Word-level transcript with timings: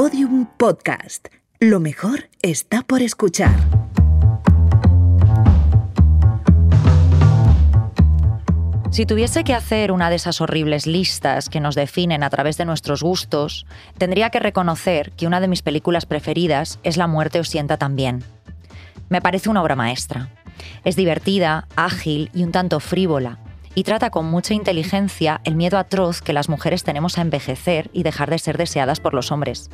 Podium 0.00 0.46
Podcast. 0.56 1.26
Lo 1.58 1.80
mejor 1.80 2.30
está 2.40 2.82
por 2.82 3.02
escuchar. 3.02 3.56
Si 8.92 9.06
tuviese 9.06 9.42
que 9.42 9.54
hacer 9.54 9.90
una 9.90 10.08
de 10.08 10.14
esas 10.14 10.40
horribles 10.40 10.86
listas 10.86 11.48
que 11.48 11.58
nos 11.58 11.74
definen 11.74 12.22
a 12.22 12.30
través 12.30 12.56
de 12.58 12.64
nuestros 12.64 13.02
gustos, 13.02 13.66
tendría 13.98 14.30
que 14.30 14.38
reconocer 14.38 15.10
que 15.16 15.26
una 15.26 15.40
de 15.40 15.48
mis 15.48 15.62
películas 15.62 16.06
preferidas 16.06 16.78
es 16.84 16.96
La 16.96 17.08
muerte 17.08 17.40
os 17.40 17.48
sienta 17.48 17.76
también. 17.76 18.22
Me 19.08 19.20
parece 19.20 19.50
una 19.50 19.62
obra 19.62 19.74
maestra. 19.74 20.30
Es 20.84 20.94
divertida, 20.94 21.66
ágil 21.74 22.30
y 22.32 22.44
un 22.44 22.52
tanto 22.52 22.78
frívola, 22.78 23.40
y 23.78 23.84
trata 23.84 24.10
con 24.10 24.26
mucha 24.26 24.54
inteligencia 24.54 25.40
el 25.44 25.54
miedo 25.54 25.78
atroz 25.78 26.20
que 26.20 26.32
las 26.32 26.48
mujeres 26.48 26.82
tenemos 26.82 27.16
a 27.16 27.22
envejecer 27.22 27.90
y 27.92 28.02
dejar 28.02 28.28
de 28.28 28.40
ser 28.40 28.58
deseadas 28.58 28.98
por 28.98 29.14
los 29.14 29.30
hombres. 29.30 29.70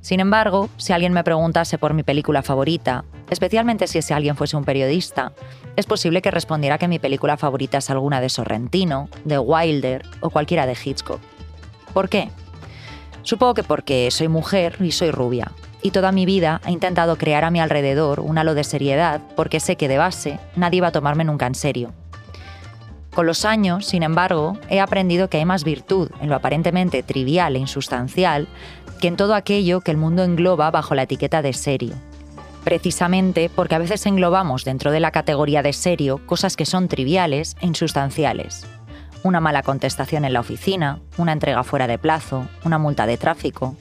Sin 0.00 0.20
embargo, 0.20 0.70
si 0.76 0.92
alguien 0.92 1.12
me 1.12 1.24
preguntase 1.24 1.76
por 1.76 1.92
mi 1.92 2.02
película 2.02 2.42
favorita, 2.42 3.04
especialmente 3.28 3.86
si 3.86 3.98
ese 3.98 4.14
alguien 4.14 4.36
fuese 4.36 4.56
un 4.56 4.64
periodista, 4.64 5.32
es 5.76 5.86
posible 5.86 6.22
que 6.22 6.30
respondiera 6.30 6.78
que 6.78 6.88
mi 6.88 6.98
película 6.98 7.36
favorita 7.36 7.78
es 7.78 7.90
alguna 7.90 8.20
de 8.20 8.30
Sorrentino, 8.30 9.08
de 9.24 9.38
Wilder 9.38 10.06
o 10.20 10.30
cualquiera 10.30 10.66
de 10.66 10.76
Hitchcock. 10.82 11.20
¿Por 11.92 12.08
qué? 12.08 12.30
Supongo 13.22 13.54
que 13.54 13.62
porque 13.62 14.10
soy 14.10 14.28
mujer 14.28 14.76
y 14.80 14.92
soy 14.92 15.10
rubia, 15.10 15.52
y 15.82 15.90
toda 15.90 16.12
mi 16.12 16.24
vida 16.24 16.60
he 16.66 16.70
intentado 16.70 17.16
crear 17.16 17.44
a 17.44 17.50
mi 17.50 17.60
alrededor 17.60 18.20
un 18.20 18.38
halo 18.38 18.54
de 18.54 18.64
seriedad 18.64 19.20
porque 19.36 19.60
sé 19.60 19.76
que 19.76 19.88
de 19.88 19.98
base 19.98 20.40
nadie 20.56 20.80
va 20.80 20.88
a 20.88 20.92
tomarme 20.92 21.24
nunca 21.24 21.46
en 21.46 21.54
serio. 21.54 21.92
Con 23.14 23.26
los 23.26 23.44
años, 23.44 23.86
sin 23.86 24.04
embargo, 24.04 24.56
he 24.68 24.78
aprendido 24.78 25.28
que 25.28 25.38
hay 25.38 25.44
más 25.44 25.64
virtud 25.64 26.10
en 26.20 26.28
lo 26.28 26.36
aparentemente 26.36 27.02
trivial 27.02 27.56
e 27.56 27.58
insustancial 27.58 28.46
que 29.00 29.08
en 29.08 29.16
todo 29.16 29.34
aquello 29.34 29.80
que 29.80 29.90
el 29.90 29.96
mundo 29.96 30.22
engloba 30.22 30.70
bajo 30.70 30.94
la 30.94 31.02
etiqueta 31.02 31.42
de 31.42 31.52
serio. 31.52 31.94
Precisamente 32.64 33.50
porque 33.54 33.74
a 33.74 33.78
veces 33.78 34.04
englobamos 34.06 34.64
dentro 34.64 34.92
de 34.92 35.00
la 35.00 35.10
categoría 35.10 35.62
de 35.62 35.72
serio 35.72 36.20
cosas 36.26 36.56
que 36.56 36.66
son 36.66 36.88
triviales 36.88 37.56
e 37.60 37.66
insustanciales. 37.66 38.66
Una 39.22 39.40
mala 39.40 39.62
contestación 39.62 40.24
en 40.24 40.34
la 40.34 40.40
oficina, 40.40 41.00
una 41.16 41.32
entrega 41.32 41.64
fuera 41.64 41.86
de 41.86 41.98
plazo, 41.98 42.46
una 42.64 42.78
multa 42.78 43.06
de 43.06 43.16
tráfico. 43.16 43.76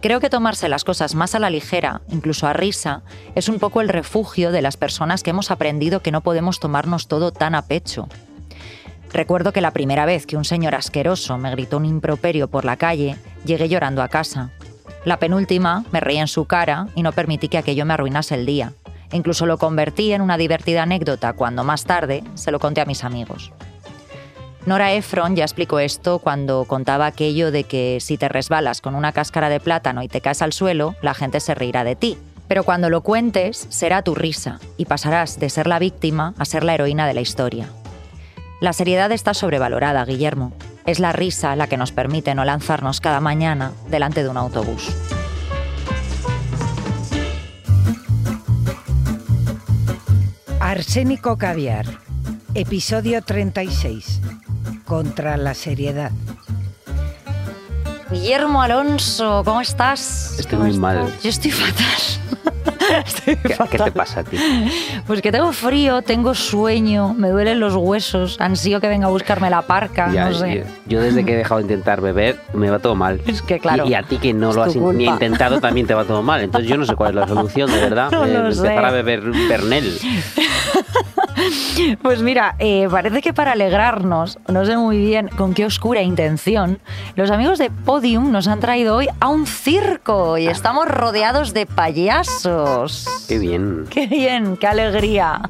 Creo 0.00 0.20
que 0.20 0.30
tomarse 0.30 0.68
las 0.68 0.84
cosas 0.84 1.16
más 1.16 1.34
a 1.34 1.40
la 1.40 1.50
ligera, 1.50 2.02
incluso 2.08 2.46
a 2.46 2.52
risa, 2.52 3.02
es 3.34 3.48
un 3.48 3.58
poco 3.58 3.80
el 3.80 3.88
refugio 3.88 4.52
de 4.52 4.62
las 4.62 4.76
personas 4.76 5.24
que 5.24 5.30
hemos 5.30 5.50
aprendido 5.50 6.02
que 6.02 6.12
no 6.12 6.20
podemos 6.20 6.60
tomarnos 6.60 7.08
todo 7.08 7.32
tan 7.32 7.56
a 7.56 7.62
pecho. 7.62 8.08
Recuerdo 9.12 9.52
que 9.52 9.60
la 9.60 9.72
primera 9.72 10.06
vez 10.06 10.26
que 10.26 10.36
un 10.36 10.44
señor 10.44 10.74
asqueroso 10.74 11.38
me 11.38 11.50
gritó 11.50 11.78
un 11.78 11.86
improperio 11.86 12.48
por 12.48 12.64
la 12.64 12.76
calle, 12.76 13.16
llegué 13.44 13.68
llorando 13.68 14.02
a 14.02 14.08
casa. 14.08 14.50
La 15.04 15.18
penúltima 15.18 15.84
me 15.92 16.00
reí 16.00 16.18
en 16.18 16.28
su 16.28 16.44
cara 16.44 16.88
y 16.94 17.02
no 17.02 17.12
permití 17.12 17.48
que 17.48 17.58
aquello 17.58 17.86
me 17.86 17.94
arruinase 17.94 18.34
el 18.34 18.46
día. 18.46 18.72
Incluso 19.12 19.46
lo 19.46 19.56
convertí 19.56 20.12
en 20.12 20.20
una 20.20 20.36
divertida 20.36 20.82
anécdota 20.82 21.32
cuando 21.32 21.64
más 21.64 21.84
tarde 21.84 22.22
se 22.34 22.50
lo 22.50 22.58
conté 22.58 22.82
a 22.82 22.84
mis 22.84 23.04
amigos. 23.04 23.52
Nora 24.66 24.92
Ephron 24.92 25.34
ya 25.34 25.44
explicó 25.44 25.78
esto 25.78 26.18
cuando 26.18 26.66
contaba 26.66 27.06
aquello 27.06 27.50
de 27.50 27.64
que 27.64 27.98
si 28.00 28.18
te 28.18 28.28
resbalas 28.28 28.82
con 28.82 28.94
una 28.94 29.12
cáscara 29.12 29.48
de 29.48 29.60
plátano 29.60 30.02
y 30.02 30.08
te 30.08 30.20
caes 30.20 30.42
al 30.42 30.52
suelo, 30.52 30.94
la 31.00 31.14
gente 31.14 31.40
se 31.40 31.54
reirá 31.54 31.84
de 31.84 31.96
ti. 31.96 32.18
Pero 32.48 32.64
cuando 32.64 32.90
lo 32.90 33.00
cuentes, 33.02 33.66
será 33.70 34.02
tu 34.02 34.14
risa 34.14 34.58
y 34.76 34.84
pasarás 34.84 35.38
de 35.38 35.48
ser 35.48 35.66
la 35.66 35.78
víctima 35.78 36.34
a 36.38 36.44
ser 36.44 36.64
la 36.64 36.74
heroína 36.74 37.06
de 37.06 37.14
la 37.14 37.20
historia. 37.22 37.68
La 38.60 38.72
seriedad 38.72 39.12
está 39.12 39.34
sobrevalorada, 39.34 40.04
Guillermo. 40.04 40.52
Es 40.84 40.98
la 40.98 41.12
risa 41.12 41.54
la 41.54 41.68
que 41.68 41.76
nos 41.76 41.92
permite 41.92 42.34
no 42.34 42.44
lanzarnos 42.44 43.00
cada 43.00 43.20
mañana 43.20 43.72
delante 43.88 44.24
de 44.24 44.28
un 44.28 44.36
autobús. 44.36 44.88
Arsénico 50.58 51.38
Caviar, 51.38 51.86
episodio 52.54 53.22
36. 53.22 54.20
Contra 54.84 55.36
la 55.36 55.54
seriedad. 55.54 56.10
Guillermo 58.10 58.60
Alonso, 58.60 59.42
¿cómo 59.44 59.60
estás? 59.60 60.36
Estoy 60.36 60.58
¿Cómo 60.58 60.68
muy 60.68 60.78
mal. 60.78 61.14
Yo 61.22 61.30
estoy 61.30 61.52
fatal. 61.52 62.27
Estoy 63.06 63.36
¿Qué, 63.36 63.78
te 63.78 63.92
pasa 63.92 64.20
a 64.20 64.24
ti? 64.24 64.36
Pues 65.06 65.20
que 65.22 65.30
tengo 65.32 65.52
frío, 65.52 66.02
tengo 66.02 66.34
sueño, 66.34 67.14
me 67.14 67.28
duelen 67.28 67.60
los 67.60 67.74
huesos, 67.74 68.36
ansío 68.40 68.80
que 68.80 68.88
venga 68.88 69.06
a 69.06 69.10
buscarme 69.10 69.50
la 69.50 69.62
parca, 69.62 70.10
Ya, 70.12 70.28
no 70.30 70.34
sé. 70.34 70.64
yo, 70.86 70.96
yo 70.98 71.00
desde 71.02 71.24
que 71.24 71.34
he 71.34 71.36
dejado 71.36 71.58
de 71.58 71.62
intentar 71.64 72.00
beber 72.00 72.40
me 72.52 72.70
va 72.70 72.78
todo 72.78 72.94
mal. 72.94 73.20
Es 73.26 73.42
que, 73.42 73.58
claro, 73.58 73.86
Y, 73.86 73.90
y 73.90 73.94
a 73.94 74.02
ti 74.02 74.18
que 74.18 74.32
no 74.32 74.52
lo 74.52 74.62
has 74.62 74.74
ni 74.76 75.04
intentado 75.04 75.60
también 75.60 75.86
te 75.86 75.94
va 75.94 76.04
todo 76.04 76.22
mal. 76.22 76.40
Entonces 76.42 76.68
yo 76.70 76.76
no 76.76 76.84
sé 76.86 76.94
cuál 76.94 77.10
es 77.10 77.14
la 77.16 77.28
solución, 77.28 77.70
de 77.70 77.80
verdad. 77.80 78.10
No 78.18 78.24
Eh, 78.26 78.34
empezar 78.36 78.66
sé. 78.66 78.86
a 78.86 78.90
beber 78.90 79.20
Bernel. 79.48 79.98
Pues 82.02 82.22
mira, 82.22 82.54
eh, 82.58 82.88
parece 82.90 83.22
que 83.22 83.32
para 83.32 83.52
alegrarnos, 83.52 84.38
no 84.48 84.64
sé 84.64 84.76
muy 84.76 84.98
bien 84.98 85.28
con 85.28 85.54
qué 85.54 85.64
oscura 85.64 86.02
intención, 86.02 86.80
los 87.16 87.30
amigos 87.30 87.58
de 87.58 87.70
Podium 87.70 88.30
nos 88.30 88.48
han 88.48 88.60
traído 88.60 88.96
hoy 88.96 89.08
a 89.20 89.28
un 89.28 89.46
circo 89.46 90.38
y 90.38 90.48
estamos 90.48 90.88
rodeados 90.88 91.54
de 91.54 91.66
payasos. 91.66 93.26
Qué 93.28 93.38
bien. 93.38 93.86
¡Qué 93.90 94.06
bien! 94.06 94.56
¡Qué 94.56 94.66
alegría! 94.66 95.42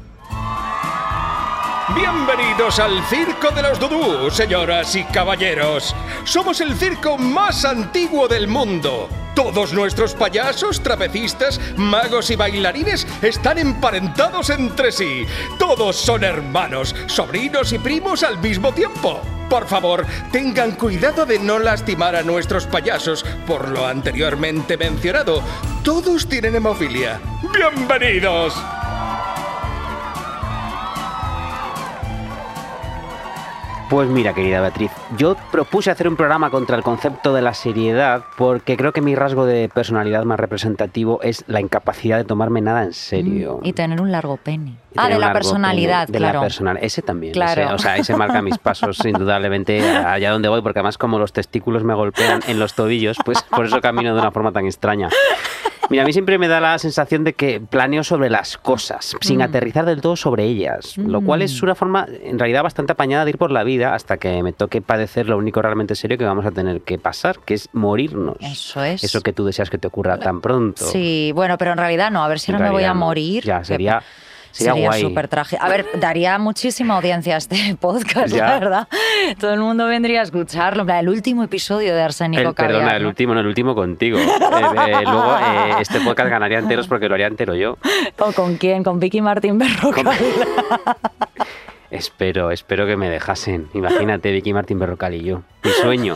Bienvenidos 1.95 2.79
al 2.79 3.03
Circo 3.05 3.49
de 3.49 3.63
los 3.63 3.79
Dudú, 3.79 4.29
señoras 4.29 4.95
y 4.95 5.03
caballeros. 5.05 5.95
Somos 6.23 6.61
el 6.61 6.75
circo 6.75 7.17
más 7.17 7.65
antiguo 7.65 8.27
del 8.27 8.47
mundo. 8.47 9.09
Todos 9.39 9.71
nuestros 9.71 10.15
payasos, 10.15 10.83
trapecistas, 10.83 11.61
magos 11.77 12.29
y 12.29 12.35
bailarines 12.35 13.07
están 13.21 13.57
emparentados 13.57 14.49
entre 14.49 14.91
sí. 14.91 15.25
Todos 15.57 15.95
son 15.95 16.25
hermanos, 16.25 16.93
sobrinos 17.07 17.71
y 17.71 17.79
primos 17.79 18.23
al 18.23 18.37
mismo 18.39 18.73
tiempo. 18.73 19.21
Por 19.49 19.65
favor, 19.65 20.05
tengan 20.33 20.73
cuidado 20.73 21.25
de 21.25 21.39
no 21.39 21.57
lastimar 21.57 22.17
a 22.17 22.21
nuestros 22.21 22.65
payasos. 22.65 23.23
Por 23.47 23.69
lo 23.69 23.87
anteriormente 23.87 24.75
mencionado, 24.75 25.41
todos 25.85 26.27
tienen 26.27 26.55
hemofilia. 26.55 27.21
¡Bienvenidos! 27.53 28.53
Pues 33.89 34.07
mira, 34.07 34.33
querida 34.35 34.61
Beatriz, 34.61 34.91
yo 35.17 35.35
propuse 35.51 35.89
hacer 35.89 36.07
un 36.07 36.15
programa 36.15 36.51
contra 36.51 36.77
el 36.77 36.83
concepto 36.83 37.33
de 37.33 37.41
la 37.41 37.55
seriedad 37.55 38.23
porque 38.37 38.77
creo 38.77 38.93
que 38.93 39.01
mi 39.01 39.15
rasgo 39.15 39.47
de 39.47 39.67
personalidad 39.67 40.25
más 40.25 40.39
representativo 40.39 41.19
es 41.23 41.43
la 41.47 41.59
incapacidad 41.59 42.17
de 42.17 42.23
tomarme 42.23 42.61
nada 42.61 42.83
en 42.83 42.93
serio. 42.93 43.59
Y 43.63 43.73
tener 43.73 43.99
un 43.99 44.11
largo 44.11 44.37
pene. 44.37 44.75
Ah, 44.95 45.09
de 45.09 45.17
la 45.17 45.33
personalidad, 45.33 46.05
pene, 46.05 46.13
de 46.13 46.17
claro. 46.19 46.39
la 46.39 46.41
personal 46.41 46.77
ese 46.81 47.01
también 47.01 47.33
Claro. 47.33 47.63
ese, 47.63 47.73
o 47.73 47.77
sea 47.79 47.97
ese 47.97 48.15
marca 48.15 48.43
mis 48.43 48.59
pasos 48.59 48.99
indudablemente 49.05 49.81
allá 49.81 50.31
donde 50.31 50.49
voy 50.49 50.61
porque 50.61 50.79
además 50.79 50.99
como 50.99 51.17
los 51.17 51.33
testículos 51.33 51.83
me 51.83 51.95
golpean 51.95 52.41
en 52.47 52.59
los 52.59 52.75
tobillos 52.75 53.17
pues 53.25 53.41
por 53.43 53.65
eso 53.65 53.81
camino 53.81 54.13
de 54.13 54.21
una 54.21 54.31
forma 54.31 54.51
tan 54.51 54.65
extraña 54.65 55.09
Mira, 55.89 56.03
a 56.03 56.05
mí 56.05 56.13
siempre 56.13 56.37
me 56.37 56.47
da 56.47 56.59
la 56.59 56.77
sensación 56.77 57.23
de 57.23 57.33
que 57.33 57.59
planeo 57.59 58.03
sobre 58.03 58.29
las 58.29 58.57
cosas, 58.57 59.15
sin 59.21 59.39
Mm. 59.39 59.41
aterrizar 59.41 59.85
del 59.85 60.01
todo 60.01 60.15
sobre 60.15 60.43
ellas, 60.45 60.97
lo 60.97 61.21
cual 61.21 61.41
es 61.41 61.61
una 61.63 61.73
forma, 61.75 62.05
en 62.23 62.37
realidad, 62.37 62.61
bastante 62.63 62.93
apañada 62.93 63.25
de 63.25 63.31
ir 63.31 63.37
por 63.37 63.51
la 63.51 63.63
vida 63.63 63.95
hasta 63.95 64.17
que 64.17 64.43
me 64.43 64.53
toque 64.53 64.81
padecer 64.81 65.27
lo 65.27 65.37
único 65.37 65.61
realmente 65.61 65.95
serio 65.95 66.17
que 66.17 66.25
vamos 66.25 66.45
a 66.45 66.51
tener 66.51 66.81
que 66.81 66.99
pasar, 66.99 67.39
que 67.39 67.55
es 67.55 67.69
morirnos. 67.73 68.37
Eso 68.39 68.83
es. 68.83 69.03
Eso 69.03 69.21
que 69.21 69.33
tú 69.33 69.45
deseas 69.45 69.69
que 69.69 69.77
te 69.77 69.87
ocurra 69.87 70.17
tan 70.19 70.41
pronto. 70.41 70.85
Sí, 70.85 71.31
bueno, 71.33 71.57
pero 71.57 71.71
en 71.71 71.77
realidad 71.77 72.11
no. 72.11 72.23
A 72.23 72.27
ver 72.27 72.39
si 72.39 72.51
En 72.51 72.57
no 72.59 72.63
me 72.63 72.69
voy 72.69 72.83
a 72.83 72.93
morir. 72.93 73.43
Ya, 73.43 73.61
que- 73.61 73.65
sería, 74.51 74.73
sería, 74.73 74.87
guay. 74.87 75.01
súper 75.01 75.27
trágico. 75.27 75.63
A 75.63 75.69
ver, 75.69 75.85
daría 75.99 76.37
muchísima 76.37 76.95
audiencia 76.95 77.35
a 77.35 77.37
este 77.37 77.75
podcast, 77.79 78.33
Ya. 78.33 78.45
la 78.47 78.59
verdad. 78.59 78.87
Todo 79.39 79.53
el 79.53 79.59
mundo 79.59 79.85
vendría 79.87 80.21
a 80.21 80.23
escucharlo. 80.23 80.85
El 80.91 81.09
último 81.09 81.43
episodio 81.43 81.93
de 81.95 82.01
Arsénico 82.01 82.53
Caviar, 82.53 82.73
perdona, 82.79 82.97
el 82.97 83.03
¿no? 83.03 83.09
último, 83.09 83.33
no, 83.33 83.39
el 83.41 83.47
último 83.47 83.75
contigo. 83.75 84.17
Eh, 84.29 84.91
eh, 84.91 85.03
luego 85.03 85.35
eh, 85.37 85.73
este 85.81 85.99
podcast 86.01 86.29
ganaría 86.29 86.59
enteros 86.59 86.87
porque 86.87 87.07
lo 87.07 87.13
haría 87.15 87.27
entero 87.27 87.53
yo. 87.55 87.77
¿O 88.19 88.31
con 88.33 88.57
quién? 88.57 88.83
¿Con 88.83 88.99
Vicky 88.99 89.21
Martín 89.21 89.57
Berrocal? 89.57 90.07
Espero, 91.91 92.51
espero 92.51 92.85
que 92.85 92.97
me 92.97 93.09
dejasen. 93.09 93.69
Imagínate, 93.73 94.31
Vicky 94.31 94.53
Martín 94.53 94.79
Berrocal 94.79 95.13
y 95.15 95.23
yo. 95.23 95.41
Mi 95.63 95.71
sueño. 95.71 96.15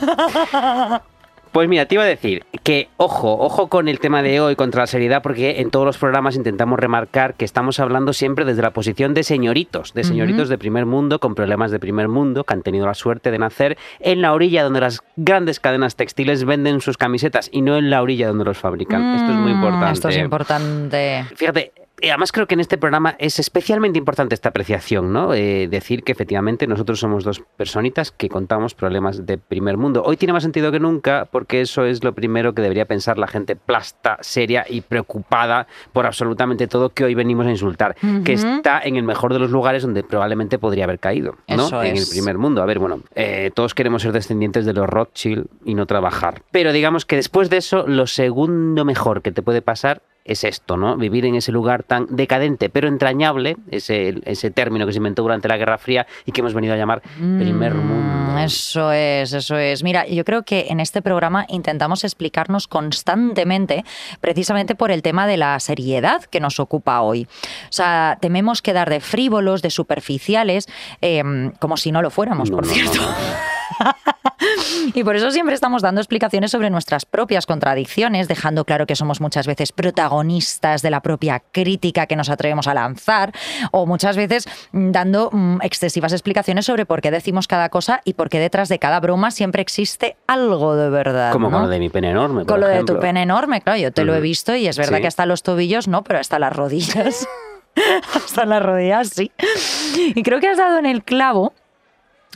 Pues 1.53 1.69
mira, 1.69 1.85
te 1.85 1.93
iba 1.95 2.03
a 2.03 2.07
decir 2.07 2.45
que 2.63 2.89
ojo, 2.97 3.37
ojo 3.39 3.67
con 3.69 3.87
el 3.87 3.99
tema 3.99 4.23
de 4.23 4.41
hoy 4.41 4.55
contra 4.55 4.81
la 4.81 4.87
seriedad, 4.87 5.21
porque 5.21 5.61
en 5.61 5.69
todos 5.69 5.85
los 5.85 5.99
programas 5.99 6.35
intentamos 6.35 6.79
remarcar 6.79 7.35
que 7.35 7.45
estamos 7.45 7.79
hablando 7.79 8.11
siempre 8.11 8.43
desde 8.43 8.63
la 8.63 8.71
posición 8.71 9.13
de 9.13 9.21
señoritos, 9.23 9.93
de 9.93 10.03
señoritos 10.03 10.49
de 10.49 10.57
primer 10.57 10.87
mundo, 10.87 11.19
con 11.19 11.35
problemas 11.35 11.69
de 11.69 11.77
primer 11.79 12.07
mundo, 12.07 12.43
que 12.43 12.53
han 12.55 12.63
tenido 12.63 12.87
la 12.87 12.95
suerte 12.95 13.29
de 13.29 13.37
nacer 13.37 13.77
en 13.99 14.21
la 14.23 14.33
orilla 14.33 14.63
donde 14.63 14.81
las 14.81 15.01
grandes 15.15 15.59
cadenas 15.59 15.95
textiles 15.95 16.43
venden 16.43 16.81
sus 16.81 16.97
camisetas 16.97 17.49
y 17.51 17.61
no 17.61 17.77
en 17.77 17.91
la 17.91 18.01
orilla 18.01 18.27
donde 18.29 18.45
los 18.45 18.57
fabrican. 18.57 19.13
esto 19.15 19.31
es 19.31 19.37
muy 19.37 19.51
Mm, 19.53 19.55
importante. 19.55 19.93
Esto 19.93 20.09
es 20.09 20.17
importante. 20.17 21.25
Fíjate, 21.35 21.71
además 22.09 22.31
creo 22.31 22.47
que 22.47 22.53
en 22.53 22.59
este 22.59 22.77
programa 22.77 23.15
es 23.19 23.39
especialmente 23.39 23.97
importante 23.97 24.35
esta 24.35 24.49
apreciación, 24.49 25.13
¿no? 25.13 25.33
Eh, 25.33 25.67
decir 25.69 26.03
que 26.03 26.11
efectivamente 26.11 26.67
nosotros 26.67 26.99
somos 26.99 27.23
dos 27.23 27.41
personitas 27.57 28.11
que 28.11 28.29
contamos 28.29 28.75
problemas 28.75 29.25
de 29.25 29.37
primer 29.37 29.77
mundo. 29.77 30.03
Hoy 30.05 30.17
tiene 30.17 30.33
más 30.33 30.43
sentido 30.43 30.71
que 30.71 30.79
nunca 30.79 31.27
porque 31.31 31.61
eso 31.61 31.85
es 31.85 32.03
lo 32.03 32.13
primero 32.13 32.53
que 32.53 32.61
debería 32.61 32.85
pensar 32.85 33.17
la 33.17 33.27
gente 33.27 33.55
plasta, 33.55 34.17
seria 34.21 34.65
y 34.67 34.81
preocupada 34.81 35.67
por 35.91 36.05
absolutamente 36.05 36.67
todo 36.67 36.89
que 36.89 37.03
hoy 37.03 37.15
venimos 37.15 37.47
a 37.47 37.51
insultar, 37.51 37.95
que 38.23 38.33
está 38.33 38.81
en 38.83 38.95
el 38.95 39.03
mejor 39.03 39.33
de 39.33 39.39
los 39.39 39.51
lugares 39.51 39.83
donde 39.83 40.03
probablemente 40.03 40.59
podría 40.59 40.83
haber 40.85 40.99
caído, 40.99 41.37
¿no? 41.47 41.67
Eso 41.67 41.83
en 41.83 41.97
el 41.97 42.05
primer 42.09 42.37
mundo. 42.37 42.61
A 42.61 42.65
ver, 42.65 42.79
bueno, 42.79 43.01
eh, 43.15 43.51
todos 43.53 43.73
queremos 43.73 44.01
ser 44.01 44.11
descendientes 44.11 44.65
de 44.65 44.73
los 44.73 44.87
Rothschild 44.87 45.45
y 45.65 45.73
no 45.75 45.85
trabajar. 45.85 46.41
Pero 46.51 46.73
digamos 46.73 47.05
que 47.05 47.15
después 47.15 47.49
de 47.49 47.57
eso, 47.57 47.85
lo 47.87 48.07
segundo 48.07 48.85
mejor 48.85 49.21
que 49.21 49.31
te 49.31 49.41
puede 49.41 49.61
pasar 49.61 50.01
es 50.25 50.43
esto, 50.43 50.77
¿no? 50.77 50.95
Vivir 50.97 51.25
en 51.25 51.35
ese 51.35 51.51
lugar 51.51 51.83
tan 51.83 52.07
decadente 52.09 52.69
pero 52.69 52.87
entrañable, 52.87 53.57
ese, 53.69 54.15
ese 54.25 54.51
término 54.51 54.85
que 54.85 54.93
se 54.93 54.97
inventó 54.97 55.21
durante 55.21 55.47
la 55.47 55.57
Guerra 55.57 55.77
Fría 55.77 56.07
y 56.25 56.31
que 56.31 56.41
hemos 56.41 56.53
venido 56.53 56.73
a 56.73 56.77
llamar 56.77 57.01
primer 57.17 57.73
mundo. 57.75 58.33
Mm, 58.33 58.37
Eso 58.39 58.91
es, 58.91 59.33
eso 59.33 59.57
es. 59.57 59.83
Mira, 59.83 60.07
yo 60.07 60.23
creo 60.25 60.43
que 60.43 60.67
en 60.69 60.79
este 60.79 61.01
programa 61.01 61.45
intentamos 61.49 62.03
explicarnos 62.03 62.67
constantemente, 62.67 63.83
precisamente 64.21 64.75
por 64.75 64.91
el 64.91 65.01
tema 65.01 65.27
de 65.27 65.37
la 65.37 65.59
seriedad 65.59 66.23
que 66.23 66.39
nos 66.39 66.59
ocupa 66.59 67.01
hoy. 67.01 67.27
O 67.65 67.71
sea, 67.71 68.17
tememos 68.21 68.61
quedar 68.61 68.89
de 68.89 68.99
frívolos, 69.01 69.61
de 69.61 69.69
superficiales, 69.69 70.67
eh, 71.01 71.23
como 71.59 71.77
si 71.77 71.91
no 71.91 72.01
lo 72.01 72.09
fuéramos, 72.09 72.49
No, 72.49 72.57
por 72.57 72.65
no, 72.67 72.73
cierto. 72.73 73.01
no. 73.01 73.13
Y 74.93 75.03
por 75.03 75.15
eso 75.15 75.31
siempre 75.31 75.55
estamos 75.55 75.81
dando 75.81 76.01
explicaciones 76.01 76.51
sobre 76.51 76.69
nuestras 76.69 77.05
propias 77.05 77.45
contradicciones, 77.45 78.27
dejando 78.27 78.65
claro 78.65 78.85
que 78.85 78.95
somos 78.95 79.21
muchas 79.21 79.47
veces 79.47 79.71
protagonistas 79.71 80.81
de 80.81 80.89
la 80.91 81.01
propia 81.01 81.41
crítica 81.51 82.05
que 82.05 82.15
nos 82.15 82.29
atrevemos 82.29 82.67
a 82.67 82.73
lanzar, 82.73 83.33
o 83.71 83.85
muchas 83.85 84.17
veces 84.17 84.47
mm, 84.71 84.91
dando 84.91 85.29
mm, 85.31 85.59
excesivas 85.61 86.11
explicaciones 86.13 86.65
sobre 86.65 86.85
por 86.85 87.01
qué 87.01 87.11
decimos 87.11 87.47
cada 87.47 87.69
cosa 87.69 88.01
y 88.05 88.13
por 88.13 88.29
qué 88.29 88.39
detrás 88.39 88.69
de 88.69 88.79
cada 88.79 88.99
broma 88.99 89.31
siempre 89.31 89.61
existe 89.61 90.15
algo 90.27 90.75
de 90.75 90.89
verdad. 90.89 91.31
Como 91.31 91.49
¿no? 91.49 91.57
con 91.57 91.63
lo 91.63 91.69
de 91.69 91.79
mi 91.79 91.89
pene 91.89 92.11
enorme. 92.11 92.41
por 92.41 92.47
Con 92.47 92.61
lo 92.61 92.67
de 92.67 92.83
tu 92.83 92.99
pene 92.99 93.23
enorme, 93.23 93.61
claro, 93.61 93.79
yo 93.79 93.91
te 93.91 94.03
lo 94.05 94.13
he 94.15 94.21
visto 94.21 94.55
y 94.55 94.67
es 94.67 94.77
verdad 94.77 94.97
Sí. 94.97 95.01
que 95.01 95.07
hasta 95.07 95.25
los 95.25 95.43
tobillos 95.43 95.87
no, 95.87 96.03
pero 96.03 96.19
hasta 96.19 96.37
las 96.39 96.53
rodillas. 96.53 97.27
hasta 98.15 98.45
las 98.45 98.61
rodillas 98.61 99.09
sí. 99.09 99.31
Y 100.15 100.21
creo 100.23 100.39
que 100.39 100.47
has 100.47 100.57
dado 100.57 100.77
en 100.77 100.85
el 100.85 101.03
clavo 101.03 101.53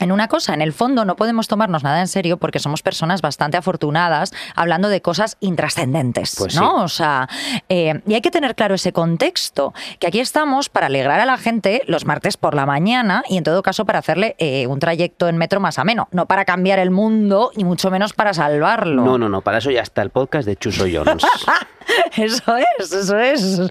en 0.00 0.12
una 0.12 0.28
cosa, 0.28 0.54
en 0.54 0.62
el 0.62 0.72
fondo 0.72 1.04
no 1.04 1.16
podemos 1.16 1.48
tomarnos 1.48 1.82
nada 1.82 2.00
en 2.00 2.08
serio 2.08 2.36
porque 2.36 2.58
somos 2.58 2.82
personas 2.82 3.22
bastante 3.22 3.56
afortunadas 3.56 4.32
hablando 4.54 4.88
de 4.88 5.02
cosas 5.02 5.36
intrascendentes, 5.40 6.34
Pues 6.38 6.54
¿no? 6.54 6.60
sí. 6.60 6.84
O 6.84 6.88
sea, 6.88 7.28
eh, 7.68 8.00
y 8.06 8.14
hay 8.14 8.20
que 8.20 8.30
tener 8.30 8.54
claro 8.54 8.74
ese 8.74 8.92
contexto, 8.92 9.74
que 9.98 10.06
aquí 10.06 10.20
estamos 10.20 10.68
para 10.68 10.86
alegrar 10.86 11.20
a 11.20 11.26
la 11.26 11.36
gente 11.38 11.82
los 11.86 12.04
martes 12.04 12.36
por 12.36 12.54
la 12.54 12.66
mañana 12.66 13.22
y 13.28 13.36
en 13.36 13.44
todo 13.44 13.62
caso 13.62 13.84
para 13.84 13.98
hacerle 13.98 14.34
eh, 14.38 14.66
un 14.66 14.78
trayecto 14.78 15.28
en 15.28 15.36
metro 15.36 15.60
más 15.60 15.78
ameno, 15.78 16.08
no 16.12 16.26
para 16.26 16.44
cambiar 16.44 16.78
el 16.78 16.90
mundo 16.90 17.50
y 17.56 17.64
mucho 17.64 17.90
menos 17.90 18.12
para 18.12 18.34
salvarlo. 18.34 19.04
No, 19.04 19.18
no, 19.18 19.28
no, 19.28 19.40
para 19.42 19.58
eso 19.58 19.70
ya 19.70 19.82
está 19.82 20.02
el 20.02 20.10
podcast 20.10 20.46
de 20.46 20.56
Chuso 20.56 20.84
Jones. 20.92 21.24
Eso 22.16 22.54
es, 22.78 22.92
eso 22.92 23.18
es. 23.18 23.62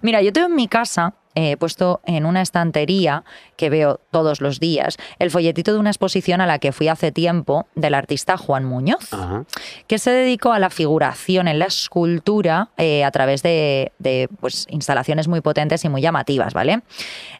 Mira, 0.00 0.22
yo 0.22 0.32
tengo 0.32 0.46
en 0.46 0.54
mi 0.54 0.66
casa 0.66 1.12
he 1.34 1.56
puesto 1.56 2.00
en 2.04 2.26
una 2.26 2.42
estantería 2.42 3.24
que 3.56 3.70
veo 3.70 4.00
todos 4.10 4.40
los 4.40 4.60
días 4.60 4.96
el 5.18 5.30
folletito 5.30 5.72
de 5.72 5.78
una 5.78 5.90
exposición 5.90 6.40
a 6.40 6.46
la 6.46 6.58
que 6.58 6.72
fui 6.72 6.88
hace 6.88 7.12
tiempo 7.12 7.66
del 7.74 7.94
artista 7.94 8.36
Juan 8.36 8.64
Muñoz, 8.64 9.12
Ajá. 9.12 9.44
que 9.86 9.98
se 9.98 10.10
dedicó 10.10 10.52
a 10.52 10.58
la 10.58 10.70
figuración 10.70 11.48
en 11.48 11.58
la 11.58 11.66
escultura 11.66 12.70
eh, 12.76 13.04
a 13.04 13.10
través 13.10 13.42
de, 13.42 13.92
de, 13.98 14.28
pues, 14.40 14.66
instalaciones 14.68 15.28
muy 15.28 15.40
potentes 15.40 15.84
y 15.84 15.88
muy 15.88 16.02
llamativas, 16.02 16.54
¿vale? 16.54 16.82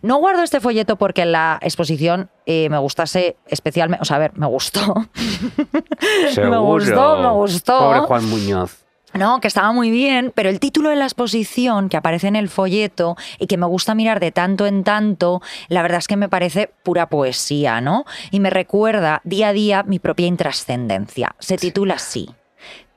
No 0.03 0.19
guardo 0.19 0.43
este 0.43 0.61
folleto 0.61 0.97
porque 0.97 1.23
en 1.23 1.33
la 1.33 1.59
exposición 1.63 2.31
eh, 2.47 2.69
me 2.69 2.79
gustase 2.79 3.37
especialmente, 3.47 4.03
o 4.03 4.05
sea, 4.05 4.17
a 4.17 4.21
ver, 4.21 4.33
me 4.37 4.47
gustó. 4.47 4.81
Seguro. 6.33 6.63
gustó, 6.63 7.17
me 7.19 7.31
gustó. 7.31 7.79
Pobre 7.79 8.01
Juan 8.01 8.29
Muñoz. 8.29 8.84
No, 9.15 9.41
que 9.41 9.47
estaba 9.47 9.73
muy 9.73 9.93
bien, 9.93 10.33
pero 10.35 10.49
el 10.49 10.59
título 10.59 10.91
de 10.91 10.97
la 10.97 11.05
exposición 11.05 11.89
que 11.89 11.97
aparece 11.97 12.27
en 12.27 12.35
el 12.35 12.49
folleto 12.49 13.17
y 13.39 13.47
que 13.47 13.57
me 13.57 13.67
gusta 13.67 13.95
mirar 13.95 14.19
de 14.19 14.33
tanto 14.33 14.67
en 14.67 14.83
tanto, 14.83 15.41
la 15.69 15.83
verdad 15.83 15.99
es 15.99 16.09
que 16.09 16.17
me 16.17 16.29
parece 16.29 16.73
pura 16.83 17.09
poesía, 17.09 17.81
¿no? 17.81 18.05
Y 18.33 18.41
me 18.41 18.51
recuerda 18.51 19.21
día 19.23 19.49
a 19.49 19.53
día 19.53 19.83
mi 19.85 20.01
propia 20.01 20.27
intrascendencia. 20.27 21.37
Se 21.39 21.57
titula 21.57 21.95
así. 21.95 22.29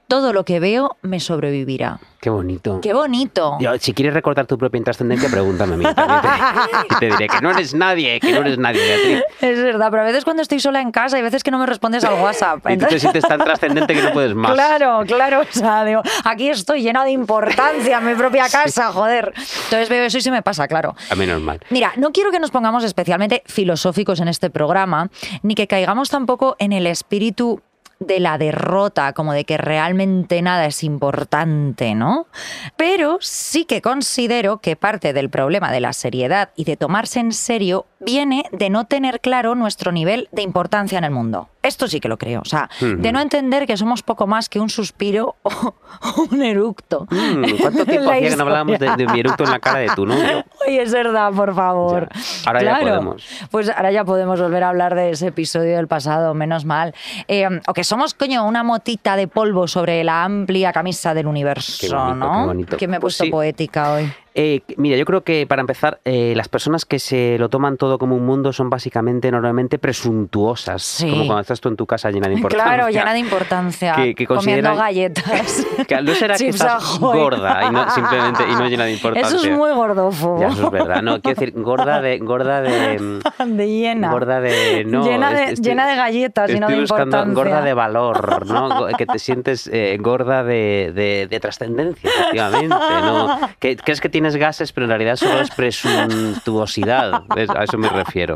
Todo 0.07 0.31
lo 0.31 0.45
que 0.45 0.59
veo 0.61 0.95
me 1.01 1.19
sobrevivirá. 1.19 1.99
Qué 2.21 2.29
bonito. 2.29 2.79
¡Qué 2.81 2.93
bonito! 2.93 3.57
Yo, 3.59 3.77
si 3.77 3.93
quieres 3.93 4.13
recortar 4.13 4.47
tu 4.47 4.57
propia 4.57 4.77
intrascendencia, 4.79 5.29
pregúntame 5.29 5.73
a 5.75 5.77
mí. 5.77 5.85
Te, 5.85 6.95
te 6.99 7.05
diré 7.11 7.27
que 7.27 7.41
no 7.41 7.51
eres 7.51 7.73
nadie, 7.73 8.19
que 8.19 8.31
no 8.31 8.39
eres 8.39 8.57
nadie, 8.57 8.81
Beatriz. 8.81 9.23
Es 9.41 9.61
verdad, 9.61 9.89
pero 9.91 10.03
a 10.03 10.05
veces 10.05 10.23
cuando 10.23 10.41
estoy 10.41 10.59
sola 10.59 10.81
en 10.81 10.91
casa 10.91 11.17
hay 11.17 11.23
veces 11.23 11.43
que 11.43 11.51
no 11.51 11.59
me 11.59 11.65
respondes 11.65 12.03
al 12.05 12.15
WhatsApp. 12.21 12.57
Y 12.57 12.61
tú 12.61 12.67
te 12.67 12.73
Entonces- 12.73 13.01
sientes 13.01 13.23
tan 13.25 13.39
trascendente 13.39 13.93
que 13.93 14.01
no 14.01 14.11
puedes 14.13 14.33
más. 14.33 14.53
Claro, 14.53 15.03
claro. 15.05 15.41
O 15.41 15.45
sea, 15.51 15.83
digo, 15.85 16.01
aquí 16.23 16.49
estoy 16.49 16.81
llena 16.81 17.03
de 17.03 17.11
importancia 17.11 17.97
en 17.99 18.05
mi 18.05 18.15
propia 18.15 18.47
casa, 18.49 18.91
joder. 18.91 19.33
Entonces 19.35 19.89
veo 19.89 20.03
eso 20.05 20.17
y 20.17 20.21
se 20.21 20.31
me 20.31 20.41
pasa, 20.41 20.67
claro. 20.67 20.95
A 21.09 21.15
menos 21.15 21.41
mal. 21.41 21.59
Mira, 21.69 21.91
no 21.97 22.11
quiero 22.11 22.31
que 22.31 22.39
nos 22.39 22.49
pongamos 22.51 22.83
especialmente 22.83 23.43
filosóficos 23.45 24.19
en 24.21 24.27
este 24.29 24.49
programa, 24.49 25.09
ni 25.43 25.53
que 25.53 25.67
caigamos 25.67 26.09
tampoco 26.09 26.55
en 26.59 26.71
el 26.73 26.87
espíritu 26.87 27.61
de 27.99 28.19
la 28.19 28.37
derrota, 28.37 29.13
como 29.13 29.33
de 29.33 29.45
que 29.45 29.57
realmente 29.57 30.41
nada 30.41 30.65
es 30.65 30.83
importante, 30.83 31.95
¿no? 31.95 32.27
Pero 32.75 33.17
sí 33.21 33.65
que 33.65 33.81
considero 33.81 34.59
que 34.59 34.75
parte 34.75 35.13
del 35.13 35.29
problema 35.29 35.71
de 35.71 35.79
la 35.79 35.93
seriedad 35.93 36.49
y 36.55 36.63
de 36.65 36.77
tomarse 36.77 37.19
en 37.19 37.31
serio 37.31 37.85
viene 37.99 38.45
de 38.51 38.69
no 38.69 38.85
tener 38.85 39.19
claro 39.19 39.55
nuestro 39.55 39.91
nivel 39.91 40.29
de 40.31 40.43
importancia 40.43 40.97
en 40.97 41.03
el 41.03 41.11
mundo. 41.11 41.49
Esto 41.67 41.87
sí 41.87 41.99
que 41.99 42.07
lo 42.07 42.17
creo, 42.17 42.41
o 42.41 42.45
sea, 42.45 42.69
de 42.79 43.11
no 43.11 43.19
entender 43.19 43.65
que 43.67 43.75
somos 43.77 44.03
poco 44.03 44.25
más 44.27 44.49
que 44.49 44.59
un 44.59 44.69
suspiro 44.69 45.35
o, 45.43 45.49
o 46.01 46.21
un 46.31 46.41
eructo. 46.41 47.05
Mm, 47.09 47.43
¿Cuánto 47.61 47.85
tiempo 47.85 48.09
hacía 48.11 48.29
que 48.29 48.35
no 48.35 48.43
hablábamos 48.43 48.79
de, 48.79 49.07
mi 49.07 49.19
eructo 49.19 49.43
en 49.43 49.51
la 49.51 49.59
cara 49.59 49.79
de 49.79 49.89
tu 49.89 50.05
novio? 50.05 50.43
Oye, 50.65 50.81
es 50.81 50.91
verdad, 50.93 51.31
por 51.33 51.53
favor. 51.53 52.07
Ya. 52.13 52.21
Ahora 52.47 52.63
ya 52.63 52.79
podemos. 52.79 53.27
Pues 53.51 53.69
ahora 53.69 53.91
ya 53.91 54.03
podemos 54.05 54.41
volver 54.41 54.63
a 54.63 54.69
hablar 54.69 54.95
de 54.95 55.11
ese 55.11 55.27
episodio 55.27 55.75
del 55.75 55.87
pasado, 55.87 56.33
menos 56.33 56.65
mal. 56.65 56.93
Eh, 57.27 57.47
o 57.67 57.73
que 57.73 57.83
somos, 57.83 58.13
coño, 58.13 58.45
una 58.45 58.63
motita 58.63 59.15
de 59.15 59.27
polvo 59.27 59.67
sobre 59.67 60.03
la 60.03 60.23
amplia 60.23 60.71
camisa 60.71 61.13
del 61.13 61.27
universo, 61.27 61.77
Qué 61.79 61.89
bonito, 61.93 62.15
¿no? 62.15 62.39
qué 62.41 62.45
bonito. 62.47 62.77
Que 62.77 62.87
me 62.87 62.97
he 62.97 62.99
Pues 62.99 63.15
puesto 63.17 63.23
sí. 63.25 63.29
poética 63.31 63.93
hoy. 63.93 64.11
Eh, 64.39 64.61
mira, 64.77 64.95
yo 64.97 65.05
creo 65.05 65.21
que 65.23 65.47
para 65.47 65.61
empezar, 65.61 65.99
eh, 66.05 66.33
las 66.35 66.47
personas 66.47 66.85
que 66.85 66.99
se 66.99 67.37
lo 67.39 67.49
toman 67.49 67.75
todo 67.75 67.97
como 67.97 68.15
un 68.15 68.23
mundo 68.23 68.53
son 68.53 68.69
básicamente 68.69 69.31
normalmente 69.31 69.79
presuntuosas. 69.79 70.83
Sí. 70.83 71.09
Como 71.09 71.25
cuando 71.25 71.41
estás 71.41 71.59
tú 71.59 71.69
en 71.69 71.75
tu 71.75 71.87
casa 71.87 72.11
llena 72.11 72.27
de 72.27 72.33
importancia. 72.35 72.75
Claro, 72.75 72.89
llena 72.91 73.13
de 73.13 73.19
importancia. 73.19 73.93
Que- 73.95 74.13
que 74.13 74.27
comiendo 74.27 74.75
galletas. 74.75 75.65
Que 75.87 76.01
no 76.03 76.13
será 76.13 76.35
que 76.37 76.49
estás 76.49 76.99
gorda 76.99 77.65
y 77.67 77.71
no, 77.71 77.89
simplemente 77.89 78.43
y 78.47 78.53
no 78.53 78.67
llena 78.67 78.85
de 78.85 78.93
importancia. 78.93 79.27
Eso 79.37 79.47
es 79.47 79.57
muy 79.57 79.71
gordófobo. 79.71 80.39
Ya, 80.39 80.49
eso 80.49 80.65
es 80.65 80.71
verdad. 80.71 81.01
No, 81.01 81.19
quiero 81.21 81.39
decir, 81.39 81.53
gorda 81.59 81.99
de. 82.01 82.19
Gorda 82.19 82.61
de. 82.61 83.19
de 83.45 83.67
llena. 83.67 84.11
Gorda 84.11 84.39
de. 84.39 84.83
No, 84.85 85.03
llena, 85.03 85.31
de, 85.31 85.43
es- 85.45 85.51
estoy- 85.53 85.69
llena 85.71 85.87
de 85.87 85.95
galletas 85.95 86.51
y 86.51 86.59
no 86.59 86.67
de 86.67 86.77
importancia. 86.77 87.33
gorda 87.33 87.61
de 87.61 87.73
valor, 87.73 88.45
¿no? 88.45 88.87
Que 88.97 89.05
te 89.07 89.17
sientes 89.17 89.67
eh, 89.73 89.97
gorda 89.99 90.43
de, 90.43 90.91
de- 90.93 91.27
de 91.27 91.39
trascendencia, 91.39 92.07
efectivamente, 92.09 92.75
¿no? 93.01 93.39
Que 93.59 93.75
crees 93.77 93.99
que 94.01 94.09
tienes 94.27 94.35
gases, 94.35 94.73
pero 94.73 94.85
en 94.85 94.89
realidad 94.89 95.15
solo 95.15 95.39
es 95.39 95.49
presuntuosidad. 95.51 97.23
A 97.57 97.63
eso 97.63 97.77
me 97.77 97.89
refiero. 97.89 98.35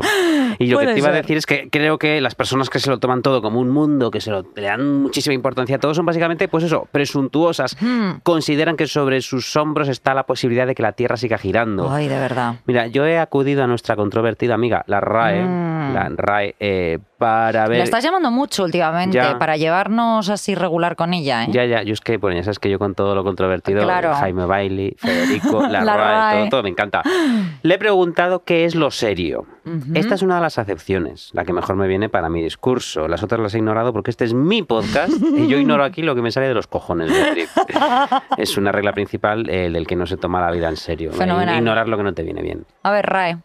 Y 0.58 0.66
lo 0.66 0.78
que 0.78 0.86
te 0.86 0.98
iba 0.98 1.08
a 1.08 1.12
decir 1.12 1.36
es 1.36 1.46
que 1.46 1.68
creo 1.70 1.98
que 1.98 2.20
las 2.20 2.34
personas 2.34 2.70
que 2.70 2.78
se 2.78 2.88
lo 2.90 2.98
toman 2.98 3.22
todo 3.22 3.42
como 3.42 3.60
un 3.60 3.70
mundo, 3.70 4.10
que 4.10 4.20
se 4.20 4.30
lo, 4.30 4.44
le 4.54 4.62
dan 4.62 5.02
muchísima 5.02 5.34
importancia 5.34 5.76
a 5.76 5.78
todo, 5.78 5.94
son 5.94 6.06
básicamente, 6.06 6.48
pues 6.48 6.64
eso, 6.64 6.88
presuntuosas. 6.90 7.76
Hmm. 7.80 8.20
Consideran 8.22 8.76
que 8.76 8.86
sobre 8.86 9.20
sus 9.20 9.54
hombros 9.56 9.88
está 9.88 10.14
la 10.14 10.24
posibilidad 10.24 10.66
de 10.66 10.74
que 10.74 10.82
la 10.82 10.92
Tierra 10.92 11.16
siga 11.16 11.38
girando. 11.38 11.90
Ay, 11.90 12.08
de 12.08 12.18
verdad. 12.18 12.54
Mira, 12.66 12.86
yo 12.86 13.06
he 13.06 13.18
acudido 13.18 13.62
a 13.64 13.66
nuestra 13.66 13.96
controvertida 13.96 14.54
amiga, 14.54 14.84
la 14.86 15.00
RAE, 15.00 15.42
Mm. 15.42 15.94
la 15.94 16.08
RAE, 16.16 16.54
eh, 16.60 16.98
para 17.18 17.66
ver... 17.68 17.78
La 17.78 17.84
estás 17.84 18.02
llamando 18.04 18.30
mucho 18.30 18.64
últimamente 18.64 19.16
Ya. 19.16 19.38
para 19.38 19.56
llevarnos 19.56 20.28
así 20.28 20.54
regular 20.54 20.96
con 20.96 21.14
ella, 21.14 21.44
¿eh? 21.44 21.48
Ya, 21.50 21.64
ya, 21.64 21.82
yo 21.82 21.92
es 21.92 22.00
que, 22.00 22.16
bueno, 22.16 22.36
ya 22.36 22.42
sabes 22.44 22.58
que 22.58 22.70
yo 22.70 22.78
con 22.78 22.94
todo 22.94 23.14
lo 23.14 23.22
controvertido, 23.24 23.82
Claro. 23.82 24.14
Jaime 24.14 24.44
Bailey, 24.46 24.94
Federico, 24.98 25.66
la, 25.72 25.84
La 25.84 25.96
RAE, 25.96 26.06
RAE. 26.06 26.38
Todo, 26.38 26.50
todo 26.50 26.62
me 26.62 26.68
encanta. 26.68 27.02
Le 27.62 27.74
he 27.74 27.78
preguntado 27.78 28.44
qué 28.44 28.64
es 28.64 28.74
lo 28.74 28.90
serio. 28.90 29.46
Esta 29.94 30.16
es 30.16 30.22
una 30.22 30.36
de 30.36 30.40
las 30.40 30.58
acepciones, 30.58 31.30
la 31.32 31.44
que 31.44 31.52
mejor 31.52 31.76
me 31.76 31.86
viene 31.86 32.08
para 32.08 32.28
mi 32.28 32.42
discurso. 32.42 33.06
Las 33.06 33.22
otras 33.22 33.40
las 33.40 33.54
he 33.54 33.58
ignorado 33.58 33.92
porque 33.92 34.10
este 34.10 34.24
es 34.24 34.34
mi 34.34 34.62
podcast 34.62 35.12
y 35.36 35.46
yo 35.46 35.56
ignoro 35.56 35.84
aquí 35.84 36.02
lo 36.02 36.14
que 36.14 36.22
me 36.22 36.32
sale 36.32 36.48
de 36.48 36.54
los 36.54 36.66
cojones, 36.66 37.10
Beatriz. 37.10 37.50
Es 38.36 38.56
una 38.56 38.72
regla 38.72 38.92
principal 38.92 39.48
eh, 39.48 39.70
del 39.70 39.86
que 39.86 39.94
no 39.94 40.06
se 40.06 40.16
toma 40.16 40.40
la 40.40 40.50
vida 40.50 40.68
en 40.68 40.76
serio. 40.76 41.12
Fenomenal. 41.12 41.56
Ignorar 41.56 41.88
lo 41.88 41.96
que 41.96 42.02
no 42.02 42.12
te 42.12 42.22
viene 42.22 42.42
bien. 42.42 42.66
A 42.82 42.90
ver, 42.90 43.06
Rae. 43.06 43.38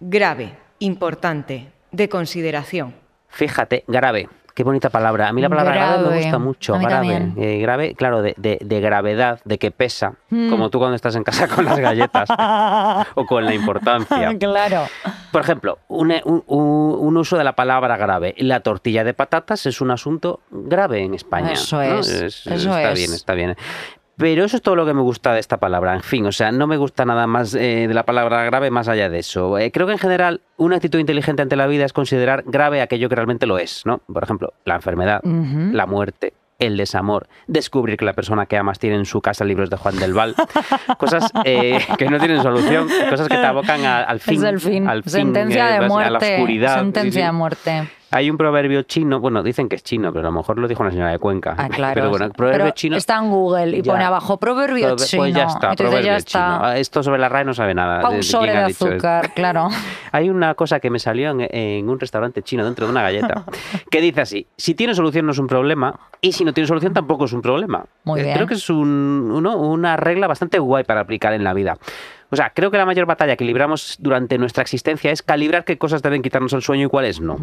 Grave, 0.00 0.56
importante, 0.80 1.72
de 1.92 2.08
consideración. 2.08 2.94
Fíjate, 3.28 3.84
grave. 3.86 4.28
Qué 4.54 4.64
bonita 4.64 4.90
palabra. 4.90 5.28
A 5.28 5.32
mí 5.32 5.40
la 5.40 5.48
palabra 5.48 5.74
grave, 5.74 6.08
me 6.10 6.16
gusta 6.18 6.38
mucho. 6.38 6.78
Grave. 6.78 7.32
Eh, 7.36 7.58
grave, 7.60 7.94
claro, 7.94 8.20
de, 8.22 8.34
de- 8.36 8.58
de 8.62 8.80
gravedad, 8.80 9.40
de 9.44 9.58
que 9.58 9.70
pesa. 9.70 10.14
Mm. 10.30 10.50
Como 10.50 10.68
tú 10.70 10.78
cuando 10.78 10.94
estás 10.96 11.16
en 11.16 11.24
casa 11.24 11.48
con 11.48 11.64
las 11.64 11.78
galletas. 11.78 12.28
o 13.14 13.24
con 13.26 13.44
la 13.44 13.54
importancia. 13.54 14.36
claro. 14.38 14.82
Por 15.30 15.40
ejemplo, 15.40 15.78
un, 15.88 16.12
un- 16.24 16.44
un- 16.46 16.96
un 17.00 17.16
uso 17.16 17.36
de 17.38 17.44
la 17.44 17.54
palabra 17.54 17.96
grave. 17.96 18.34
La 18.38 18.60
tortilla 18.60 19.04
de 19.04 19.14
patatas 19.14 19.64
es 19.66 19.80
un 19.80 19.90
asunto 19.90 20.40
grave 20.50 21.02
en 21.02 21.14
España. 21.14 21.52
Eso 21.52 21.76
¿no? 21.76 21.82
es, 22.00 22.08
eso 22.10 22.50
está 22.50 22.92
es. 22.92 22.98
bien, 22.98 23.12
está 23.14 23.34
bien. 23.34 23.56
Pero 24.22 24.44
eso 24.44 24.56
es 24.56 24.62
todo 24.62 24.76
lo 24.76 24.86
que 24.86 24.94
me 24.94 25.00
gusta 25.02 25.34
de 25.34 25.40
esta 25.40 25.56
palabra. 25.56 25.94
En 25.94 26.02
fin, 26.02 26.24
o 26.26 26.30
sea, 26.32 26.52
no 26.52 26.68
me 26.68 26.76
gusta 26.76 27.04
nada 27.04 27.26
más 27.26 27.54
eh, 27.56 27.86
de 27.88 27.92
la 27.94 28.04
palabra 28.04 28.44
grave 28.44 28.70
más 28.70 28.86
allá 28.86 29.08
de 29.10 29.18
eso. 29.18 29.58
Eh, 29.58 29.72
creo 29.72 29.86
que 29.88 29.92
en 29.94 29.98
general 29.98 30.40
una 30.56 30.76
actitud 30.76 31.00
inteligente 31.00 31.42
ante 31.42 31.56
la 31.56 31.66
vida 31.66 31.84
es 31.84 31.92
considerar 31.92 32.44
grave 32.46 32.80
aquello 32.82 33.08
que 33.08 33.16
realmente 33.16 33.46
lo 33.46 33.58
es, 33.58 33.82
¿no? 33.84 33.98
Por 33.98 34.22
ejemplo, 34.22 34.52
la 34.64 34.76
enfermedad, 34.76 35.20
la 35.24 35.86
muerte, 35.86 36.34
el 36.60 36.76
desamor, 36.76 37.26
descubrir 37.48 37.96
que 37.96 38.04
la 38.04 38.12
persona 38.12 38.46
que 38.46 38.56
amas 38.56 38.78
tiene 38.78 38.94
en 38.94 39.06
su 39.06 39.20
casa 39.20 39.44
libros 39.44 39.68
de 39.70 39.76
Juan 39.76 39.98
del 39.98 40.14
Val, 40.14 40.36
cosas 40.98 41.28
eh, 41.44 41.80
que 41.98 42.08
no 42.08 42.18
tienen 42.20 42.40
solución, 42.42 42.86
cosas 43.10 43.26
que 43.26 43.34
te 43.34 43.44
abocan 43.44 43.84
a- 43.84 44.04
al 44.04 44.20
fin, 44.20 44.36
es 44.36 44.42
el 44.44 44.60
fin. 44.60 44.86
al 44.88 45.02
fin, 45.02 45.10
Sentencia 45.10 45.66
eh, 45.68 45.70
de 45.72 45.76
a 45.78 45.80
la 45.82 45.88
muerte. 45.88 46.34
oscuridad. 46.36 46.78
Sentencia 46.78 47.10
Sí, 47.12 47.18
sí. 47.18 47.26
de 47.26 47.32
muerte. 47.32 47.88
Hay 48.12 48.30
un 48.30 48.36
proverbio 48.36 48.82
chino, 48.82 49.20
bueno, 49.20 49.42
dicen 49.42 49.68
que 49.68 49.76
es 49.76 49.82
chino, 49.82 50.12
pero 50.12 50.28
a 50.28 50.30
lo 50.30 50.36
mejor 50.36 50.58
lo 50.58 50.68
dijo 50.68 50.82
una 50.82 50.90
señora 50.92 51.10
de 51.10 51.18
Cuenca. 51.18 51.54
Ah, 51.58 51.68
claro. 51.70 51.94
Pero 51.94 52.10
bueno, 52.10 52.30
proverbio 52.30 52.64
Pero 52.64 52.74
chino. 52.74 52.96
Está 52.96 53.18
en 53.18 53.30
Google 53.30 53.76
y 53.78 53.82
Ya. 53.82 53.92
pone 53.92 54.04
abajo 54.04 54.36
proverbio 54.38 54.88
Prove- 54.96 55.04
chino. 55.06 55.22
Pues 55.22 55.34
ya 55.34 55.44
está, 55.44 55.72
y 55.72 55.76
tú 55.76 55.82
dices, 55.84 55.86
proverbio 55.88 56.10
ya 56.12 56.16
está. 56.16 56.30
chino. 56.30 56.58
Ah, 56.66 56.78
Esto 56.78 57.02
sobre 57.02 57.18
la 57.18 57.28
RAE 57.28 57.44
no 57.44 57.54
sabe 57.54 57.74
nada. 57.74 58.08
Un 58.08 58.22
sobre 58.22 58.52
de 58.52 58.58
azúcar, 58.58 59.30
claro. 59.34 59.68
Hay 60.12 60.28
una 60.28 60.54
cosa 60.54 60.78
que 60.78 60.90
me 60.90 60.98
salió 60.98 61.30
en, 61.30 61.40
en 61.50 61.88
un 61.88 61.98
restaurante 61.98 62.42
chino 62.42 62.64
dentro 62.64 62.86
de 62.86 62.92
una 62.92 63.02
galleta 63.02 63.44
que 63.90 64.00
dice 64.00 64.20
así: 64.20 64.46
si 64.56 64.74
tiene 64.74 64.94
solución 64.94 65.24
no 65.26 65.32
es 65.32 65.38
un 65.38 65.46
problema 65.46 65.98
y 66.20 66.32
si 66.32 66.44
no 66.44 66.52
tiene 66.52 66.66
solución 66.68 66.92
tampoco 66.92 67.24
es 67.24 67.32
un 67.32 67.40
problema. 67.42 67.84
Muy 68.04 68.20
Eh, 68.20 68.24
bien. 68.24 68.34
Creo 68.36 68.46
que 68.46 68.54
es 68.54 68.68
un- 68.70 69.30
uno- 69.34 69.56
una 69.56 69.96
regla 69.96 70.26
bastante 70.26 70.58
guay 70.58 70.84
para 70.84 71.00
aplicar 71.00 71.32
en 71.32 71.44
la 71.44 71.54
vida. 71.54 71.78
O 72.32 72.36
sea, 72.36 72.50
creo 72.54 72.70
que 72.70 72.78
la 72.78 72.86
mayor 72.86 73.04
batalla 73.04 73.36
que 73.36 73.44
libramos 73.44 73.96
durante 74.00 74.38
nuestra 74.38 74.62
existencia 74.62 75.10
es 75.12 75.22
calibrar 75.22 75.64
qué 75.66 75.76
cosas 75.76 76.00
deben 76.00 76.22
quitarnos 76.22 76.54
el 76.54 76.62
sueño 76.62 76.86
y 76.86 76.88
cuáles 76.88 77.20
no. 77.20 77.36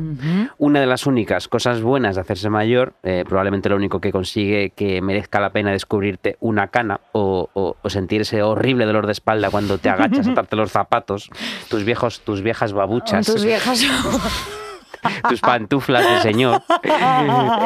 Una 0.57 0.79
de 0.79 0.87
las 0.87 1.05
únicas 1.05 1.47
cosas 1.47 1.81
buenas 1.83 2.15
de 2.15 2.21
hacerse 2.21 2.49
mayor, 2.49 2.93
eh, 3.03 3.23
probablemente 3.27 3.69
lo 3.69 3.75
único 3.75 4.01
que 4.01 4.11
consigue 4.11 4.71
que 4.71 4.99
merezca 5.01 5.39
la 5.39 5.51
pena 5.51 5.71
descubrirte 5.71 6.37
una 6.39 6.69
cana 6.69 6.99
o, 7.11 7.49
o- 7.53 7.75
o 7.79 7.89
sentir 7.91 8.21
ese 8.21 8.41
horrible 8.41 8.85
dolor 8.85 9.05
de 9.05 9.11
espalda 9.11 9.51
cuando 9.51 9.77
te 9.77 9.89
agachas 9.89 10.27
a 10.27 10.31
atarte 10.31 10.55
los 10.55 10.71
zapatos, 10.71 11.29
tus 11.69 11.83
viejos, 11.83 12.21
tus 12.21 12.41
viejas 12.41 12.73
babuchas, 12.73 13.27
Tus 13.27 13.45
viejas. 13.45 13.83
tus 15.29 15.39
pantuflas 15.39 16.03
de 16.09 16.19
señor, 16.21 16.61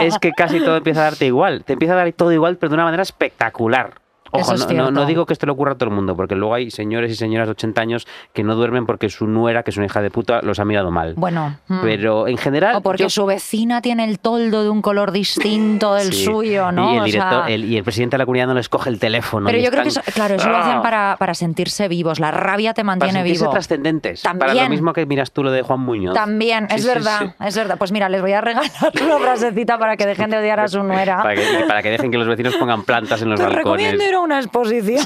es 0.01 0.19
que 0.19 0.33
casi 0.33 0.59
todo 0.59 0.75
empieza 0.77 0.99
a 0.99 1.03
darte 1.05 1.25
igual. 1.25 1.63
Te 1.63 1.73
empieza 1.73 1.93
a 1.93 1.97
dar 1.97 2.11
todo 2.11 2.31
igual, 2.31 2.57
pero 2.57 2.69
de 2.69 2.75
una 2.75 2.83
manera 2.83 3.01
espectacular. 3.03 3.93
Ojo, 4.41 4.53
no, 4.53 4.57
no- 4.57 4.65
no 4.65 4.67
cierto. 4.91 5.05
digo 5.05 5.25
que 5.25 5.33
esto 5.33 5.45
le 5.45 5.51
ocurra 5.51 5.73
a 5.73 5.75
todo 5.75 5.89
el 5.89 5.95
mundo, 5.95 6.15
porque 6.15 6.35
luego 6.35 6.53
hay 6.55 6.71
señores 6.71 7.11
y 7.11 7.15
señoras 7.15 7.47
de 7.47 7.51
80 7.51 7.81
años 7.81 8.07
que 8.33 8.43
no 8.43 8.55
duermen 8.55 8.85
porque 8.85 9.09
su 9.09 9.27
nuera, 9.27 9.63
que 9.63 9.71
es 9.71 9.77
una 9.77 9.85
hija 9.85 10.01
de 10.01 10.09
puta, 10.11 10.41
los 10.41 10.59
ha 10.59 10.65
mirado 10.65 10.91
mal. 10.91 11.13
Bueno. 11.15 11.57
mm. 11.67 11.81
Pero 11.81 12.27
en 12.27 12.37
general. 12.37 12.75
O 12.77 12.81
porque 12.81 13.03
yo- 13.03 13.09
su 13.09 13.25
vecina 13.25 13.81
tiene 13.81 14.03
el 14.05 14.19
toldo 14.19 14.63
de 14.63 14.69
un 14.69 14.81
color 14.81 15.11
distinto 15.11 15.93
del 15.95 16.13
Sí. 16.13 16.25
suyo, 16.25 16.71
¿no? 16.71 16.93
Y 16.93 16.97
el, 16.97 17.01
O 17.01 17.07
sea, 17.07 17.11
director, 17.29 17.51
el- 17.51 17.65
y 17.65 17.77
el 17.77 17.83
presidente 17.83 18.15
de 18.15 18.19
la 18.19 18.25
comunidad 18.25 18.47
no 18.47 18.53
les 18.53 18.69
coge 18.69 18.89
el 18.89 18.99
teléfono. 18.99 19.45
pero 19.47 19.57
yo 19.57 19.69
creo 19.71 19.83
que 19.83 19.89
eso, 19.89 20.01
claro, 20.13 20.35
eso 20.35 20.49
lo 20.49 20.57
hacen 20.57 20.77
¡Ah! 20.77 20.81
para, 20.81 21.15
para 21.19 21.33
sentirse 21.33 21.87
vivos. 21.87 22.19
La 22.19 22.31
rabia 22.31 22.73
te 22.73 22.81
Para 22.81 22.85
mantiene 22.85 23.19
sentirse 23.19 23.43
vivo. 23.43 23.51
trascendentes. 23.51 24.21
Para 24.21 24.33
lo 24.35 24.39
También. 24.45 24.69
mismo 24.71 24.93
que 24.93 25.05
miras 25.05 25.31
tú 25.31 25.43
lo 25.43 25.51
de 25.51 25.61
Juan 25.61 25.79
Muñoz. 25.79 26.13
También, 26.13 26.67
Sí, 26.69 26.75
es 26.75 26.81
sí, 26.83 26.87
verdad, 26.87 27.35
es 27.39 27.55
verdad. 27.55 27.77
Pues 27.77 27.91
mira, 27.91 28.09
les 28.09 28.21
voy 28.21 28.33
a 28.33 28.41
regalar 28.41 28.69
una 29.03 29.17
frasecita 29.19 29.77
para 29.77 29.97
que 29.97 30.05
dejen 30.05 30.29
de 30.29 30.37
odiar 30.37 30.59
a 30.59 30.67
su 30.67 30.81
nuera. 30.83 31.17
Para 31.21 31.35
que, 31.35 31.41
para 31.67 31.81
que 31.83 31.89
dejen 31.91 32.11
que 32.11 32.17
los 32.17 32.27
vecinos 32.27 32.55
pongan 32.55 32.83
plantas 32.83 33.21
en 33.21 33.29
los 33.29 33.39
Te 33.39 33.45
balcones. 33.45 33.63
recomiendo 33.65 34.03
ir 34.05 34.15
a 34.15 34.19
una 34.23 34.39
exposición. 34.39 35.05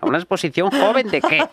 ¿A 0.00 0.06
una 0.06 0.18
exposición 0.18 0.70
joven 0.70 1.08
de 1.08 1.20
qué? 1.20 1.46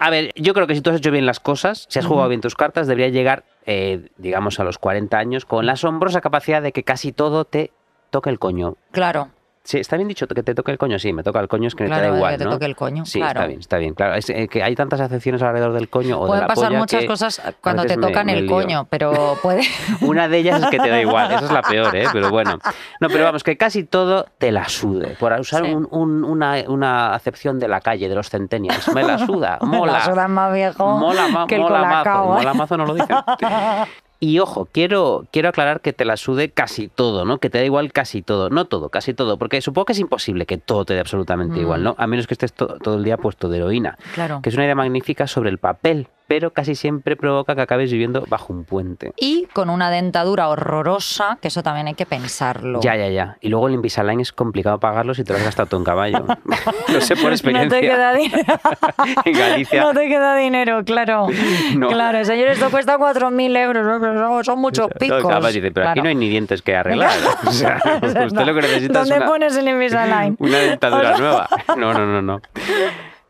A 0.00 0.10
ver, 0.10 0.32
yo 0.36 0.52
creo 0.52 0.66
que 0.66 0.74
si 0.74 0.80
tú 0.80 0.90
has 0.90 0.96
hecho 0.96 1.10
bien 1.10 1.24
las 1.24 1.40
cosas, 1.40 1.86
si 1.88 1.98
has 1.98 2.06
jugado 2.06 2.28
bien 2.28 2.40
tus 2.40 2.54
cartas, 2.54 2.86
debería 2.86 3.08
llegar, 3.08 3.44
eh, 3.64 4.10
digamos, 4.18 4.60
a 4.60 4.64
los 4.64 4.78
40 4.78 5.16
años 5.16 5.46
con 5.46 5.64
la 5.64 5.72
asombrosa 5.72 6.20
capacidad 6.20 6.60
de 6.60 6.72
que 6.72 6.82
casi 6.82 7.12
todo 7.12 7.44
te 7.44 7.72
toque 8.10 8.30
el 8.30 8.38
coño. 8.38 8.76
claro, 8.90 9.30
Sí, 9.64 9.78
está 9.78 9.96
bien 9.96 10.08
dicho 10.08 10.26
que 10.26 10.42
te 10.42 10.54
toque 10.54 10.72
el 10.72 10.78
coño, 10.78 10.98
sí, 10.98 11.12
me 11.12 11.22
toca 11.22 11.40
el 11.40 11.48
coño, 11.48 11.68
es 11.68 11.74
que 11.74 11.84
Claro, 11.84 12.00
te 12.00 12.06
da 12.06 12.12
de 12.12 12.18
igual, 12.18 12.32
que 12.32 12.38
te 12.38 12.44
¿no? 12.44 12.50
toque 12.52 12.64
el 12.64 12.74
coño, 12.76 13.04
Sí, 13.04 13.18
claro. 13.18 13.40
está 13.40 13.46
bien, 13.46 13.60
está 13.60 13.76
bien, 13.78 13.94
claro. 13.94 14.14
Es 14.14 14.30
eh, 14.30 14.48
que 14.48 14.62
hay 14.62 14.74
tantas 14.74 15.00
acepciones 15.00 15.42
alrededor 15.42 15.74
del 15.74 15.90
coño 15.90 16.18
o 16.18 16.22
de 16.22 16.28
pueden 16.28 16.40
la 16.42 16.46
pasar 16.46 16.68
polla 16.68 16.78
muchas 16.78 17.00
que 17.02 17.06
cosas 17.06 17.42
cuando 17.60 17.84
te 17.84 17.96
me- 17.98 18.06
tocan 18.06 18.26
me 18.26 18.32
el 18.38 18.46
coño, 18.46 18.86
pero 18.88 19.36
puede... 19.42 19.60
Una 20.00 20.26
de 20.28 20.38
ellas 20.38 20.62
es 20.62 20.70
que 20.70 20.78
te 20.78 20.88
da 20.88 21.00
igual, 21.00 21.30
esa 21.32 21.44
es 21.44 21.50
la 21.52 21.60
peor, 21.62 21.94
¿eh? 21.94 22.06
Pero 22.12 22.30
bueno. 22.30 22.58
No, 23.00 23.08
pero 23.08 23.24
vamos, 23.24 23.44
que 23.44 23.58
casi 23.58 23.84
todo 23.84 24.26
te 24.38 24.52
la 24.52 24.68
sude. 24.70 25.16
Por 25.20 25.32
usar 25.38 25.64
Sí. 25.66 25.70
un- 25.72 25.86
un- 25.90 26.24
una, 26.24 26.54
una 26.68 27.14
acepción 27.14 27.58
de 27.58 27.68
la 27.68 27.80
calle, 27.82 28.08
de 28.08 28.14
los 28.14 28.30
centennials. 28.30 28.88
Me 28.94 29.02
la 29.02 29.18
suda, 29.18 29.58
mola. 29.62 29.92
La 29.92 30.04
suda 30.04 30.28
más 30.28 30.52
viejo 30.54 30.96
Mola, 30.98 31.28
ma- 31.28 31.46
que 31.46 31.56
el 31.56 31.60
mola 31.62 31.80
mazo. 31.82 31.88
colacao, 31.90 32.24
¿eh? 32.32 32.36
Mola 32.38 32.54
mazo 32.54 32.76
no 32.78 32.86
lo 32.86 32.94
dicen. 32.94 33.16
Y 34.20 34.40
ojo, 34.40 34.66
quiero, 34.72 35.26
quiero 35.30 35.48
aclarar 35.48 35.80
que 35.80 35.92
te 35.92 36.04
la 36.04 36.16
sude 36.16 36.50
casi 36.50 36.88
todo, 36.88 37.24
¿no? 37.24 37.38
Que 37.38 37.50
te 37.50 37.58
da 37.58 37.64
igual 37.64 37.92
casi 37.92 38.20
todo. 38.22 38.50
No 38.50 38.64
todo, 38.64 38.88
casi 38.88 39.14
todo. 39.14 39.38
Porque 39.38 39.60
supongo 39.60 39.84
que 39.86 39.92
es 39.92 39.98
imposible 40.00 40.44
que 40.44 40.58
todo 40.58 40.84
te 40.84 40.94
dé 40.94 41.00
absolutamente 41.00 41.58
Mm. 41.58 41.62
igual, 41.62 41.82
¿no? 41.84 41.94
A 41.98 42.06
menos 42.08 42.26
que 42.26 42.34
estés 42.34 42.52
to- 42.52 42.78
todo 42.82 42.96
el 42.96 43.04
día 43.04 43.16
puesto 43.16 43.48
de 43.48 43.58
heroína. 43.58 43.96
Claro. 44.14 44.40
Que 44.42 44.48
es 44.48 44.54
una 44.56 44.64
idea 44.64 44.74
magnífica 44.74 45.28
sobre 45.28 45.50
el 45.50 45.58
papel, 45.58 46.08
pero 46.28 46.52
casi 46.52 46.74
siempre 46.76 47.16
provoca 47.16 47.54
que 47.56 47.62
acabes 47.62 47.90
viviendo 47.90 48.24
bajo 48.28 48.52
un 48.52 48.64
puente. 48.64 49.12
Y 49.16 49.46
con 49.54 49.70
una 49.70 49.90
dentadura 49.90 50.48
horrorosa, 50.48 51.38
que 51.42 51.48
eso 51.48 51.62
también 51.62 51.88
hay 51.88 51.94
que 51.94 52.06
pensarlo. 52.06 52.80
Ya, 52.80 52.94
ya, 52.96 53.08
ya. 53.08 53.36
Y 53.40 53.48
luego 53.48 53.66
el 53.68 53.74
Invisalign 53.74 54.20
es 54.20 54.30
complicado 54.32 54.78
pagarlo 54.78 55.14
si 55.14 55.24
te 55.24 55.32
lo 55.32 55.38
has 55.38 55.44
gastado 55.46 55.76
en 55.78 55.84
caballo. 55.84 56.26
Lo 56.92 57.00
sé 57.00 57.16
por 57.16 57.32
experiencia. 57.32 57.68
No 57.68 57.74
te 57.74 57.80
queda 57.80 58.14
dinero. 58.14 58.44
En 59.24 59.32
Galicia. 59.32 59.82
No 59.82 59.92
te 59.94 60.06
queda 60.08 60.36
dinero, 60.36 60.84
claro. 60.84 61.26
No. 61.76 61.88
Claro, 61.88 62.24
señor, 62.24 62.48
esto 62.48 62.70
cuesta 62.70 62.98
4.000 62.98 63.56
euros. 63.58 64.00
¿no? 64.00 64.44
Son- 64.44 64.58
muchos 64.58 64.88
picos. 64.98 65.22
Capaz 65.26 65.48
dice, 65.52 65.70
pero 65.72 65.88
aquí 65.88 65.94
Claro. 66.00 66.02
no 66.04 66.08
hay 66.10 66.14
ni 66.14 66.28
dientes 66.28 66.60
que 66.62 66.76
arreglar. 66.76 67.10
O 67.46 67.52
sea, 67.52 67.80
usted 68.02 68.44
lo 68.44 68.54
que 68.54 68.60
necesita 68.62 69.00
es 69.02 69.08
¿Dónde 69.08 69.16
una, 69.16 69.26
pones 69.26 69.56
el 69.56 69.68
Invisalign? 69.68 70.36
una 70.38 70.58
dentadura 70.58 71.00
O 71.12 71.16
sea- 71.16 71.18
nueva. 71.18 71.48
No, 71.76 71.92
no, 71.94 72.06
no, 72.06 72.20
no. 72.22 72.40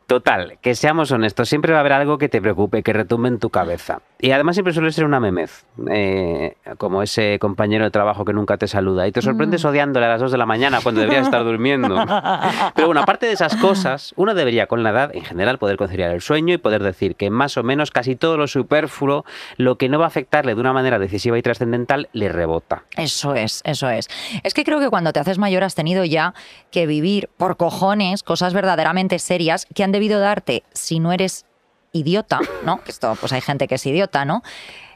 Total, 0.09 0.57
que 0.63 0.75
seamos 0.75 1.13
honestos, 1.13 1.51
siempre 1.51 1.73
va 1.73 1.79
a 1.79 1.81
haber 1.81 1.93
algo 1.93 2.17
que 2.17 2.31
te 2.31 2.41
preocupe, 2.41 2.83
que 2.83 2.95
retumbe 2.95 3.29
en 3.29 3.39
tu 3.39 3.51
cabeza. 3.51 4.01
Y 4.21 4.33
además 4.33 4.57
siempre 4.57 4.73
suele 4.75 4.91
ser 4.91 5.05
una 5.05 5.21
memez, 5.21 5.65
eh, 5.91 6.55
como 6.77 7.03
ese 7.03 7.39
compañero 7.39 7.85
de 7.85 7.91
trabajo 7.93 8.25
que 8.25 8.33
nunca 8.33 8.57
te 8.57 8.67
saluda 8.67 9.07
y 9.07 9.13
te 9.13 9.23
sorprendes 9.23 9.65
Mm. 9.65 9.69
odiándole 9.69 10.07
a 10.07 10.09
las 10.09 10.21
2 10.21 10.33
de 10.33 10.39
la 10.39 10.47
mañana 10.47 10.81
cuando 10.83 11.01
deberías 11.01 11.27
estar 11.27 11.45
durmiendo. 11.45 11.95
Pero 12.75 12.89
bueno, 12.89 13.01
aparte 13.01 13.27
de 13.27 13.33
esas 13.33 13.55
cosas, 13.57 14.13
uno 14.17 14.35
debería 14.35 14.67
con 14.67 14.83
la 14.83 14.91
edad 14.91 15.11
en 15.15 15.23
general 15.25 15.59
poder 15.59 15.77
conciliar 15.77 16.11
el 16.11 16.21
sueño 16.21 16.53
y 16.55 16.59
poder 16.59 16.83
decir 16.83 17.15
que 17.15 17.31
más 17.31 17.57
o 17.57 17.63
menos 17.63 17.93
casi 17.93 18.17
todo 18.17 18.37
lo 18.37 18.49
superfluo, 18.49 19.25
lo 19.57 19.77
que 19.79 19.89
no 19.89 19.99
va 20.01 20.07
a 20.07 20.09
afectarle 20.09 20.55
de 20.55 20.61
una 20.61 20.73
manera 20.73 20.99
decisiva 20.99 21.39
y 21.39 21.43
trascendental, 21.43 22.09
le 22.13 22.29
rebota. 22.29 22.83
Eso 22.97 23.35
es, 23.37 23.61
eso 23.65 23.89
es. 23.89 24.09
Es 24.43 24.53
que 24.53 24.65
creo 24.65 24.81
que 24.81 24.91
cuando 24.91 25.13
te 25.13 25.21
haces 25.21 25.39
mayor 25.39 25.63
has 25.63 25.77
tenido 25.77 26.05
ya 26.05 26.35
que 26.73 26.87
vivir 26.87 27.29
por 27.37 27.57
cojones 27.57 28.25
cosas 28.25 28.53
verdaderamente 28.53 29.19
serias 29.21 29.67
que 29.75 29.85
han 29.85 29.93
debido 29.93 30.19
darte, 30.19 30.65
si 30.73 30.99
no 30.99 31.13
eres 31.13 31.45
idiota, 31.93 32.41
¿no? 32.65 32.83
Que 32.83 32.91
esto, 32.91 33.17
pues 33.21 33.33
hay 33.33 33.41
gente 33.41 33.69
que 33.69 33.77
es 33.77 33.87
idiota, 33.87 34.25
¿no? 34.25 34.43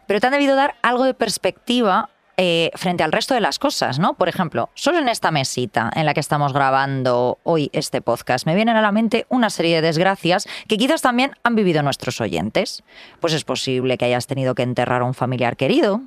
Pero 0.07 0.21
te 0.21 0.27
han 0.27 0.33
debido 0.33 0.57
dar 0.57 0.77
algo 0.83 1.05
de 1.05 1.15
perspectiva 1.15 2.11
eh, 2.37 2.71
frente 2.75 3.03
al 3.03 3.13
resto 3.13 3.35
de 3.35 3.41
las 3.41 3.59
cosas, 3.59 3.99
¿no? 3.99 4.15
Por 4.15 4.29
ejemplo, 4.29 4.71
solo 4.75 4.99
en 4.99 5.09
esta 5.09 5.31
mesita 5.31 5.91
en 5.95 6.07
la 6.07 6.15
que 6.15 6.21
estamos 6.21 6.53
grabando 6.53 7.39
hoy 7.43 7.71
este 7.73 8.01
podcast, 8.01 8.47
me 8.47 8.55
vienen 8.55 8.77
a 8.77 8.83
la 8.83 8.93
mente 8.93 9.27
una 9.29 9.51
serie 9.51 9.77
de 9.77 9.83
desgracias 9.83 10.49
que 10.67 10.77
quizás 10.77 11.03
también 11.03 11.33
han 11.43 11.55
vivido 11.55 11.83
nuestros 11.83 12.21
oyentes. 12.21 12.83
Pues 13.21 13.33
es 13.35 13.45
posible 13.45 13.99
que 13.99 14.07
hayas 14.07 14.27
tenido 14.27 14.55
que 14.55 14.63
enterrar 14.63 15.03
a 15.03 15.05
un 15.05 15.15
familiar 15.15 15.57
querido, 15.57 16.01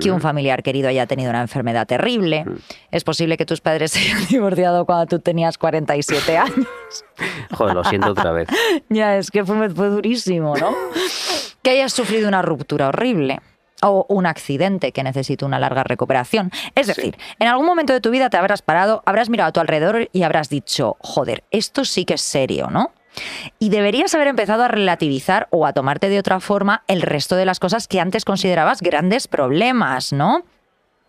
que 0.00 0.10
un 0.10 0.20
familiar 0.20 0.62
querido 0.62 0.88
haya 0.88 1.06
tenido 1.06 1.30
una 1.30 1.42
enfermedad 1.42 1.86
terrible. 1.86 2.46
Es 2.90 3.04
posible 3.04 3.36
que 3.36 3.44
tus 3.44 3.60
padres 3.60 3.90
se 3.92 3.98
hayan 3.98 4.26
divorciado 4.26 4.86
cuando 4.86 5.06
tú 5.06 5.18
tenías 5.18 5.58
47 5.58 6.38
años. 6.38 6.66
Joder, 7.52 7.74
lo 7.74 7.84
siento 7.84 8.10
otra 8.10 8.32
vez. 8.32 8.48
ya, 8.88 9.16
es 9.18 9.30
que 9.30 9.44
fue, 9.44 9.68
fue 9.70 9.88
durísimo, 9.88 10.56
¿no? 10.56 10.74
que 11.62 11.70
hayas 11.70 11.92
sufrido 11.92 12.28
una 12.28 12.42
ruptura 12.42 12.88
horrible. 12.88 13.40
O 13.82 14.06
un 14.08 14.26
accidente 14.26 14.92
que 14.92 15.02
necesite 15.02 15.44
una 15.44 15.58
larga 15.58 15.84
recuperación. 15.84 16.50
Es 16.74 16.86
decir, 16.86 17.16
en 17.38 17.48
algún 17.48 17.66
momento 17.66 17.92
de 17.92 18.00
tu 18.00 18.10
vida 18.10 18.30
te 18.30 18.36
habrás 18.36 18.62
parado, 18.62 19.02
habrás 19.06 19.30
mirado 19.30 19.48
a 19.48 19.52
tu 19.52 19.60
alrededor 19.60 20.08
y 20.12 20.22
habrás 20.22 20.48
dicho, 20.48 20.96
joder, 21.00 21.44
esto 21.50 21.84
sí 21.84 22.04
que 22.04 22.14
es 22.14 22.20
serio, 22.20 22.68
¿no? 22.70 22.92
Y 23.58 23.70
deberías 23.70 24.14
haber 24.14 24.28
empezado 24.28 24.62
a 24.62 24.68
relativizar 24.68 25.48
o 25.50 25.66
a 25.66 25.72
tomarte 25.72 26.08
de 26.08 26.18
otra 26.18 26.40
forma 26.40 26.84
el 26.86 27.02
resto 27.02 27.36
de 27.36 27.44
las 27.44 27.58
cosas 27.58 27.88
que 27.88 28.00
antes 28.00 28.24
considerabas 28.24 28.80
grandes 28.80 29.28
problemas, 29.28 30.12
¿no? 30.12 30.44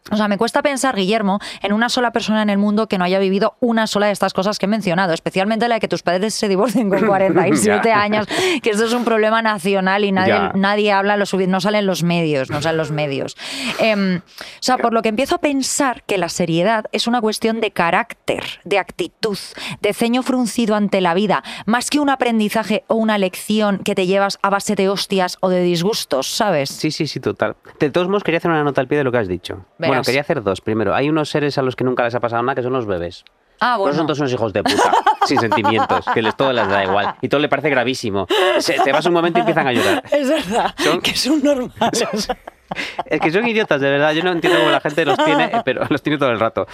O 0.10 0.17
sea, 0.17 0.27
me 0.27 0.38
cuesta 0.38 0.62
pensar, 0.63 0.96
Guillermo, 0.96 1.39
en 1.62 1.74
una 1.74 1.88
sola 1.89 2.12
persona 2.12 2.41
en 2.41 2.50
el 2.50 2.58
mundo 2.58 2.88
que 2.88 2.98
no 2.98 3.03
haya 3.03 3.20
vivido 3.20 3.55
una 3.60 3.86
sola 3.86 4.08
de 4.08 4.13
estas 4.13 4.34
cosas 4.34 4.58
que 4.58 4.65
he 4.65 4.70
mencionado, 4.70 5.13
especialmente 5.13 5.67
la 5.67 5.75
de 5.75 5.81
que 5.81 5.88
tus 5.88 6.01
padres 6.01 6.34
se 6.34 6.48
divorcien 6.48 6.89
con 6.89 7.00
47 7.08 7.81
Ya. 7.88 8.01
años, 8.01 8.25
que 8.63 8.72
esto 8.72 8.86
es 8.86 8.93
un 8.93 9.05
problema 9.05 9.41
nacional 9.41 10.03
y 10.03 10.12
nadie, 10.12 10.34
Ya. 10.34 10.51
nadie 10.55 10.91
habla 10.91 11.17
lo 11.17 11.25
no 11.48 11.62
salen 11.62 11.86
los 11.86 12.03
medios, 12.03 12.50
no 12.50 12.62
salen 12.62 12.77
los 12.77 12.91
medios. 12.91 13.38
Em, 13.79 14.17
o 14.17 14.22
sea, 14.60 14.77
por 14.77 14.93
lo 14.93 15.01
que 15.01 15.10
empiezo 15.10 15.36
a 15.36 15.38
pensar 15.38 16.03
que 16.03 16.17
la 16.17 16.29
seriedad 16.29 16.86
es 16.91 17.08
una 17.08 17.22
cuestión 17.22 17.62
de 17.62 17.72
carácter, 17.72 18.43
de 18.63 18.79
actitud, 18.79 19.38
de 19.81 19.93
ceño 19.93 20.24
fruncido 20.24 20.75
ante 20.75 21.00
la 21.01 21.13
vida, 21.13 21.43
más 21.65 21.89
que 21.89 22.00
un 22.00 22.10
aprendizaje 22.10 22.84
o 22.88 22.96
una 22.96 23.17
lección 23.17 23.79
que 23.79 23.96
te 23.96 24.08
llevas 24.08 24.39
a 24.41 24.50
base 24.50 24.75
de 24.75 24.89
hostias 24.89 25.38
o 25.41 25.50
de 25.50 25.62
disgustos, 25.62 26.27
¿sabes? 26.27 26.70
Sí, 26.70 26.91
sí, 26.91 27.08
sí, 27.08 27.20
total. 27.20 27.55
De 27.79 27.89
todos 27.89 28.08
modos, 28.08 28.24
quería 28.24 28.39
hacer 28.39 28.51
una 28.51 28.63
nota 28.63 28.81
al 28.81 28.88
pie 28.88 28.98
de 28.98 29.03
lo 29.03 29.12
que 29.12 29.17
has 29.20 29.27
dicho. 29.27 29.65
Bueno, 29.98 30.03
quería 30.03 30.21
hacer 30.21 30.41
dos. 30.43 30.62
Primero, 30.62 30.93
hay 30.95 31.10
unos 31.10 31.29
seres 31.29 31.57
a 31.57 31.62
los 31.62 31.75
que 31.75 31.83
nunca 31.83 32.03
les 32.03 32.15
ha 32.15 32.19
pasado 32.19 32.41
nada, 32.43 32.55
que 32.55 32.63
son 32.63 32.74
los 32.74 32.86
bebés. 32.86 33.24
Ah, 33.63 33.77
bueno. 33.77 33.95
son 33.95 34.07
todos 34.07 34.17
unos 34.19 34.33
hijos 34.33 34.51
de 34.53 34.63
puta, 34.63 34.91
sin 35.25 35.39
sentimientos, 35.39 36.03
que 36.13 36.21
les 36.24 36.36
todo 36.36 36.51
les 36.51 36.67
da 36.67 36.83
igual. 36.83 37.15
Y 37.21 37.29
todo 37.29 37.39
le 37.39 37.48
parece 37.48 37.69
gravísimo. 37.69 38.25
Se- 38.57 38.79
te 38.79 38.91
vas 38.91 39.05
un 39.05 39.13
momento 39.13 39.38
y 39.38 39.41
empiezan 39.41 39.67
a 39.67 39.71
llorar. 39.74 40.03
Es 40.12 40.27
verdad, 40.27 40.74
Son- 40.77 41.00
que 41.01 41.15
son 41.15 41.43
normales. 41.43 42.27
Es 43.05 43.19
que 43.19 43.31
son 43.31 43.47
idiotas, 43.47 43.81
de 43.81 43.89
verdad. 43.89 44.13
Yo 44.13 44.23
no 44.23 44.31
entiendo 44.31 44.59
cómo 44.59 44.71
la 44.71 44.79
gente 44.79 45.05
los 45.05 45.17
tiene, 45.17 45.45
eh, 45.45 45.61
pero 45.65 45.85
los 45.89 46.01
tiene 46.01 46.17
todo 46.17 46.31
el 46.31 46.39
rato. 46.39 46.67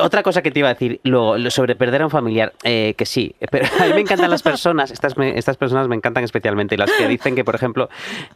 Otra 0.00 0.22
cosa 0.22 0.42
que 0.42 0.50
te 0.50 0.60
iba 0.60 0.68
a 0.68 0.74
decir, 0.74 1.00
lo 1.04 1.36
sobre 1.50 1.76
perder 1.76 2.02
a 2.02 2.06
un 2.06 2.10
familiar, 2.10 2.52
eh, 2.64 2.94
que 2.96 3.06
sí, 3.06 3.34
pero 3.50 3.66
a 3.80 3.84
mí 3.84 3.92
me 3.94 4.00
encantan 4.00 4.30
las 4.30 4.42
personas, 4.42 4.90
estas, 4.90 5.14
estas 5.18 5.56
personas 5.56 5.88
me 5.88 5.96
encantan 5.96 6.24
especialmente, 6.24 6.76
las 6.76 6.90
que 6.90 7.06
dicen 7.08 7.34
que, 7.34 7.44
por 7.44 7.54
ejemplo, 7.54 7.88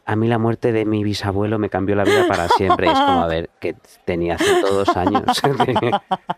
a 0.05 0.17
mí 0.17 0.29
la 0.29 0.39
muerte 0.39 0.73
de 0.73 0.85
mi 0.85 1.05
bisabuelo 1.05 1.59
me 1.59 1.71
cambió 1.71 1.97
la 1.97 2.05
vida 2.05 2.27
para 2.29 2.49
siempre. 2.49 2.87
Es 2.87 2.93
como, 2.93 3.23
a 3.23 3.27
ver, 3.27 3.51
que 3.61 3.75
tenía 4.05 4.39
102 4.39 4.97
años. 4.97 5.23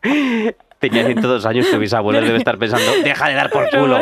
tenía 0.83 1.07
102 1.07 1.47
años, 1.47 1.71
tu 1.71 1.79
bisabuelo 1.79 2.21
debe 2.21 2.39
estar 2.39 2.59
pensando, 2.59 2.91
deja 3.05 3.29
de 3.29 3.35
dar 3.35 3.51
por 3.51 3.71
culo. 3.71 4.01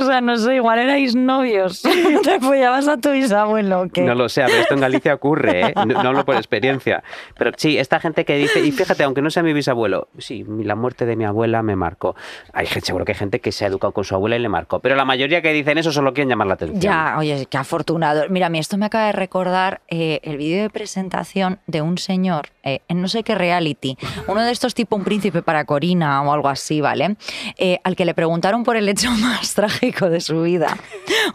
O 0.00 0.04
sea, 0.06 0.20
no 0.20 0.36
sé, 0.36 0.56
igual 0.56 0.78
erais 0.78 1.14
novios. 1.14 1.82
Te 2.24 2.40
follabas 2.40 2.88
a 2.88 2.96
tu 2.96 3.10
bisabuelo, 3.10 3.82
¿o 3.82 3.88
¿qué? 3.88 4.02
No 4.02 4.14
lo 4.14 4.28
sé, 4.28 4.42
pero 4.46 4.62
esto 4.62 4.74
en 4.74 4.80
Galicia 4.80 5.14
ocurre, 5.14 5.60
¿eh? 5.60 5.74
no, 5.76 6.02
no 6.02 6.08
hablo 6.08 6.24
por 6.24 6.36
experiencia. 6.36 7.04
Pero 7.36 7.52
sí, 7.56 7.78
esta 7.78 8.00
gente 8.00 8.24
que 8.24 8.36
dice, 8.36 8.60
y 8.60 8.72
fíjate, 8.72 9.04
aunque 9.04 9.20
no 9.20 9.30
sea 9.30 9.42
mi 9.42 9.52
bisabuelo, 9.52 10.08
sí, 10.18 10.44
la 10.48 10.74
muerte 10.74 11.04
de 11.04 11.16
mi 11.16 11.24
abuela 11.24 11.62
me 11.62 11.76
marcó. 11.76 12.16
Hay 12.52 12.66
gente, 12.66 12.86
seguro 12.86 13.04
que 13.04 13.12
hay 13.12 13.18
gente 13.18 13.40
que 13.40 13.52
se 13.52 13.64
ha 13.64 13.68
educado 13.68 13.92
con 13.92 14.04
su 14.04 14.14
abuela 14.14 14.36
y 14.36 14.38
le 14.38 14.48
marcó, 14.48 14.80
pero 14.80 14.96
la 14.96 15.04
mayoría 15.04 15.42
que 15.42 15.52
dicen 15.52 15.76
eso 15.76 15.92
solo 15.92 16.14
quieren 16.14 16.30
llamar 16.30 16.46
la 16.46 16.54
atención. 16.54 16.80
Ya, 16.80 17.16
oye, 17.18 17.46
qué 17.50 17.58
afortunado. 17.58 18.24
Mira, 18.30 18.46
a 18.46 18.50
mí 18.50 18.58
esto 18.58 18.78
me 18.78 18.86
acaba 18.86 19.06
de 19.06 19.12
recordar 19.12 19.82
eh, 19.88 20.20
el 20.22 20.38
vídeo 20.38 20.62
de 20.62 20.70
presentación 20.70 21.58
de 21.66 21.82
un 21.82 21.98
señor 21.98 22.48
eh, 22.64 22.80
en 22.88 23.02
no 23.02 23.08
sé 23.08 23.22
qué 23.22 23.34
reality, 23.34 23.98
uno 24.26 24.42
de 24.42 24.50
estos 24.50 24.72
tipo 24.72 24.96
un 24.96 25.04
príncipe 25.04 25.42
para 25.42 25.66
Corina 25.74 26.22
o 26.22 26.32
algo 26.32 26.48
así, 26.48 26.80
¿vale? 26.80 27.16
Eh, 27.56 27.80
al 27.82 27.96
que 27.96 28.04
le 28.04 28.14
preguntaron 28.14 28.62
por 28.62 28.76
el 28.76 28.88
hecho 28.88 29.10
más 29.20 29.54
trágico 29.54 30.08
de 30.08 30.20
su 30.20 30.42
vida 30.42 30.76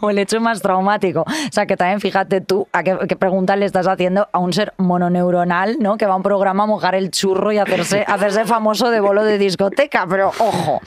o 0.00 0.08
el 0.08 0.18
hecho 0.18 0.40
más 0.40 0.62
traumático. 0.62 1.20
O 1.26 1.52
sea, 1.52 1.66
que 1.66 1.76
también 1.76 2.00
fíjate 2.00 2.40
tú 2.40 2.66
a 2.72 2.82
qué, 2.82 2.96
qué 3.06 3.16
pregunta 3.16 3.54
le 3.56 3.66
estás 3.66 3.86
haciendo 3.86 4.28
a 4.32 4.38
un 4.38 4.54
ser 4.54 4.72
mononeuronal, 4.78 5.76
¿no? 5.78 5.98
Que 5.98 6.06
va 6.06 6.14
a 6.14 6.16
un 6.16 6.22
programa 6.22 6.62
a 6.62 6.66
mojar 6.66 6.94
el 6.94 7.10
churro 7.10 7.52
y 7.52 7.58
hacerse, 7.58 8.02
hacerse 8.08 8.46
famoso 8.46 8.88
de 8.90 9.00
bolo 9.00 9.24
de 9.24 9.36
discoteca. 9.36 10.06
Pero 10.08 10.28
ojo, 10.28 10.80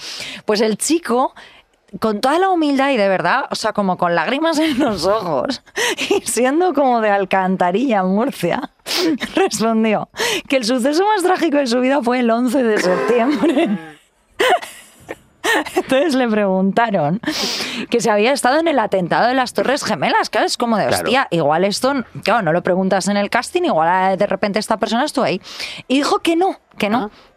pues 0.46 0.62
el 0.62 0.78
chico 0.78 1.36
con 2.00 2.22
toda 2.22 2.40
la 2.40 2.50
humildad 2.50 2.90
y 2.92 2.98
de 2.98 3.08
verdad, 3.08 3.46
o 3.52 3.56
sea, 3.56 3.74
como 3.74 3.98
con 3.98 4.16
lágrimas 4.16 4.58
en 4.60 4.80
los 4.80 5.06
ojos 5.06 5.62
y 6.10 6.22
siendo 6.22 6.74
como 6.74 7.02
de 7.02 7.10
Alcantarilla, 7.10 8.04
Murcia, 8.04 8.72
respondió 9.36 10.10
que 10.48 10.58
el 10.58 10.66
suceso 10.66 11.06
más 11.06 11.24
trágico 11.24 11.58
de 11.58 11.68
su 11.68 11.80
vida 11.80 12.02
fue 12.02 12.20
el 12.20 12.30
11 12.32 12.64
de 12.64 12.78
septiembre. 12.80 13.70
Entonces 15.76 16.16
le 16.16 16.28
preguntaron 16.28 17.20
que 17.90 18.00
si 18.00 18.10
había 18.10 18.32
estado 18.32 18.60
en 18.60 18.68
el 18.68 18.80
atentado 18.80 19.28
de 19.28 19.34
las 19.34 19.54
Torres 19.54 19.84
Gemelas, 19.84 20.30
que 20.30 20.44
es 20.44 20.58
como 20.58 20.78
de 20.78 20.88
Claro. 20.88 21.04
hostia, 21.04 21.28
igual 21.32 21.66
esto, 21.66 21.94
claro, 22.24 22.42
no 22.42 22.54
lo 22.54 22.64
preguntas 22.64 23.08
en 23.08 23.18
el 23.18 23.30
casting, 23.30 23.64
igual 23.64 24.18
de 24.18 24.26
repente 24.26 24.58
esta 24.58 24.78
persona 24.78 25.04
estuvo 25.04 25.26
ahí. 25.26 25.42
Y 25.88 25.98
dijo 25.98 26.20
que 26.20 26.36
no, 26.38 26.60
que 26.78 26.90
no, 26.90 27.12
Ah. 27.14 27.33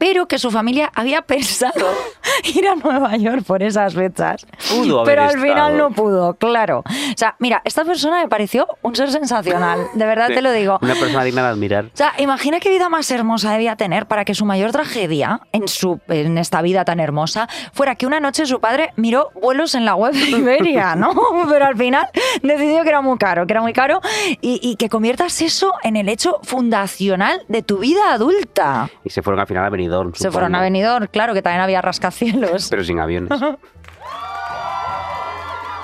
Pero 0.00 0.26
que 0.26 0.38
su 0.38 0.50
familia 0.50 0.90
había 0.94 1.20
pensado 1.30 1.86
ir 2.54 2.66
a 2.66 2.74
Nueva 2.74 3.16
York 3.16 3.44
por 3.46 3.62
esas 3.62 3.94
fechas. 3.94 4.46
Pudo 4.70 5.04
pero 5.04 5.22
al 5.22 5.38
final 5.38 5.76
no 5.76 5.90
pudo, 5.90 6.34
claro. 6.34 6.78
O 6.78 7.16
sea, 7.16 7.36
mira, 7.38 7.60
esta 7.64 7.84
persona 7.84 8.22
me 8.22 8.28
pareció 8.28 8.66
un 8.80 8.96
ser 8.96 9.12
sensacional, 9.12 9.88
de 9.92 10.06
verdad 10.06 10.28
te 10.28 10.40
lo 10.40 10.50
digo. 10.52 10.78
Una 10.80 10.94
persona 10.94 11.22
digna 11.22 11.42
de 11.42 11.48
admirar. 11.48 11.84
O 11.84 11.90
sea, 11.96 12.14
imagina 12.18 12.60
qué 12.60 12.70
vida 12.70 12.88
más 12.88 13.10
hermosa 13.10 13.52
debía 13.52 13.76
tener 13.76 14.06
para 14.06 14.24
que 14.24 14.34
su 14.34 14.46
mayor 14.46 14.72
tragedia 14.72 15.42
en, 15.52 15.68
su, 15.68 16.00
en 16.08 16.38
esta 16.38 16.62
vida 16.62 16.84
tan 16.86 16.98
hermosa 16.98 17.46
fuera 17.74 17.94
que 17.96 18.06
una 18.06 18.20
noche 18.20 18.46
su 18.46 18.58
padre 18.58 18.92
miró 18.96 19.30
vuelos 19.34 19.74
en 19.74 19.84
la 19.84 19.96
web 19.96 20.14
de 20.14 20.30
Iberia, 20.30 20.96
¿no? 20.96 21.12
Pero 21.48 21.66
al 21.66 21.76
final 21.76 22.08
decidió 22.42 22.82
que 22.82 22.88
era 22.88 23.02
muy 23.02 23.18
caro, 23.18 23.46
que 23.46 23.52
era 23.52 23.60
muy 23.60 23.74
caro 23.74 24.00
y, 24.40 24.60
y 24.62 24.76
que 24.76 24.88
conviertas 24.88 25.42
eso 25.42 25.74
en 25.82 25.96
el 25.96 26.08
hecho 26.08 26.38
fundacional 26.42 27.42
de 27.48 27.62
tu 27.62 27.78
vida 27.78 28.14
adulta. 28.14 28.88
Y 29.04 29.10
se 29.10 29.20
fueron 29.20 29.40
al 29.40 29.46
final 29.46 29.66
a 29.66 29.70
Benidorm. 29.90 30.14
Se 30.14 30.30
fueron 30.30 30.54
a. 30.54 30.60
Benidorm, 30.60 31.06
claro 31.08 31.34
que 31.34 31.42
también 31.42 31.62
había 31.62 31.82
rascacielos. 31.82 32.68
Pero 32.70 32.84
sin 32.84 33.00
aviones. 33.00 33.30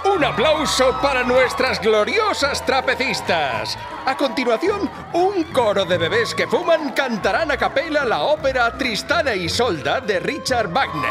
Un 0.04 0.24
aplauso 0.24 0.96
para 1.02 1.24
nuestras 1.24 1.80
gloriosas 1.80 2.64
trapecistas. 2.64 3.76
A 4.06 4.16
continuación, 4.16 4.88
un 5.12 5.42
coro 5.52 5.84
de 5.84 5.98
bebés 5.98 6.34
que 6.34 6.46
fuman 6.46 6.92
cantarán 6.92 7.50
a 7.50 7.56
capela 7.56 8.04
la 8.04 8.22
ópera 8.22 8.78
Tristana 8.78 9.34
y 9.34 9.44
Isolda 9.44 10.00
de 10.00 10.20
Richard 10.20 10.68
Wagner. 10.68 11.10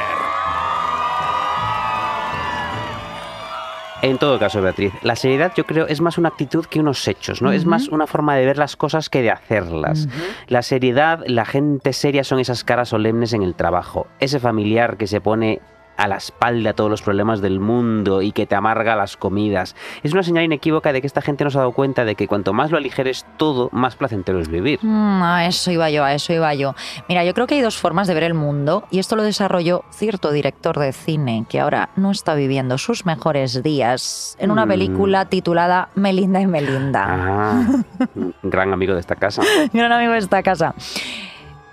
En 4.05 4.19
todo 4.19 4.37
caso, 4.37 4.61
Beatriz, 4.61 4.93
la 5.01 5.15
seriedad 5.15 5.51
yo 5.57 5.65
creo 5.65 5.87
es 5.87 5.99
más 5.99 6.19
una 6.19 6.29
actitud 6.29 6.63
que 6.67 6.79
unos 6.79 7.07
hechos, 7.07 7.41
¿no? 7.41 7.51
Es 7.51 7.65
más 7.65 7.87
una 7.87 8.05
forma 8.05 8.35
de 8.35 8.45
ver 8.45 8.59
las 8.59 8.75
cosas 8.75 9.09
que 9.09 9.23
de 9.23 9.31
hacerlas. 9.31 10.07
La 10.47 10.61
seriedad, 10.61 11.23
la 11.25 11.43
gente 11.43 11.91
seria 11.91 12.23
son 12.23 12.37
esas 12.37 12.63
caras 12.63 12.89
solemnes 12.89 13.33
en 13.33 13.41
el 13.41 13.55
trabajo. 13.55 14.05
Ese 14.19 14.39
familiar 14.39 14.97
que 14.97 15.07
se 15.07 15.21
pone 15.21 15.59
a 15.97 16.07
la 16.07 16.17
espalda 16.17 16.73
todos 16.73 16.89
los 16.89 17.01
problemas 17.01 17.41
del 17.41 17.59
mundo 17.59 18.21
y 18.21 18.31
que 18.31 18.45
te 18.45 18.55
amarga 18.55 18.95
las 18.95 19.17
comidas. 19.17 19.75
Es 20.03 20.13
una 20.13 20.23
señal 20.23 20.43
inequívoca 20.43 20.91
de 20.93 21.01
que 21.01 21.07
esta 21.07 21.21
gente 21.21 21.43
no 21.43 21.49
se 21.49 21.57
ha 21.57 21.61
dado 21.61 21.71
cuenta 21.71 22.05
de 22.05 22.15
que 22.15 22.27
cuanto 22.27 22.53
más 22.53 22.71
lo 22.71 22.77
aligeres 22.77 23.25
todo, 23.37 23.69
más 23.71 23.95
placentero 23.95 24.39
es 24.39 24.47
vivir. 24.49 24.79
Mm, 24.81 25.21
a 25.23 25.45
eso 25.47 25.71
iba 25.71 25.89
yo, 25.89 26.03
a 26.03 26.13
eso 26.13 26.33
iba 26.33 26.53
yo. 26.53 26.75
Mira, 27.07 27.23
yo 27.23 27.33
creo 27.33 27.47
que 27.47 27.55
hay 27.55 27.61
dos 27.61 27.77
formas 27.77 28.07
de 28.07 28.13
ver 28.13 28.23
el 28.23 28.33
mundo 28.33 28.83
y 28.91 28.99
esto 28.99 29.15
lo 29.15 29.23
desarrolló 29.23 29.83
cierto 29.91 30.31
director 30.31 30.77
de 30.79 30.91
cine 30.93 31.45
que 31.49 31.59
ahora 31.59 31.89
no 31.95 32.11
está 32.11 32.35
viviendo 32.35 32.77
sus 32.77 33.05
mejores 33.05 33.63
días 33.63 34.35
en 34.39 34.51
una 34.51 34.65
Mm. 34.65 34.69
película 34.69 35.25
titulada 35.25 35.89
Melinda 35.95 36.41
y 36.41 36.47
Melinda. 36.47 37.05
Ah, 37.07 37.65
gran 38.43 38.73
amigo 38.73 38.93
de 38.93 38.99
esta 38.99 39.15
casa. 39.15 39.41
Gran 39.73 39.91
amigo 39.91 40.13
de 40.13 40.19
esta 40.19 40.43
casa. 40.43 40.73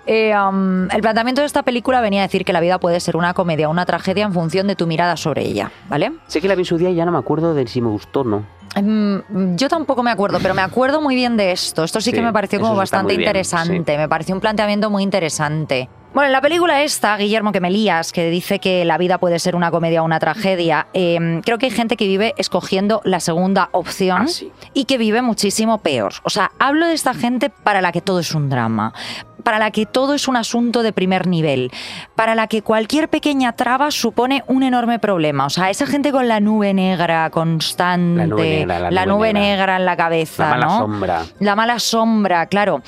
Eh, 0.05 0.33
um, 0.37 0.89
el 0.91 1.01
planteamiento 1.01 1.41
de 1.41 1.47
esta 1.47 1.63
película 1.63 2.01
venía 2.01 2.21
a 2.21 2.23
decir 2.27 2.43
que 2.43 2.51
la 2.53 2.59
vida 2.59 2.79
puede 2.79 2.99
ser 2.99 3.15
una 3.15 3.33
comedia 3.33 3.67
o 3.69 3.71
una 3.71 3.85
tragedia 3.85 4.25
en 4.25 4.33
función 4.33 4.67
de 4.67 4.75
tu 4.75 4.85
mirada 4.87 5.15
sobre 5.17 5.43
ella, 5.43 5.71
¿vale? 5.89 6.11
Sé 6.27 6.41
que 6.41 6.47
la 6.47 6.55
vi 6.55 6.65
su 6.65 6.77
día 6.77 6.89
y 6.89 6.95
ya 6.95 7.05
no 7.05 7.11
me 7.11 7.17
acuerdo 7.19 7.53
de 7.53 7.65
si 7.67 7.79
me 7.81 7.87
gustó 7.89 8.21
o 8.21 8.23
no. 8.25 8.45
Mm, 8.75 9.55
Yo 9.55 9.69
tampoco 9.69 10.01
me 10.03 10.11
acuerdo, 10.11 10.39
pero 10.41 10.53
me 10.55 10.61
acuerdo 10.61 10.99
muy 11.01 11.15
bien 11.15 11.37
de 11.37 11.51
esto. 11.51 11.83
Esto 11.83 12.01
sí, 12.01 12.09
Sí, 12.09 12.15
que 12.15 12.21
me 12.23 12.33
pareció 12.33 12.59
como 12.59 12.75
bastante 12.75 13.09
bien, 13.15 13.21
interesante. 13.21 13.97
Me 13.97 14.09
pareció 14.09 14.33
un 14.35 14.41
planteamiento 14.41 14.89
muy 14.89 15.03
interesante. 15.03 15.89
Bueno, 16.13 16.27
en 16.27 16.31
la 16.33 16.41
película 16.41 16.83
esta, 16.83 17.17
Guillermo 17.17 17.51
que 17.51 17.59
me 17.59 17.71
lías, 17.71 18.11
que 18.11 18.29
dice 18.29 18.59
que 18.59 18.85
la 18.85 18.99
vida 18.99 19.17
puede 19.17 19.39
ser 19.39 19.55
una 19.55 19.71
comedia 19.71 20.03
o 20.03 20.05
una 20.05 20.19
tragedia, 20.19 20.85
eh, 20.93 21.41
creo 21.43 21.57
que 21.57 21.65
hay 21.67 21.71
gente 21.71 21.97
que 21.97 22.05
vive 22.05 22.33
escogiendo 22.37 23.01
la 23.03 23.19
segunda 23.19 23.69
opción 23.71 24.21
Ah, 24.23 24.27
sí. 24.27 24.51
y 24.75 24.85
que 24.85 24.99
vive 24.99 25.23
muchísimo 25.23 25.79
peor. 25.79 26.13
O 26.23 26.29
sea, 26.29 26.51
hablo 26.59 26.85
de 26.85 26.93
esta 26.93 27.15
gente 27.15 27.49
para 27.49 27.81
la 27.81 27.91
que 27.91 28.01
todo 28.01 28.19
es 28.19 28.35
un 28.35 28.47
drama, 28.49 28.93
para 29.43 29.59
la 29.59 29.71
que 29.71 29.85
todo 29.85 30.13
es 30.13 30.27
un 30.27 30.35
asunto 30.35 30.83
de 30.83 30.93
primer 30.93 31.27
nivel, 31.27 31.71
para 32.15 32.35
la 32.35 32.47
que 32.47 32.61
cualquier 32.61 33.09
pequeña 33.09 33.53
traba 33.53 33.91
supone 33.91 34.43
un 34.47 34.63
enorme 34.63 34.99
problema. 34.99 35.45
O 35.45 35.49
sea, 35.49 35.69
esa 35.69 35.85
gente 35.85 36.11
con 36.11 36.27
la 36.27 36.39
nube 36.39 36.73
negra 36.73 37.29
constante, 37.29 38.17
La 38.21 38.27
nube 38.27 38.65
negra, 38.65 38.91
la 38.91 39.05
nube 39.05 39.13
nube 39.13 39.33
negra. 39.33 39.49
negra 39.49 39.75
en 39.77 39.85
la 39.85 39.97
cabeza, 39.97 40.43
La 40.45 40.49
mala 40.51 40.65
¿no? 40.65 40.77
sombra. 40.79 41.21
La 41.39 41.55
mala 41.55 41.79
sombra, 41.79 42.45
claro. 42.47 42.81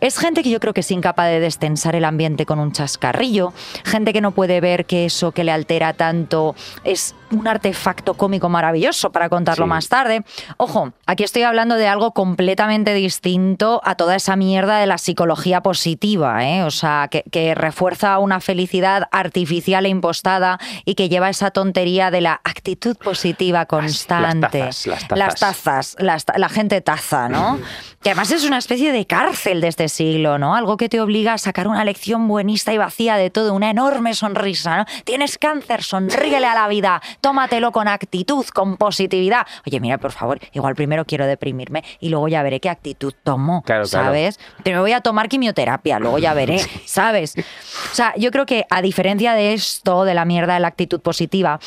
Es 0.00 0.18
gente 0.18 0.42
que 0.42 0.50
yo 0.50 0.60
creo 0.60 0.72
que 0.74 0.80
es 0.80 0.90
incapaz 0.90 1.26
de 1.28 1.40
destensar 1.40 1.94
el 1.94 2.04
ambiente 2.04 2.46
con 2.46 2.58
un 2.58 2.72
chascarrillo, 2.72 3.52
gente 3.84 4.12
que 4.12 4.20
no 4.20 4.30
puede 4.32 4.60
ver 4.60 4.86
que 4.86 5.04
eso 5.06 5.32
que 5.32 5.44
le 5.44 5.52
altera 5.52 5.92
tanto 5.92 6.54
es 6.84 7.14
un 7.30 7.46
artefacto 7.46 8.14
cómico 8.14 8.48
maravilloso 8.48 9.12
para 9.12 9.28
contarlo 9.28 9.66
Sí. 9.66 9.68
más 9.68 9.88
tarde. 9.88 10.24
Ojo, 10.56 10.92
aquí 11.06 11.22
estoy 11.22 11.42
hablando 11.42 11.76
de 11.76 11.86
algo 11.86 12.12
completamente 12.12 12.92
distinto 12.94 13.80
a 13.84 13.94
toda 13.94 14.16
esa 14.16 14.34
mierda 14.34 14.78
de 14.78 14.86
la 14.86 14.98
psicología 14.98 15.60
positiva, 15.62 16.44
¿eh? 16.44 16.64
o 16.64 16.70
sea, 16.72 17.06
que, 17.10 17.22
que 17.30 17.54
refuerza 17.54 18.18
una 18.18 18.40
felicidad 18.40 19.04
artificial 19.12 19.86
e 19.86 19.90
impostada 19.90 20.58
y 20.84 20.94
que 20.96 21.08
lleva 21.08 21.28
esa 21.30 21.50
tontería 21.52 22.10
de 22.10 22.20
la 22.20 22.40
actitud 22.42 22.96
positiva 22.96 23.66
constante. 23.66 24.58
tazas, 24.60 24.86
las 24.86 25.06
tazas. 25.06 25.18
Las 25.18 25.34
tazas, 25.36 25.96
las 26.00 26.24
ta- 26.24 26.38
la 26.38 26.48
gente 26.48 26.80
taza, 26.80 27.28
¿no? 27.28 27.58
Que 28.02 28.08
además 28.08 28.30
es 28.30 28.44
una 28.44 28.56
especie 28.56 28.92
de 28.92 29.06
cárcel 29.06 29.60
de 29.60 29.68
este 29.68 29.89
siglo, 29.90 30.38
¿no? 30.38 30.54
Algo 30.54 30.76
que 30.76 30.88
te 30.88 31.00
obliga 31.00 31.34
a 31.34 31.38
sacar 31.38 31.68
una 31.68 31.84
lección 31.84 32.26
buenista 32.26 32.72
y 32.72 32.78
vacía 32.78 33.16
de 33.16 33.28
todo, 33.30 33.52
una 33.52 33.70
enorme 33.70 34.14
sonrisa, 34.14 34.78
¿no? 34.78 34.84
Tienes 35.04 35.36
cáncer, 35.36 35.82
sonríele 35.82 36.46
a 36.46 36.54
la 36.54 36.68
vida, 36.68 37.02
tómatelo 37.20 37.72
con 37.72 37.88
actitud, 37.88 38.46
con 38.54 38.76
positividad. 38.76 39.46
Oye, 39.66 39.80
mira, 39.80 39.98
por 39.98 40.12
favor, 40.12 40.40
igual 40.52 40.74
primero 40.74 41.04
quiero 41.04 41.26
deprimirme 41.26 41.84
y 42.00 42.08
luego 42.08 42.28
ya 42.28 42.42
veré 42.42 42.60
qué 42.60 42.70
actitud 42.70 43.12
tomo, 43.22 43.62
Claro, 43.62 43.84
claro. 43.84 44.06
¿sabes? 44.06 44.40
Te 44.62 44.78
voy 44.78 44.92
a 44.92 45.00
tomar 45.00 45.28
quimioterapia, 45.28 45.98
luego 45.98 46.18
ya 46.18 46.32
veré, 46.34 46.60
¿sabes? 46.86 47.34
O 47.36 47.94
sea, 47.94 48.14
yo 48.16 48.30
creo 48.30 48.46
que 48.46 48.64
a 48.70 48.80
diferencia 48.82 49.34
de 49.34 49.52
esto, 49.52 50.04
de 50.04 50.14
la 50.14 50.24
mierda 50.24 50.54
de 50.54 50.60
la 50.60 50.68
actitud 50.68 51.00
positiva, 51.00 51.60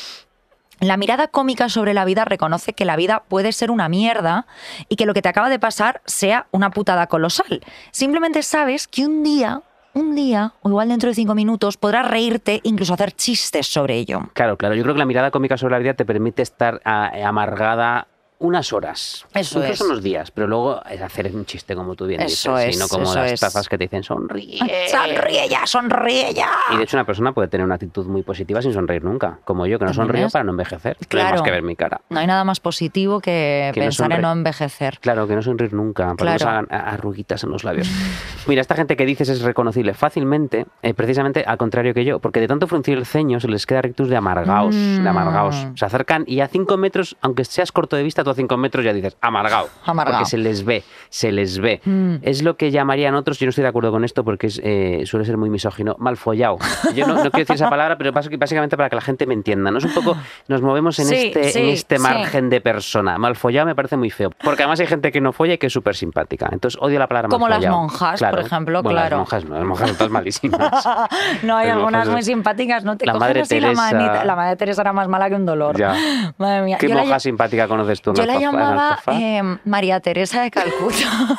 la 0.88 0.96
mirada 0.96 1.28
cómica 1.28 1.68
sobre 1.68 1.94
la 1.94 2.04
vida 2.04 2.24
reconoce 2.24 2.72
que 2.72 2.84
la 2.84 2.96
vida 2.96 3.24
puede 3.28 3.52
ser 3.52 3.70
una 3.70 3.88
mierda 3.88 4.46
y 4.88 4.96
que 4.96 5.06
lo 5.06 5.14
que 5.14 5.22
te 5.22 5.28
acaba 5.28 5.48
de 5.48 5.58
pasar 5.58 6.02
sea 6.04 6.46
una 6.50 6.70
putada 6.70 7.06
colosal. 7.06 7.62
Simplemente 7.90 8.42
sabes 8.42 8.88
que 8.88 9.06
un 9.06 9.22
día, 9.22 9.62
un 9.94 10.14
día, 10.14 10.52
o 10.62 10.68
igual 10.68 10.88
dentro 10.88 11.08
de 11.08 11.14
cinco 11.14 11.34
minutos, 11.34 11.76
podrás 11.76 12.08
reírte, 12.08 12.60
incluso 12.64 12.94
hacer 12.94 13.12
chistes 13.12 13.66
sobre 13.66 13.96
ello. 13.96 14.30
Claro, 14.34 14.56
claro. 14.56 14.74
Yo 14.74 14.82
creo 14.82 14.94
que 14.94 14.98
la 14.98 15.06
mirada 15.06 15.30
cómica 15.30 15.56
sobre 15.56 15.72
la 15.72 15.78
vida 15.78 15.94
te 15.94 16.04
permite 16.04 16.42
estar 16.42 16.80
ah, 16.84 17.12
amargada 17.24 18.08
unas 18.46 18.72
horas. 18.72 19.26
Eso 19.34 19.58
incluso 19.60 19.84
es. 19.84 19.90
unos 19.90 20.02
días, 20.02 20.30
pero 20.30 20.46
luego 20.46 20.82
es 20.88 21.00
hacer 21.00 21.34
un 21.34 21.44
chiste 21.46 21.74
como 21.74 21.94
tú 21.96 22.06
bien 22.06 22.20
Eso 22.20 22.56
dices, 22.56 22.70
es, 22.70 22.76
y 22.76 22.78
no 22.78 22.88
como 22.88 23.12
las 23.14 23.40
tazas 23.40 23.68
que 23.68 23.78
te 23.78 23.84
dicen 23.84 24.02
sonríe. 24.02 24.58
Sonríe 24.88 25.48
ya, 25.48 25.66
sonríe 25.66 26.32
ya. 26.34 26.48
Y 26.72 26.76
de 26.76 26.84
hecho 26.84 26.96
una 26.96 27.04
persona 27.06 27.32
puede 27.32 27.48
tener 27.48 27.64
una 27.64 27.74
actitud 27.76 28.06
muy 28.06 28.22
positiva 28.22 28.60
sin 28.62 28.72
sonreír 28.72 29.02
nunca, 29.04 29.38
como 29.44 29.66
yo, 29.66 29.78
que 29.78 29.84
no 29.84 29.94
sonrío 29.94 30.26
es- 30.26 30.32
para 30.32 30.44
no 30.44 30.52
envejecer. 30.52 30.96
No 30.96 31.00
hay 31.02 31.06
Claro. 31.08 31.30
más 31.36 31.42
que 31.42 31.50
ver 31.50 31.62
mi 31.62 31.76
cara. 31.76 32.00
No 32.10 32.20
hay 32.20 32.26
nada 32.26 32.44
más 32.44 32.60
positivo 32.60 33.20
que, 33.20 33.70
Que 33.74 33.80
no 33.80 33.84
pensar 33.86 34.10
en 34.12 34.18
sonre- 34.18 34.22
no 34.22 34.32
envejecer. 34.32 34.98
Claro, 35.00 35.26
que 35.26 35.34
no 35.34 35.42
sonreír 35.42 35.72
nunca, 35.72 36.14
porque 36.16 36.32
nos 36.32 36.42
Claro. 36.42 36.66
arruguitas 36.70 37.42
en 37.44 37.50
los 37.50 37.64
labios. 37.64 37.88
Mira, 38.46 38.60
esta 38.60 38.74
gente 38.74 38.96
que 38.96 39.06
dices 39.06 39.28
es 39.28 39.40
reconocible 39.42 39.94
fácilmente, 39.94 40.66
eh, 40.82 40.94
precisamente 40.94 41.44
al 41.46 41.56
contrario 41.56 41.94
que 41.94 42.04
yo, 42.04 42.18
porque 42.18 42.40
de 42.40 42.48
tanto 42.48 42.66
fruncir 42.66 42.98
el 42.98 43.06
ceño 43.06 43.40
se 43.40 43.48
les 43.48 43.66
queda 43.66 43.82
rictus 43.82 44.08
de 44.08 44.16
amargaos, 44.16 44.74
de 44.74 45.00
Mm. 45.00 45.06
amargaos. 45.06 45.66
Se 45.74 45.84
acercan 45.84 46.24
y 46.26 46.40
a 46.40 46.48
cinco 46.48 46.76
metros, 46.76 47.16
aunque 47.20 47.44
seas 47.44 47.72
corto 47.72 47.96
de 47.96 48.02
vista, 48.02 48.22
tú 48.24 48.30
a 48.34 48.36
cinco 48.36 48.56
metros 48.56 48.84
ya 48.84 48.92
dices. 48.92 49.16
Amargao. 49.20 49.68
Porque 49.84 50.24
se 50.26 50.38
les 50.38 50.64
ve, 50.64 50.82
se 51.08 51.32
les 51.32 51.58
ve. 51.58 51.80
Mm. 51.84 52.16
Es 52.22 52.42
lo 52.42 52.56
que 52.56 52.70
llamarían 52.70 53.14
otros, 53.14 53.38
yo 53.38 53.46
no 53.46 53.50
estoy 53.50 53.62
de 53.62 53.68
acuerdo 53.68 53.90
con 53.90 54.04
esto 54.04 54.24
porque 54.24 54.48
es, 54.48 54.60
eh, 54.62 55.02
suele 55.06 55.24
ser 55.24 55.36
muy 55.36 55.50
misógino, 55.50 55.96
mal 55.98 56.16
follado. 56.16 56.58
Yo 56.94 57.06
no, 57.06 57.14
no 57.14 57.20
quiero 57.30 57.38
decir 57.38 57.54
esa 57.56 57.70
palabra, 57.70 57.96
pero 57.98 58.12
básicamente 58.12 58.76
para 58.76 58.88
que 58.90 58.96
la 58.96 59.02
gente 59.02 59.26
me 59.26 59.34
entienda. 59.34 59.70
No 59.70 59.78
es 59.78 59.84
un 59.84 59.94
poco, 59.94 60.16
nos 60.48 60.62
movemos 60.62 60.98
en 60.98 61.06
Sí, 61.06 61.14
este, 61.26 61.44
sí, 61.50 61.58
en 61.60 61.68
este 61.68 61.96
sí. 61.96 62.02
margen 62.02 62.50
de 62.50 62.60
persona. 62.60 63.18
Mal 63.18 63.36
follado 63.36 63.66
me 63.66 63.74
parece 63.74 63.96
muy 63.96 64.10
feo. 64.10 64.30
Porque 64.42 64.62
además 64.62 64.80
hay 64.80 64.86
gente 64.86 65.12
que 65.12 65.20
no 65.20 65.32
folla 65.32 65.54
y 65.54 65.58
que 65.58 65.66
es 65.68 65.72
súper 65.72 65.94
simpática. 65.96 66.48
Entonces 66.52 66.80
odio 66.80 66.98
la 66.98 67.06
palabra 67.08 67.28
mal 67.28 67.34
Como 67.36 67.48
las 67.48 67.58
follado. 67.58 67.76
monjas, 67.76 68.18
Claro. 68.18 68.36
por 68.38 68.46
ejemplo, 68.46 68.82
Bueno, 68.82 68.98
claro. 68.98 69.16
Las 69.16 69.18
monjas 69.20 69.44
no, 69.44 69.54
las 69.56 69.64
monjas 69.64 69.88
son 69.88 69.96
todas 69.98 70.10
malísimas. 70.12 70.88
no, 71.42 71.56
hay 71.56 71.68
Las 71.68 71.76
algunas 71.76 72.08
muy 72.08 72.22
simpáticas, 72.22 72.84
no 72.84 72.96
te 72.96 73.06
La 73.06 73.12
coges 73.12 73.20
Madre 73.28 73.40
así 73.42 73.60
la 73.60 73.68
Teresa. 73.68 73.92
manita. 73.92 74.24
La 74.24 74.36
madre 74.36 74.56
Teresa 74.56 74.80
era 74.82 74.92
más 74.92 75.08
mala 75.08 75.28
que 75.28 75.34
un 75.36 75.46
dolor. 75.46 75.76
Ya. 75.78 75.94
Madre 76.38 76.62
mía. 76.62 76.78
¿Qué 76.80 76.88
la 76.88 76.96
monja 76.96 77.18
simpática 77.20 77.68
conoces 77.68 78.00
tú? 78.00 78.12
Yo 78.14 78.26
la 78.26 78.38
llamaba 78.38 78.98
eh, 79.08 79.42
María 79.64 80.00
Teresa 80.00 80.42
de 80.42 80.50
Calcuta. 80.50 81.38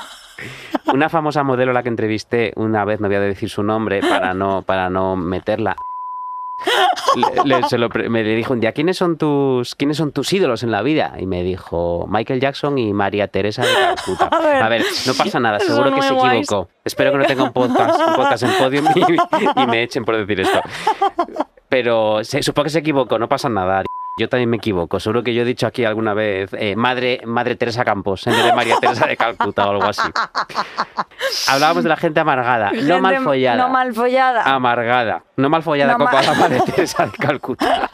Una 0.94 1.10
famosa 1.10 1.44
modelo 1.44 1.72
a 1.72 1.74
la 1.74 1.84
que 1.84 1.90
entrevisté 1.90 2.54
una 2.56 2.86
vez, 2.86 3.00
no 3.00 3.08
voy 3.08 3.16
a 3.18 3.20
decir 3.22 3.50
su 3.50 3.64
nombre 3.64 4.02
para 4.02 4.34
no, 4.34 4.62
para 4.62 4.90
no 4.90 5.16
meterla. 5.16 5.76
Le- 7.16 7.44
le- 7.60 7.64
se 7.70 7.78
lo 7.78 7.90
me 7.90 8.24
le 8.24 8.36
dijo 8.36 8.54
un 8.54 8.60
día, 8.60 8.72
¿quiénes 8.72 8.98
son, 8.98 9.18
tus, 9.18 9.76
¿quiénes 9.76 9.98
son 9.98 10.12
tus 10.12 10.32
ídolos 10.34 10.64
en 10.64 10.72
la 10.72 10.82
vida? 10.82 11.14
Y 11.18 11.26
me 11.26 11.44
dijo, 11.44 12.06
Michael 12.10 12.40
Jackson 12.42 12.78
y 12.78 12.94
María 12.94 13.28
Teresa 13.28 13.62
de 13.66 13.74
Calcuta. 13.74 14.26
A 14.32 14.40
ver, 14.40 14.64
A 14.64 14.70
ver, 14.70 14.84
no 15.08 15.14
pasa 15.14 15.40
nada, 15.40 15.60
seguro 15.60 15.94
que 15.96 16.02
se 16.02 16.14
guays. 16.14 16.44
equivocó. 16.48 16.70
Espero 16.84 17.12
que 17.12 17.18
no 17.20 17.26
tenga 17.26 17.44
un 17.44 17.54
podcast, 17.54 18.00
un 18.08 18.16
podcast 18.16 18.44
en 18.44 18.52
Podium 18.58 18.86
y, 18.96 19.62
y 19.62 19.68
me 19.68 19.84
echen 19.84 20.04
por 20.06 20.18
decir 20.18 20.42
esto. 20.42 20.60
Pero 21.70 22.24
se, 22.24 22.44
supongo 22.44 22.66
que 22.66 22.70
se 22.72 22.80
equivocó, 22.80 23.18
no 23.20 23.28
pasa 23.30 23.50
nada. 23.50 23.84
Yo 24.18 24.30
también 24.30 24.50
me 24.50 24.56
equivoco. 24.58 24.98
Seguro 25.02 25.24
que 25.24 25.34
yo 25.34 25.42
he 25.42 25.46
dicho 25.46 25.68
aquí 25.68 25.84
alguna 25.84 26.14
vez 26.14 26.50
eh, 26.54 26.78
madre, 26.78 27.20
madre 27.26 27.58
Teresa 27.58 27.84
Campos 27.84 28.26
en 28.28 28.34
vez 28.34 28.46
de 28.46 28.54
María 28.54 28.78
Teresa 28.80 29.08
de 29.08 29.18
Calcuta 29.18 29.68
o 29.68 29.72
algo 29.72 29.84
así. 29.84 30.10
Hablábamos 31.50 31.84
de 31.84 31.90
la 31.90 31.98
gente 31.98 32.22
amargada, 32.22 32.72
no 32.72 33.02
mal 33.02 33.18
follada. 33.20 33.58
No 33.62 33.68
mal 33.70 33.94
follada. 33.94 34.44
Amargada, 34.44 35.24
no 35.36 35.50
mal 35.50 35.64
follada 35.64 35.98
No 35.98 36.06
la 36.06 36.34
Madre 36.34 36.62
Teresa 36.66 37.08
de 37.08 37.12
Calcuta. 37.12 37.90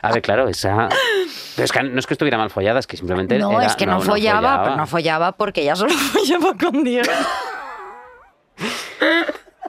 A 0.00 0.12
ver, 0.12 0.22
claro, 0.22 0.48
esa. 0.48 0.88
Pero 1.56 1.64
es 1.66 1.72
que 1.72 1.82
no 1.82 1.98
es 1.98 2.06
que 2.06 2.14
estuviera 2.14 2.38
mal 2.38 2.48
follada, 2.48 2.78
es 2.80 2.86
que 2.86 2.96
simplemente. 2.96 3.38
no, 3.38 3.52
era- 3.52 3.66
es 3.66 3.76
que 3.76 3.84
no, 3.84 4.00
follaba, 4.00 4.62
pero 4.64 4.76
no 4.76 4.86
follaba 4.86 5.32
porque 5.32 5.60
ella 5.60 5.76
solo 5.76 5.92
follaba 6.12 6.54
con 6.56 6.82
Dios. 6.82 7.06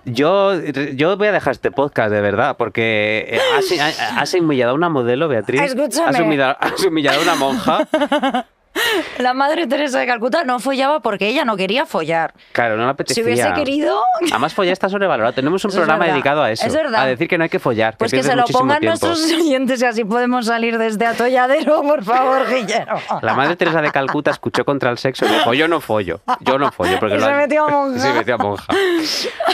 Yo, 0.05 0.59
yo 0.61 1.17
voy 1.17 1.27
a 1.27 1.31
dejar 1.31 1.51
este 1.51 1.71
podcast, 1.71 2.11
de 2.11 2.21
verdad, 2.21 2.57
porque 2.57 3.25
eh, 3.29 3.39
has, 3.55 3.99
has 4.17 4.33
humillado 4.33 4.71
a 4.71 4.75
una 4.75 4.89
modelo, 4.89 5.27
Beatriz. 5.27 5.61
Escúchame. 5.61 6.09
Has 6.09 6.19
humillado, 6.19 6.57
has 6.59 6.83
humillado 6.83 7.19
a 7.19 7.23
una 7.23 7.35
monja. 7.35 7.87
La 9.19 9.33
madre 9.33 9.67
Teresa 9.67 9.99
de 9.99 10.07
Calcuta 10.07 10.43
no 10.43 10.59
follaba 10.59 11.01
porque 11.01 11.27
ella 11.27 11.45
no 11.45 11.57
quería 11.57 11.85
follar. 11.85 12.33
Claro, 12.53 12.77
no 12.77 12.83
Si 12.85 12.89
apetecía. 12.89 13.23
hubiese 13.23 13.53
querido, 13.53 14.01
Además, 14.31 14.53
follar 14.53 14.73
está 14.73 14.89
sobrevalorado. 14.89 15.33
Tenemos 15.33 15.63
un 15.65 15.69
Eso 15.71 15.79
es 15.79 15.85
programa 15.85 16.11
dedicado 16.11 16.41
a 16.43 16.51
eso. 16.51 16.65
Es 16.65 16.73
verdad. 16.73 17.01
A 17.01 17.05
decir 17.05 17.27
que 17.27 17.37
no 17.37 17.43
hay 17.43 17.49
que 17.49 17.59
follar. 17.59 17.95
pues 17.97 18.11
que 18.11 18.17
pierdes 18.17 18.31
se 18.31 18.35
lo 18.37 18.45
pongan 18.59 18.79
tiempo. 18.79 19.05
nuestros 19.07 19.31
oyentes 19.41 19.81
y 19.81 19.85
así 19.85 20.03
podemos 20.05 20.45
salir 20.45 20.77
de 20.77 20.87
este 20.87 21.05
atolladero, 21.05 21.81
por 21.81 22.03
favor, 22.03 22.47
Guillermo. 22.49 22.99
La 23.21 23.33
madre 23.33 23.55
Teresa 23.55 23.81
de 23.81 23.91
Calcuta 23.91 24.31
escuchó 24.31 24.63
contra 24.65 24.89
el 24.89 24.97
sexo 24.97 25.25
y 25.25 25.29
dijo, 25.29 25.53
yo 25.53 25.67
no 25.67 25.81
follo, 25.81 26.21
yo 26.41 26.57
no 26.57 26.71
follo. 26.71 26.99
Porque 26.99 27.15
Y 27.15 27.19
lo 27.19 27.25
se 27.25 27.31
ha- 27.31 27.37
metió 27.37 27.65
a 27.65 27.69
monja. 27.69 27.99
Se 27.99 28.13
metió 28.13 28.35
a 28.35 28.37
monja. 28.37 28.73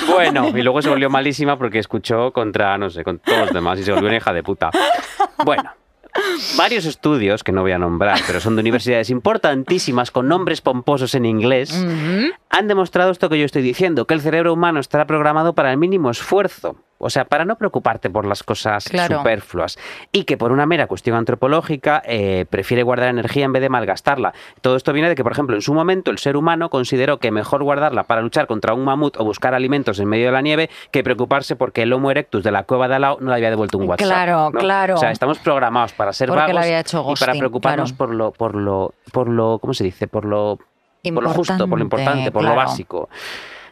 Bueno, 0.07 0.49
y 0.49 0.61
luego 0.61 0.81
se 0.81 0.89
volvió 0.89 1.09
malísima 1.09 1.57
porque 1.57 1.79
escuchó 1.79 2.31
contra, 2.31 2.77
no 2.77 2.89
sé, 2.89 3.03
con 3.03 3.19
todos 3.19 3.39
los 3.39 3.53
demás 3.53 3.79
y 3.79 3.83
se 3.83 3.91
volvió 3.91 4.07
una 4.07 4.17
hija 4.17 4.33
de 4.33 4.43
puta. 4.43 4.69
Bueno. 5.43 5.71
Varios 6.57 6.85
estudios, 6.85 7.43
que 7.43 7.51
no 7.51 7.61
voy 7.61 7.71
a 7.71 7.77
nombrar, 7.77 8.19
pero 8.25 8.39
son 8.39 8.55
de 8.55 8.61
universidades 8.61 9.09
importantísimas 9.09 10.11
con 10.11 10.27
nombres 10.27 10.61
pomposos 10.61 11.15
en 11.15 11.25
inglés, 11.25 11.85
han 12.49 12.67
demostrado 12.67 13.11
esto 13.11 13.29
que 13.29 13.39
yo 13.39 13.45
estoy 13.45 13.61
diciendo, 13.61 14.05
que 14.05 14.13
el 14.13 14.21
cerebro 14.21 14.53
humano 14.53 14.79
estará 14.79 15.05
programado 15.05 15.53
para 15.53 15.71
el 15.71 15.77
mínimo 15.77 16.09
esfuerzo. 16.09 16.75
O 16.99 17.09
sea, 17.09 17.25
para 17.25 17.45
no 17.45 17.57
preocuparte 17.57 18.09
por 18.09 18.25
las 18.25 18.43
cosas 18.43 18.85
Claro. 18.89 19.19
superfluas. 19.19 19.77
Y 20.11 20.23
que 20.23 20.37
por 20.37 20.51
una 20.51 20.65
mera 20.65 20.87
cuestión 20.87 21.15
antropológica 21.15 22.01
eh, 22.05 22.45
prefiere 22.49 22.83
guardar 22.83 23.09
energía 23.09 23.45
en 23.45 23.53
vez 23.53 23.61
de 23.61 23.69
malgastarla. 23.69 24.33
Todo 24.61 24.75
esto 24.75 24.93
viene 24.93 25.09
de 25.09 25.15
que, 25.15 25.23
por 25.23 25.31
ejemplo, 25.31 25.55
en 25.55 25.61
su 25.61 25.73
momento 25.73 26.11
el 26.11 26.17
ser 26.17 26.35
humano 26.35 26.69
consideró 26.69 27.19
que 27.19 27.31
mejor 27.31 27.63
guardarla 27.63 28.03
para 28.03 28.21
luchar 28.21 28.47
contra 28.47 28.73
un 28.73 28.83
mamut 28.83 29.17
o 29.17 29.23
buscar 29.23 29.53
alimentos 29.53 29.99
en 29.99 30.07
medio 30.07 30.27
de 30.27 30.31
la 30.31 30.41
nieve 30.41 30.69
que 30.91 31.03
preocuparse 31.03 31.55
porque 31.55 31.83
el 31.83 31.93
Homo 31.93 32.11
erectus 32.11 32.43
de 32.43 32.51
la 32.51 32.63
cueva 32.63 32.87
de 32.87 32.95
al 32.95 33.01
lado 33.01 33.17
no 33.21 33.29
le 33.29 33.35
había 33.35 33.49
devuelto 33.49 33.77
un 33.77 33.87
WhatsApp. 33.87 34.07
Claro, 34.07 34.49
¿no? 34.51 34.59
claro. 34.59 34.95
O 34.95 34.97
sea, 34.97 35.11
estamos 35.11 35.37
programados 35.39 35.93
para 35.93 36.13
ser 36.13 36.29
Porque 36.29 36.53
vagos 36.53 36.65
y 36.65 37.19
para 37.19 37.33
preocuparnos 37.33 37.93
claro. 37.93 37.97
por 37.97 38.15
lo, 38.15 38.31
por 38.31 38.55
lo, 38.55 38.93
por 39.11 39.29
lo, 39.29 39.59
¿cómo 39.59 39.73
se 39.73 39.83
dice? 39.83 40.07
Por 40.07 40.25
lo, 40.25 40.57
por 41.03 41.23
lo 41.23 41.29
justo, 41.29 41.67
por 41.67 41.77
lo 41.77 41.83
importante, 41.83 42.31
por 42.31 42.43
lo 42.43 42.55
básico. 42.55 43.09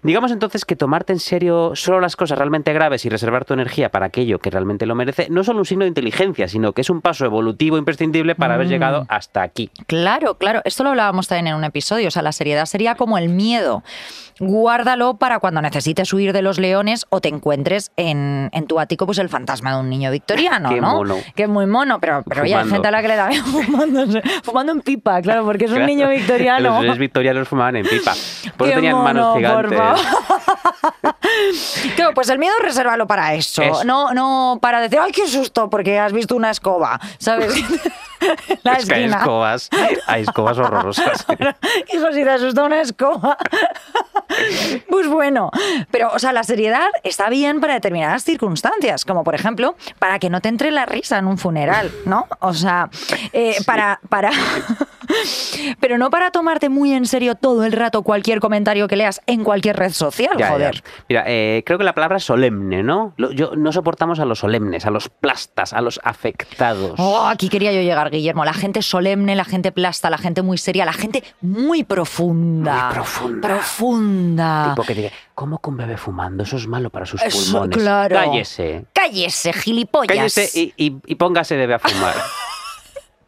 Digamos 0.04 0.32
entonces 0.32 0.66
que 0.66 0.76
tomarte 0.76 1.14
en 1.14 1.20
serio 1.20 1.72
solo 1.76 2.00
las 2.00 2.16
cosas 2.16 2.38
realmente 2.38 2.74
graves 2.74 3.06
y 3.06 3.10
reservar 3.10 3.46
tu 3.46 3.54
energía 3.54 3.90
para 3.90 4.06
aquello 4.08 4.40
que 4.40 4.50
realmente 4.50 4.86
lo 4.86 4.96
merece 4.96 5.28
no 5.30 5.42
es 5.42 5.48
solo 5.48 5.60
un 5.60 5.66
signo 5.66 5.84
de 5.84 5.90
inteligencia, 5.90 6.48
sino 6.48 6.74
que 6.74 6.82
es 6.82 6.90
un 6.90 7.02
paso 7.02 7.26
evolutivo 7.26 7.78
imprescindible 7.78 8.36
para 8.36 8.56
haber 8.56 8.68
Mm. 8.68 8.70
llegado 8.70 9.06
hasta 9.10 9.42
aquí. 9.42 9.70
Claro, 9.88 10.36
claro. 10.38 10.62
Esto 10.66 10.84
lo 10.84 10.90
hablábamos 10.92 11.28
también 11.28 11.48
en 11.48 11.56
un 11.56 11.64
episodio. 11.64 12.08
O 12.08 12.12
sea, 12.12 12.22
la 12.22 12.32
seriedad 12.32 12.66
sería 12.66 12.96
como 12.96 13.18
el 13.18 13.30
miedo. 13.30 13.84
Guárdalo 14.40 15.16
para 15.16 15.40
cuando 15.40 15.62
necesites 15.62 16.12
huir 16.12 16.34
de 16.34 16.42
los 16.42 16.60
leones 16.60 17.06
o 17.10 17.22
te 17.22 17.30
encuentres 17.30 17.92
en, 17.96 18.50
en 18.52 18.68
tu 18.68 18.80
ático 18.82 19.06
pues 19.06 19.18
el 19.20 19.30
fantasma 19.30 19.74
de 19.74 19.80
un 19.80 19.90
niño 19.90 20.12
victoriano, 20.12 20.70
Qué 20.76 20.82
¿no? 20.82 20.92
mono. 20.96 21.16
Que 21.36 21.44
es 21.44 21.50
muy 21.50 21.66
mono, 21.66 22.00
pero, 22.02 22.22
pero 22.28 22.42
oye, 22.44 22.54
hay 22.54 22.68
gente 22.70 22.88
a 22.88 22.92
la 22.92 23.02
que 23.02 23.08
le 23.08 23.16
da 23.16 23.30
fumándose- 23.46 24.22
fumando 24.44 24.74
en 24.74 24.82
pipa, 24.82 25.22
claro, 25.22 25.46
porque 25.46 25.66
es 25.66 25.72
un 25.72 25.86
niño 25.86 26.10
victoriano. 26.10 26.84
Los 26.84 26.98
victorianos 26.98 27.48
fumaban 27.48 27.78
en 27.78 27.86
pipa. 27.88 28.14
Por 28.58 28.68
Qué 28.68 28.74
eso 28.74 28.82
tenían 28.82 28.96
mono, 28.98 29.04
manos 29.06 29.38
gigantes. 29.38 29.80
Claro, 31.96 32.14
pues 32.14 32.30
el 32.30 32.40
miedo 32.40 32.54
resérvalo 32.62 33.08
para 33.08 33.34
eso. 33.34 33.62
Eso. 33.62 33.84
No, 33.84 34.14
no 34.14 34.60
para 34.62 34.80
decir, 34.80 35.00
ay, 35.00 35.12
qué 35.12 35.28
susto, 35.28 35.70
porque 35.70 36.00
has 36.00 36.14
visto 36.14 36.36
una 36.36 36.52
escoba, 36.52 37.00
¿sabes? 37.18 37.54
La 38.64 38.74
Es 38.74 38.86
que 38.86 38.96
hay 38.96 39.04
escobas, 39.06 39.70
hay 40.08 40.24
escobas 40.24 40.58
horrorosas. 40.58 41.26
Hijo, 41.94 42.12
si 42.14 42.24
te 42.24 42.30
asusta 42.30 42.64
una 42.64 42.82
escoba. 42.82 43.38
Pues 44.90 45.08
bueno, 45.08 45.52
pero, 45.92 46.10
o 46.14 46.20
sea, 46.20 46.34
la 46.34 46.44
seriedad 46.44 46.88
está 47.04 47.30
bien 47.30 47.62
para 47.62 47.76
determinadas 47.76 48.24
circunstancias, 48.24 49.06
como 49.06 49.24
por 49.24 49.36
ejemplo, 49.36 49.76
para 50.00 50.20
que 50.20 50.30
no 50.30 50.42
te 50.42 50.50
entre 50.50 50.72
la 50.72 50.86
risa 50.86 51.20
en 51.20 51.28
un 51.28 51.38
funeral, 51.38 51.92
¿no? 52.06 52.28
O 52.40 52.54
sea, 52.54 52.90
eh, 53.34 53.56
para, 53.66 54.00
para, 54.10 54.32
Pero 55.80 55.98
no 55.98 56.10
para 56.10 56.32
tomarte 56.32 56.70
muy 56.70 56.94
en 56.94 57.06
serio 57.06 57.36
todo 57.36 57.64
el 57.66 57.72
rato 57.72 58.02
cualquier 58.04 58.40
comentario 58.40 58.88
que 58.88 58.96
leas 58.96 59.22
en 59.28 59.44
cualquier 59.44 59.78
red 59.78 59.92
social, 59.92 60.32
Ya, 60.38 60.48
ya. 60.48 60.52
joder. 60.52 60.84
Mira, 61.10 61.24
eh, 61.28 61.64
creo 61.66 61.78
que 61.78 61.84
la 61.84 61.94
palabra 61.94 62.20
solemne, 62.20 62.84
¿no? 62.84 63.14
Yo, 63.18 63.56
no 63.56 63.72
soportamos 63.72 64.20
a 64.20 64.26
los 64.26 64.40
solemnes, 64.40 64.86
a 64.86 64.92
los 64.92 65.10
plastas, 65.10 65.74
a 65.74 65.82
los 65.82 66.00
afectados. 66.04 66.94
Oh, 66.98 67.26
aquí 67.26 67.50
quería 67.50 67.72
yo 67.72 67.82
llegar, 67.82 68.10
Guillermo. 68.12 68.46
La 68.46 68.54
gente 68.54 68.82
solemne, 68.82 69.36
la 69.36 69.46
gente 69.46 69.72
plasta, 69.72 70.10
la 70.10 70.18
gente 70.18 70.42
muy 70.42 70.58
seria, 70.58 70.86
la 70.86 70.94
gente 70.94 71.24
muy 71.42 71.84
profunda. 71.84 72.86
Muy 72.86 72.94
profunda. 72.94 73.48
Profunda. 73.48 74.74
Tipo 74.76 74.84
que 74.88 74.94
diga, 74.96 75.10
¿cómo 75.34 75.60
un 75.66 75.78
bebé 75.78 75.98
fumando? 75.98 76.44
Eso 76.44 76.58
es 76.58 76.68
malo 76.68 76.90
para 76.90 77.06
sus 77.06 77.22
Eso, 77.24 77.54
pulmones. 77.54 77.78
claro. 77.78 78.16
Cállese. 78.16 78.86
Cállese, 78.94 79.52
gilipollas. 79.54 80.16
Cállese 80.16 80.50
y, 80.60 80.74
y- 80.78 80.98
y 81.08 81.16
póngase 81.16 81.56
bebé 81.58 81.74
a 81.74 81.80
fumar. 81.80 82.14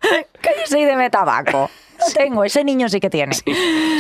Cállese 0.42 0.80
y 0.80 0.86
deme 0.86 1.10
tabaco. 1.10 1.70
No 2.00 2.06
tengo, 2.14 2.44
ese 2.44 2.64
niño 2.64 2.88
sí 2.90 3.00
que 3.00 3.10
tiene. 3.10 3.36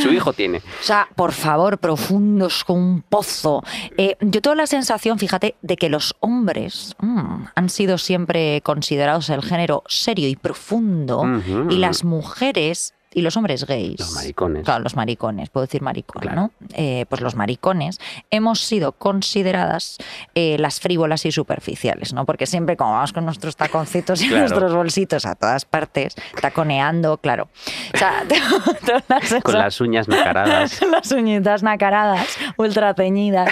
Su 0.03 0.11
hijo 0.13 0.31
tiene. 0.33 0.59
O 0.59 0.83
sea, 0.83 1.07
por 1.15 1.31
favor, 1.31 1.79
profundos 1.79 2.63
con 2.63 2.77
un 2.77 3.01
pozo. 3.01 3.63
Eh, 3.97 4.15
yo 4.21 4.41
tengo 4.41 4.55
la 4.55 4.67
sensación, 4.67 5.17
fíjate, 5.17 5.55
de 5.61 5.77
que 5.77 5.89
los 5.89 6.15
hombres 6.19 6.95
mm, 6.99 7.45
han 7.55 7.69
sido 7.69 7.97
siempre 7.97 8.61
considerados 8.61 9.29
el 9.29 9.41
género 9.41 9.83
serio 9.87 10.27
y 10.27 10.35
profundo 10.35 11.25
y 11.69 11.77
las 11.77 12.03
mujeres 12.03 12.93
y 13.17 13.21
los 13.23 13.35
hombres 13.35 13.65
gays. 13.65 13.99
Los 13.99 14.11
maricones. 14.13 14.63
Claro, 14.63 14.83
los 14.83 14.95
maricones, 14.95 15.49
puedo 15.49 15.65
decir 15.65 15.81
maricón, 15.81 16.21
Claro. 16.21 16.35
¿no? 16.41 16.51
Eh, 16.75 17.05
pues 17.09 17.19
los 17.21 17.33
maricones 17.35 17.99
hemos 18.29 18.59
sido 18.61 18.91
consideradas 18.91 19.97
eh, 20.35 20.57
las 20.59 20.79
frívolas 20.79 21.25
y 21.25 21.31
superficiales, 21.31 22.13
¿no? 22.13 22.25
Porque 22.25 22.45
siempre 22.45 22.77
como 22.77 22.91
vamos 22.93 23.13
con 23.13 23.25
nuestros 23.25 23.55
taconcitos 23.55 24.21
y 24.21 24.27
Claro. 24.29 24.41
nuestros 24.41 24.73
bolsitos 24.75 25.25
a 25.25 25.33
todas 25.33 25.65
partes, 25.65 26.15
taconeando, 26.39 27.17
claro. 27.17 27.49
O 27.93 27.97
sea, 27.97 28.23
Con 29.43 29.55
las 29.57 29.81
uñas 29.81 30.07
nacaradas. 30.07 30.79
las 30.91 31.11
uñitas 31.11 31.63
nacaradas, 31.63 32.27
ultra 32.57 32.93
ceñidas. 32.93 33.49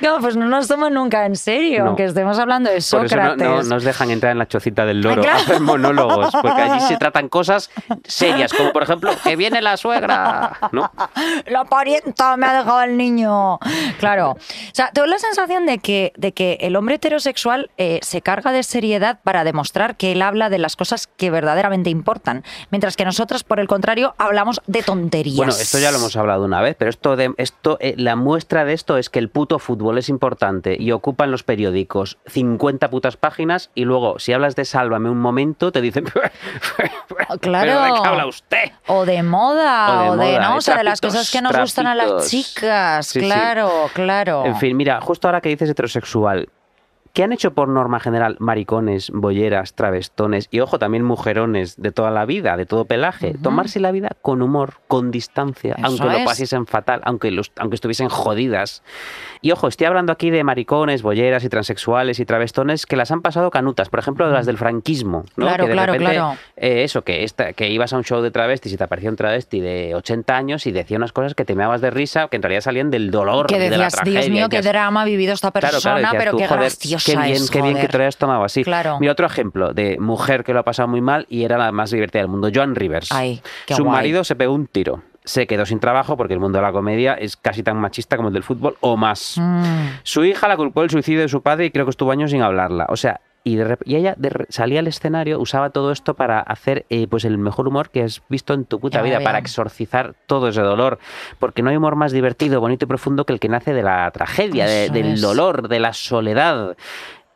no, 0.00 0.18
pues 0.20 0.36
no 0.36 0.46
nos 0.48 0.68
toman 0.68 0.94
nunca 0.94 1.26
en 1.26 1.36
serio, 1.36 1.80
No. 1.82 1.88
aunque 1.88 2.04
estemos 2.06 2.38
hablando 2.38 2.70
de 2.70 2.76
Por 2.76 2.78
eso 2.78 2.98
no, 3.02 3.08
Sócrates. 3.08 3.38
no 3.46 3.62
nos 3.62 3.84
dejan 3.84 4.10
entrar 4.10 4.32
en 4.32 4.38
la 4.38 4.46
chocita 4.48 4.84
del 4.84 5.00
loro 5.00 5.20
Ah, 5.22 5.24
claro. 5.24 5.38
a 5.38 5.42
hacer 5.42 5.60
monólogos, 5.60 6.32
porque 6.42 6.60
allí 6.62 6.80
se 6.80 6.96
tratan 6.96 7.28
cosas 7.34 7.68
serias, 8.04 8.52
como 8.52 8.72
por 8.72 8.84
ejemplo, 8.84 9.10
que 9.24 9.34
viene 9.34 9.60
la 9.60 9.76
suegra, 9.76 10.56
¿no? 10.70 10.92
La 11.46 11.64
parienta 11.64 12.36
me 12.36 12.46
ha 12.46 12.58
dejado 12.58 12.82
el 12.82 12.96
niño. 12.96 13.58
Claro. 13.98 14.30
O 14.30 14.38
sea, 14.72 14.92
tengo 14.92 15.08
la 15.08 15.18
sensación 15.18 15.66
de 15.66 15.78
que, 15.78 16.12
de 16.16 16.30
que 16.30 16.58
el 16.60 16.76
hombre 16.76 16.94
heterosexual 16.94 17.72
eh, 17.76 17.98
se 18.02 18.22
carga 18.22 18.52
de 18.52 18.62
seriedad 18.62 19.18
para 19.24 19.42
demostrar 19.42 19.96
que 19.96 20.12
él 20.12 20.22
habla 20.22 20.48
de 20.48 20.58
las 20.58 20.76
cosas 20.76 21.08
que 21.08 21.30
verdaderamente 21.30 21.90
importan, 21.90 22.44
mientras 22.70 22.94
que 22.94 23.04
nosotras, 23.04 23.42
por 23.42 23.58
el 23.58 23.66
contrario, 23.66 24.14
hablamos 24.18 24.60
de 24.68 24.84
tonterías. 24.84 25.36
Bueno, 25.36 25.52
esto 25.52 25.80
ya 25.80 25.90
lo 25.90 25.98
hemos 25.98 26.14
hablado 26.14 26.44
una 26.44 26.60
vez, 26.60 26.76
pero 26.78 26.88
esto 26.88 27.16
de 27.16 27.34
esto 27.36 27.78
eh, 27.80 27.94
la 27.96 28.14
muestra 28.14 28.64
de 28.64 28.74
esto 28.74 28.96
es 28.96 29.10
que 29.10 29.18
el 29.18 29.28
puto 29.28 29.58
fútbol 29.58 29.98
es 29.98 30.08
importante 30.08 30.76
y 30.78 30.92
ocupa 30.92 31.24
en 31.24 31.32
los 31.32 31.42
periódicos 31.42 32.16
50 32.26 32.90
putas 32.90 33.16
páginas 33.16 33.70
y 33.74 33.86
luego 33.86 34.20
si 34.20 34.32
hablas 34.32 34.54
de 34.54 34.64
Sálvame 34.64 35.10
un 35.10 35.20
momento 35.20 35.72
te 35.72 35.80
dicen 35.80 36.04
Claro. 37.40 37.66
¿Pero 37.82 37.82
de 37.84 38.02
qué 38.02 38.08
habla 38.08 38.26
usted? 38.26 38.72
O 38.86 39.04
de 39.04 39.22
moda, 39.22 40.08
O 40.08 40.12
o 40.12 40.16
de 40.16 40.32
moda, 40.32 40.40
¿no? 40.40 40.50
de 40.52 40.58
O 40.58 40.60
sea, 40.60 40.76
de 40.76 40.84
las 40.84 41.00
cosas 41.00 41.30
que 41.30 41.40
nos 41.42 41.56
gustan 41.56 41.86
a 41.86 41.94
las 41.94 42.30
chicas. 42.30 43.06
Sí, 43.06 43.20
sí. 43.20 43.26
claro, 43.26 43.90
claro. 43.92 44.44
En 44.46 44.56
fin, 44.56 44.76
mira, 44.76 45.00
justo 45.00 45.28
ahora 45.28 45.40
que 45.40 45.48
dices 45.48 45.68
heterosexual, 45.70 46.48
¿qué 47.14 47.22
han 47.22 47.32
hecho 47.32 47.54
por 47.54 47.68
norma 47.68 48.00
general 48.00 48.36
maricones, 48.40 49.10
bolleras, 49.10 49.74
travestones 49.74 50.48
y, 50.50 50.58
ojo, 50.60 50.80
también 50.80 51.04
mujerones 51.04 51.80
de 51.80 51.92
toda 51.92 52.10
la 52.10 52.26
vida, 52.26 52.56
de 52.56 52.66
todo 52.66 52.84
pelaje? 52.84 53.34
Tomarse 53.40 53.78
la 53.78 53.92
vida 53.92 54.10
con 54.20 54.42
humor, 54.42 54.74
con 54.88 55.12
distancia, 55.12 55.76
Eso 55.78 55.86
aunque 55.86 56.04
lo 56.04 56.18
es. 56.18 56.24
pasiesen 56.24 56.66
fatal, 56.66 57.00
aunque, 57.04 57.30
los, 57.30 57.52
aunque 57.56 57.76
estuviesen 57.76 58.08
jodidas. 58.08 58.82
Y, 59.40 59.52
ojo, 59.52 59.68
estoy 59.68 59.86
hablando 59.86 60.12
aquí 60.12 60.30
de 60.30 60.42
maricones, 60.42 61.02
bolleras 61.02 61.44
y 61.44 61.48
transexuales 61.48 62.18
y 62.18 62.24
travestones 62.24 62.84
que 62.84 62.96
las 62.96 63.12
han 63.12 63.22
pasado 63.22 63.50
canutas, 63.50 63.88
por 63.90 64.00
ejemplo, 64.00 64.26
de 64.26 64.32
las 64.32 64.44
del 64.44 64.58
franquismo, 64.58 65.24
¿no? 65.36 65.46
Claro, 65.46 65.64
que 65.64 65.68
de 65.68 65.74
claro, 65.76 65.92
repente, 65.92 66.14
claro. 66.14 66.36
eh, 66.56 66.82
eso, 66.82 67.02
que, 67.02 67.22
esta, 67.22 67.52
que 67.52 67.68
ibas 67.68 67.92
a 67.92 67.96
un 67.96 68.02
show 68.04 68.22
de 68.22 68.32
travestis 68.32 68.72
y 68.72 68.76
te 68.76 68.82
aparecía 68.82 69.10
un 69.10 69.16
travesti 69.16 69.60
de 69.60 69.94
80 69.94 70.36
años 70.36 70.66
y 70.66 70.72
decía 70.72 70.96
unas 70.96 71.12
cosas 71.12 71.36
que 71.36 71.44
te 71.44 71.54
meabas 71.54 71.80
de 71.80 71.90
risa, 71.90 72.26
que 72.26 72.36
en 72.36 72.42
realidad 72.42 72.62
salían 72.62 72.90
del 72.90 73.12
dolor 73.12 73.46
que 73.46 73.54
y 73.54 73.58
de 73.60 73.70
la 73.70 73.76
decías, 73.76 73.92
tragedia. 73.92 74.20
Dios 74.20 74.30
mío, 74.32 74.48
qué 74.48 74.62
drama 74.62 75.02
ha 75.02 75.04
vivido 75.04 75.32
esta 75.32 75.52
persona, 75.52 75.78
claro, 75.80 75.96
decías 75.98 76.24
pero 76.24 76.36
qué 76.36 76.48
joder, 76.48 76.60
graciosa 76.60 77.03
qué 77.04 77.16
bien, 77.16 77.42
qué 77.50 77.62
bien 77.62 77.74
que 77.74 77.80
joder. 77.80 77.90
te 77.90 77.98
lo 77.98 78.04
hayas 78.04 78.16
tomado 78.16 78.44
así. 78.44 78.64
Claro. 78.64 78.98
Mira, 79.00 79.12
otro 79.12 79.26
ejemplo 79.26 79.72
de 79.72 79.98
mujer 79.98 80.44
que 80.44 80.52
lo 80.52 80.60
ha 80.60 80.62
pasado 80.64 80.88
muy 80.88 81.00
mal 81.00 81.26
y 81.28 81.44
era 81.44 81.58
la 81.58 81.72
más 81.72 81.90
divertida 81.90 82.22
del 82.22 82.28
mundo, 82.30 82.48
Joan 82.54 82.74
Rivers. 82.74 83.10
Ay, 83.12 83.40
qué 83.66 83.74
Su 83.74 83.84
guay. 83.84 83.96
marido 83.96 84.24
se 84.24 84.36
pegó 84.36 84.52
un 84.54 84.66
tiro. 84.66 85.02
Se 85.26 85.46
quedó 85.46 85.64
sin 85.64 85.80
trabajo 85.80 86.16
porque 86.18 86.34
el 86.34 86.40
mundo 86.40 86.58
de 86.58 86.62
la 86.62 86.72
comedia 86.72 87.14
es 87.14 87.36
casi 87.36 87.62
tan 87.62 87.78
machista 87.78 88.16
como 88.16 88.28
el 88.28 88.34
del 88.34 88.42
fútbol 88.42 88.76
o 88.80 88.96
más. 88.98 89.36
Mm. 89.38 89.62
Su 90.02 90.22
hija 90.24 90.48
la 90.48 90.56
culpó 90.56 90.82
del 90.82 90.90
suicidio 90.90 91.20
de 91.22 91.28
su 91.28 91.40
padre 91.42 91.64
y 91.66 91.70
creo 91.70 91.86
que 91.86 91.90
estuvo 91.90 92.10
años 92.12 92.30
sin 92.30 92.42
hablarla. 92.42 92.86
O 92.90 92.96
sea, 92.96 93.20
y, 93.46 93.56
de 93.56 93.66
rep- 93.76 93.82
y 93.84 93.96
ella 93.96 94.14
de 94.16 94.46
salía 94.48 94.80
al 94.80 94.86
escenario, 94.86 95.38
usaba 95.38 95.68
todo 95.70 95.92
esto 95.92 96.14
para 96.14 96.40
hacer 96.40 96.86
eh, 96.88 97.06
pues 97.06 97.24
el 97.26 97.36
mejor 97.36 97.68
humor 97.68 97.90
que 97.90 98.02
has 98.02 98.22
visto 98.30 98.54
en 98.54 98.64
tu 98.64 98.80
puta 98.80 98.98
vida, 99.02 99.18
para 99.24 99.38
exorcizar 99.38 100.14
todo 100.26 100.48
ese 100.48 100.62
dolor. 100.62 100.98
Porque 101.38 101.62
no 101.62 101.68
hay 101.70 101.76
humor 101.76 101.94
más 101.94 102.10
divertido, 102.12 102.60
bonito 102.60 102.86
y 102.86 102.88
profundo 102.88 103.26
que 103.26 103.34
el 103.34 103.40
que 103.40 103.48
nace 103.50 103.74
de 103.74 103.82
la 103.82 104.10
tragedia, 104.12 104.66
de- 104.66 104.88
del 104.90 105.20
dolor, 105.20 105.68
de 105.68 105.78
la 105.78 105.92
soledad. 105.92 106.76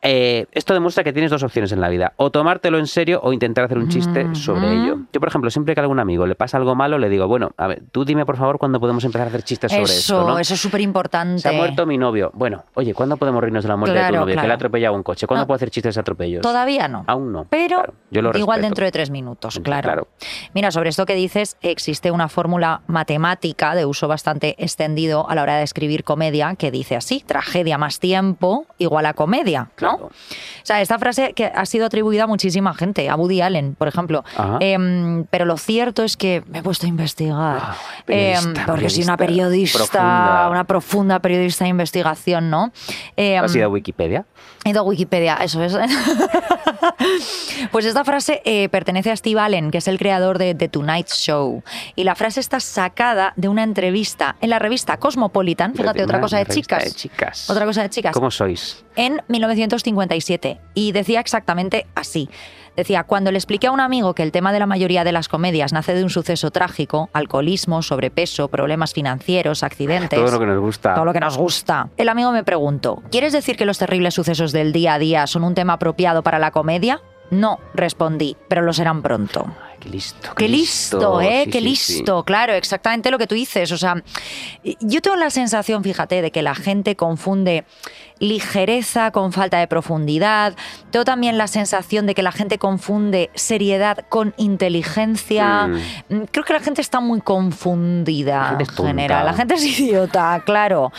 Eh, 0.01 0.45
esto 0.53 0.73
demuestra 0.73 1.03
que 1.03 1.11
tienes 1.11 1.29
dos 1.29 1.43
opciones 1.43 1.71
en 1.71 1.81
la 1.81 1.89
vida, 1.89 2.13
o 2.15 2.31
tomártelo 2.31 2.77
en 2.79 2.87
serio 2.87 3.19
o 3.21 3.33
intentar 3.33 3.65
hacer 3.65 3.77
un 3.77 3.89
chiste 3.89 4.33
sobre 4.33 4.67
Ujú. 4.67 4.69
ello. 4.83 4.97
Yo, 5.11 5.19
por 5.19 5.27
ejemplo, 5.27 5.49
siempre 5.51 5.73
que 5.73 5.81
a 5.81 5.83
algún 5.83 5.99
amigo 5.99 6.25
le 6.25 6.35
pasa 6.35 6.57
algo 6.57 6.73
malo, 6.73 6.97
le 6.97 7.09
digo, 7.09 7.27
bueno, 7.27 7.51
a 7.57 7.67
ver, 7.67 7.83
tú 7.91 8.05
dime 8.05 8.25
por 8.25 8.37
favor 8.37 8.59
cuándo 8.59 8.79
podemos 8.79 9.03
empezar 9.03 9.27
a 9.27 9.29
hacer 9.29 9.43
chistes 9.43 9.71
sobre 9.71 9.83
Eso, 9.83 9.93
esto, 10.19 10.27
¿no? 10.27 10.39
eso 10.39 10.53
es 10.53 10.61
súper 10.61 10.81
importante. 10.81 11.39
Se 11.41 11.49
ha 11.49 11.51
muerto 11.51 11.85
mi 11.85 11.97
novio. 11.97 12.31
Bueno, 12.33 12.63
oye, 12.75 12.93
¿cuándo 12.93 13.17
podemos 13.17 13.41
reírnos 13.41 13.63
de 13.63 13.69
la 13.69 13.75
muerte 13.75 13.93
de 13.93 13.99
tu 13.99 14.07
Claro, 14.07 14.19
novio? 14.21 14.31
Que 14.31 14.35
claro. 14.35 14.47
le 14.47 14.53
ha 14.53 14.55
atropellado 14.55 14.95
un 14.95 15.03
coche. 15.03 15.27
¿Cuándo 15.27 15.43
No. 15.43 15.47
puedo 15.47 15.55
hacer 15.57 15.69
chistes 15.69 15.95
de 15.95 16.01
atropellos? 16.01 16.41
Todavía 16.41 16.87
no. 16.87 17.03
Aún 17.07 17.31
no. 17.33 17.45
Pero 17.49 17.75
Claro, 17.77 17.93
yo 18.09 18.21
lo 18.21 18.29
igual 18.37 18.57
respeto. 18.59 18.61
dentro 18.67 18.85
de 18.85 18.91
tres 18.91 19.09
minutos, 19.09 19.59
claro. 19.63 19.83
claro. 19.85 20.07
Mira, 20.53 20.71
sobre 20.71 20.89
esto 20.89 21.05
que 21.05 21.15
dices, 21.15 21.57
existe 21.61 22.09
una 22.11 22.29
fórmula 22.29 22.81
matemática 22.87 23.75
de 23.75 23.85
uso 23.85 24.07
bastante 24.07 24.55
extendido 24.63 25.29
a 25.29 25.35
la 25.35 25.43
hora 25.43 25.57
de 25.57 25.63
escribir 25.63 26.03
comedia 26.05 26.55
que 26.55 26.71
dice 26.71 26.95
así, 26.95 27.21
tragedia 27.25 27.77
más 27.77 27.99
tiempo 27.99 28.65
igual 28.77 29.05
a 29.05 29.13
comedia, 29.13 29.69
O 29.95 30.11
sea, 30.63 30.81
esta 30.81 30.99
frase 30.99 31.33
que 31.33 31.45
ha 31.45 31.65
sido 31.65 31.85
atribuida 31.85 32.23
a 32.23 32.27
muchísima 32.27 32.73
gente, 32.73 33.09
a 33.09 33.15
Woody 33.15 33.41
Allen, 33.41 33.75
por 33.75 33.87
ejemplo. 33.87 34.23
Em, 34.59 35.25
pero 35.29 35.45
lo 35.45 35.57
cierto 35.57 36.03
es 36.03 36.17
que 36.17 36.43
me 36.47 36.59
he 36.59 36.63
puesto 36.63 36.85
a 36.85 36.89
investigar. 36.89 37.59
Ah, 37.61 37.75
periodista, 38.05 38.59
Em, 38.61 38.65
porque 38.65 38.89
soy 38.89 39.03
una 39.03 39.17
periodista, 39.17 39.77
periodista, 39.79 39.99
profunda. 39.99 40.49
una 40.49 40.63
profunda 40.65 41.19
periodista 41.19 41.63
de 41.65 41.69
investigación, 41.69 42.49
¿no? 42.49 42.71
Em, 43.15 43.43
¿Has 43.43 43.55
ido 43.55 43.65
a 43.65 43.69
Wikipedia? 43.69 44.25
He 44.65 44.69
ido 44.71 44.81
a 44.81 44.83
Wikipedia, 44.83 45.35
eso 45.41 45.63
es. 45.63 45.73
pues 47.71 47.85
esta 47.85 48.03
frase 48.03 48.41
eh, 48.45 48.69
pertenece 48.69 49.11
a 49.11 49.15
Steve 49.15 49.39
Allen, 49.39 49.71
que 49.71 49.79
es 49.79 49.87
el 49.87 49.97
creador 49.97 50.37
de 50.37 50.55
The 50.55 50.69
Tonight 50.69 51.07
Show. 51.07 51.63
Y 51.95 52.03
la 52.03 52.15
frase 52.15 52.39
está 52.39 52.59
sacada 52.59 53.33
de 53.35 53.47
una 53.47 53.63
entrevista 53.63 54.35
en 54.41 54.49
la 54.49 54.59
revista 54.59 54.97
Cosmopolitan, 54.97 55.75
fíjate, 55.75 56.03
otra 56.03 56.21
cosa 56.21 56.37
de 56.37 56.45
chicas. 56.45 56.83
de 56.83 56.91
chicas. 56.91 57.49
Otra 57.49 57.65
cosa 57.65 57.83
de 57.83 57.89
chicas. 57.89 58.13
¿Cómo 58.13 58.31
sois? 58.31 58.83
En 58.95 59.21
1957. 59.27 60.59
Y 60.73 60.91
decía 60.91 61.19
exactamente 61.19 61.85
así. 61.95 62.29
Decía, 62.79 63.03
cuando 63.03 63.29
le 63.33 63.37
expliqué 63.37 63.67
a 63.67 63.71
un 63.71 63.81
amigo 63.81 64.13
que 64.13 64.23
el 64.23 64.31
tema 64.31 64.53
de 64.53 64.59
la 64.59 64.65
mayoría 64.65 65.03
de 65.03 65.11
las 65.11 65.27
comedias 65.27 65.73
nace 65.73 65.93
de 65.93 66.01
un 66.01 66.09
suceso 66.09 66.49
trágico, 66.49 67.09
alcoholismo, 67.11 67.81
sobrepeso, 67.81 68.47
problemas 68.47 68.93
financieros, 68.93 69.63
accidentes... 69.63 70.17
Todo 70.17 70.31
lo 70.31 70.39
que 70.39 70.45
nos 70.45 70.59
gusta. 70.61 70.93
Todo 70.93 71.03
lo 71.03 71.11
que 71.11 71.19
nos 71.19 71.37
gusta. 71.37 71.89
El 71.97 72.07
amigo 72.07 72.31
me 72.31 72.45
preguntó, 72.45 73.03
¿quieres 73.11 73.33
decir 73.33 73.57
que 73.57 73.65
los 73.65 73.79
terribles 73.79 74.13
sucesos 74.13 74.53
del 74.53 74.71
día 74.71 74.93
a 74.93 74.99
día 74.99 75.27
son 75.27 75.43
un 75.43 75.55
tema 75.55 75.73
apropiado 75.73 76.23
para 76.23 76.39
la 76.39 76.51
comedia? 76.51 77.01
No, 77.31 77.59
respondí, 77.73 78.37
pero 78.47 78.61
lo 78.61 78.71
serán 78.73 79.01
pronto. 79.01 79.45
Ay, 79.69 79.75
qué 79.81 79.89
listo. 79.89 80.33
Qué 80.35 80.47
listo, 80.47 81.21
¿eh? 81.21 81.41
Sí, 81.43 81.51
qué 81.51 81.59
sí, 81.59 81.65
listo, 81.65 82.23
claro, 82.23 82.53
exactamente 82.53 83.11
lo 83.11 83.17
que 83.17 83.27
tú 83.27 83.35
dices. 83.35 83.71
O 83.71 83.77
sea, 83.77 84.01
yo 84.79 85.01
tengo 85.01 85.17
la 85.17 85.29
sensación, 85.29 85.83
fíjate, 85.83 86.21
de 86.21 86.31
que 86.31 86.41
la 86.41 86.55
gente 86.55 86.95
confunde 86.95 87.65
ligereza 88.19 89.11
con 89.11 89.31
falta 89.31 89.59
de 89.59 89.67
profundidad. 89.67 90.55
Tengo 90.91 91.05
también 91.05 91.37
la 91.37 91.47
sensación 91.47 92.05
de 92.05 92.15
que 92.15 92.23
la 92.23 92.31
gente 92.31 92.57
confunde 92.57 93.29
seriedad 93.33 94.05
con 94.09 94.33
inteligencia. 94.37 95.67
Mm. 95.67 96.23
Creo 96.31 96.45
que 96.45 96.53
la 96.53 96.59
gente 96.59 96.81
está 96.81 96.99
muy 96.99 97.21
confundida 97.21 98.57
en 98.59 98.65
general. 98.65 99.25
La 99.25 99.33
gente 99.33 99.55
es 99.55 99.79
idiota, 99.79 100.41
claro. 100.45 100.85
O 100.85 100.91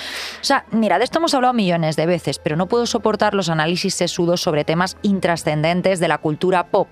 sea, 0.44 0.64
mira, 0.70 0.98
de 0.98 1.04
esto 1.04 1.18
hemos 1.18 1.34
hablado 1.34 1.54
millones 1.54 1.96
de 1.96 2.06
veces, 2.06 2.38
pero 2.38 2.56
no 2.56 2.66
puedo 2.66 2.86
soportar 2.86 3.34
los 3.34 3.48
análisis 3.48 3.94
sesudos 3.94 4.40
sobre 4.40 4.64
temas 4.64 4.96
intrascendentes 5.02 6.00
de 6.00 6.08
la 6.08 6.18
cultura 6.18 6.66
pop 6.66 6.88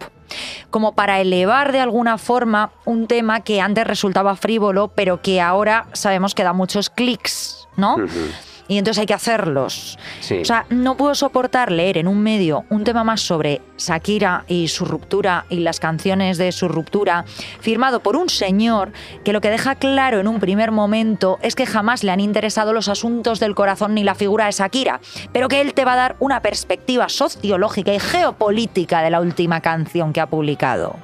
como 0.70 0.94
para 0.94 1.20
elevar 1.20 1.72
de 1.72 1.80
alguna 1.80 2.18
forma 2.18 2.70
un 2.84 3.06
tema 3.06 3.40
que 3.40 3.62
antes 3.62 3.86
resultaba 3.86 4.36
frívolo, 4.36 4.88
pero 4.88 5.22
que 5.22 5.40
ahora 5.40 5.86
sabemos 5.92 6.34
que 6.34 6.44
da 6.44 6.52
muchos 6.52 6.90
clics, 6.90 7.66
¿no? 7.76 7.96
Y 8.68 8.78
entonces 8.78 9.00
hay 9.00 9.06
que 9.06 9.14
hacerlos. 9.14 9.98
Sí. 10.20 10.38
O 10.42 10.44
sea, 10.44 10.66
no 10.68 10.96
puedo 10.96 11.14
soportar 11.14 11.72
leer 11.72 11.98
en 11.98 12.06
un 12.06 12.22
medio 12.22 12.64
un 12.68 12.84
tema 12.84 13.02
más 13.02 13.22
sobre 13.22 13.62
Shakira 13.78 14.44
y 14.46 14.68
su 14.68 14.84
ruptura 14.84 15.46
y 15.48 15.60
las 15.60 15.80
canciones 15.80 16.38
de 16.38 16.52
su 16.52 16.68
ruptura, 16.68 17.24
firmado 17.60 18.00
por 18.00 18.16
un 18.16 18.28
señor 18.28 18.92
que 19.24 19.32
lo 19.32 19.40
que 19.40 19.50
deja 19.50 19.76
claro 19.76 20.20
en 20.20 20.28
un 20.28 20.40
primer 20.40 20.70
momento 20.70 21.38
es 21.42 21.54
que 21.54 21.66
jamás 21.66 22.04
le 22.04 22.12
han 22.12 22.20
interesado 22.20 22.72
los 22.72 22.88
asuntos 22.88 23.40
del 23.40 23.54
corazón 23.54 23.94
ni 23.94 24.04
la 24.04 24.14
figura 24.14 24.46
de 24.46 24.52
Shakira, 24.52 25.00
pero 25.32 25.48
que 25.48 25.60
él 25.60 25.74
te 25.74 25.84
va 25.84 25.94
a 25.94 25.96
dar 25.96 26.16
una 26.20 26.40
perspectiva 26.40 27.08
sociológica 27.08 27.92
y 27.94 28.00
geopolítica 28.00 29.02
de 29.02 29.10
la 29.10 29.20
última 29.20 29.60
canción 29.60 30.12
que 30.12 30.20
ha 30.20 30.26
publicado. 30.26 30.96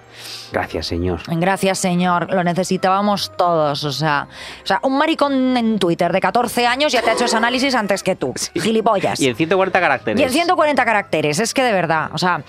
Gracias, 0.52 0.86
señor. 0.86 1.20
Gracias, 1.26 1.78
señor. 1.78 2.32
Lo 2.32 2.44
necesitábamos 2.44 3.32
todos. 3.36 3.82
O 3.84 3.92
sea, 3.92 4.28
o 4.62 4.66
sea, 4.66 4.80
un 4.82 4.96
maricón 4.98 5.56
en 5.56 5.78
Twitter 5.78 6.12
de 6.12 6.20
14 6.20 6.66
años 6.66 6.92
ya 6.92 7.02
te 7.02 7.10
ha 7.10 7.12
hecho 7.14 7.24
ese 7.24 7.36
análisis 7.36 7.53
antes 7.74 8.02
que 8.02 8.16
tú. 8.16 8.34
Gilipollas. 8.54 9.20
Y 9.20 9.28
en 9.28 9.36
140 9.36 9.80
caracteres. 9.80 10.20
Y 10.20 10.24
en 10.24 10.30
140 10.30 10.84
caracteres, 10.84 11.38
es 11.38 11.54
que 11.54 11.62
de 11.62 11.72
verdad, 11.72 12.10
o 12.12 12.18
sea, 12.18 12.42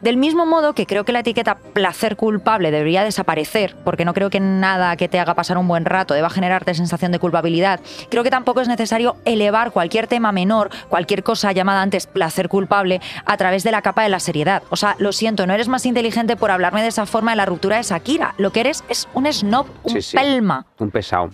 del 0.00 0.16
mismo 0.16 0.46
modo 0.46 0.74
que 0.74 0.86
creo 0.86 1.04
que 1.04 1.12
la 1.12 1.20
etiqueta 1.20 1.56
placer 1.56 2.16
culpable 2.16 2.70
debería 2.70 3.04
desaparecer, 3.04 3.76
porque 3.84 4.04
no 4.04 4.14
creo 4.14 4.30
que 4.30 4.40
nada 4.40 4.96
que 4.96 5.08
te 5.08 5.20
haga 5.20 5.34
pasar 5.34 5.58
un 5.58 5.68
buen 5.68 5.84
rato 5.84 6.14
deba 6.14 6.30
generarte 6.30 6.74
sensación 6.74 7.12
de 7.12 7.18
culpabilidad, 7.18 7.80
creo 8.10 8.24
que 8.24 8.30
tampoco 8.30 8.60
es 8.60 8.68
necesario 8.68 9.16
elevar 9.24 9.70
cualquier 9.72 10.06
tema 10.06 10.32
menor, 10.32 10.70
cualquier 10.88 11.22
cosa 11.22 11.52
llamada 11.52 11.82
antes 11.82 12.06
placer 12.06 12.48
culpable, 12.48 13.00
a 13.24 13.36
través 13.36 13.62
de 13.62 13.70
la 13.72 13.82
capa 13.82 14.02
de 14.02 14.08
la 14.08 14.20
seriedad. 14.20 14.62
O 14.70 14.76
sea, 14.76 14.96
lo 14.98 15.12
siento, 15.12 15.46
no 15.46 15.54
eres 15.54 15.68
más 15.68 15.86
inteligente 15.86 16.36
por 16.36 16.50
hablarme 16.50 16.82
de 16.82 16.88
esa 16.88 17.06
forma 17.06 17.32
de 17.32 17.36
la 17.36 17.46
ruptura 17.46 17.76
de 17.76 17.82
Shakira. 17.82 18.34
Lo 18.38 18.52
que 18.52 18.60
eres 18.60 18.82
es 18.88 19.06
un 19.14 19.30
snob, 19.32 19.66
un 19.84 19.92
Sí, 19.92 20.02
sí. 20.02 20.16
pelma. 20.16 20.66
Un 20.78 20.90
pesado. 20.90 21.30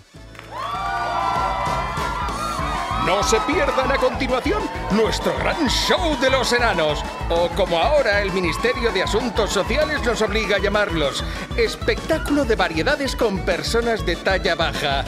No 3.07 3.23
se 3.23 3.39
pierdan 3.47 3.89
a 3.89 3.95
continuación 3.95 4.61
nuestro 4.91 5.33
gran 5.37 5.65
show 5.69 6.19
de 6.19 6.29
los 6.29 6.51
enanos, 6.51 7.01
o 7.29 7.47
como 7.55 7.77
ahora 7.77 8.21
el 8.21 8.33
Ministerio 8.33 8.91
de 8.91 9.01
Asuntos 9.01 9.49
Sociales 9.49 10.01
nos 10.05 10.21
obliga 10.21 10.57
a 10.57 10.59
llamarlos, 10.59 11.23
espectáculo 11.55 12.43
de 12.43 12.57
variedades 12.57 13.15
con 13.15 13.39
personas 13.45 14.05
de 14.05 14.17
talla 14.17 14.55
baja. 14.55 15.05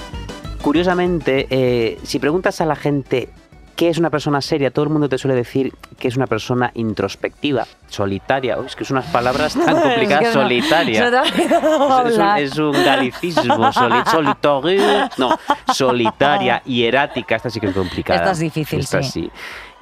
Curiosamente, 0.62 1.48
eh, 1.50 2.00
si 2.04 2.20
preguntas 2.20 2.62
a 2.62 2.66
la 2.66 2.78
gente 2.78 3.28
qué 3.80 3.88
es 3.88 3.98
una 3.98 4.10
persona 4.10 4.42
seria, 4.42 4.72
todo 4.72 4.84
el 4.84 4.90
mundo 4.92 5.08
te 5.08 5.18
suele 5.18 5.36
decir 5.36 5.74
que 5.98 6.10
es 6.10 6.18
una 6.18 6.28
persona 6.28 6.70
introspectiva, 6.76 7.66
solitaria. 7.88 8.60
Uy, 8.60 8.66
es 8.66 8.76
que 8.76 8.84
son 8.84 8.98
unas 8.98 9.10
palabras 9.10 9.54
tan 9.54 9.80
complicadas, 9.80 10.24
Es 10.26 10.30
que 10.32 10.36
no- 10.36 10.44
solitaria. 10.44 11.10
un, 11.10 12.38
es 12.40 12.58
un 12.58 12.74
galicismo, 12.74 13.72
soli, 13.72 13.96
solitario, 14.12 15.10
no, 15.18 15.40
solitaria, 15.74 16.62
hierática, 16.66 17.38
esta 17.38 17.50
sí 17.50 17.62
que 17.62 17.68
es 17.68 17.74
complicada. 17.74 18.20
Esta 18.20 18.32
es 18.32 18.40
difícil, 18.40 18.80
Esta 18.80 19.02
sí. 19.02 19.32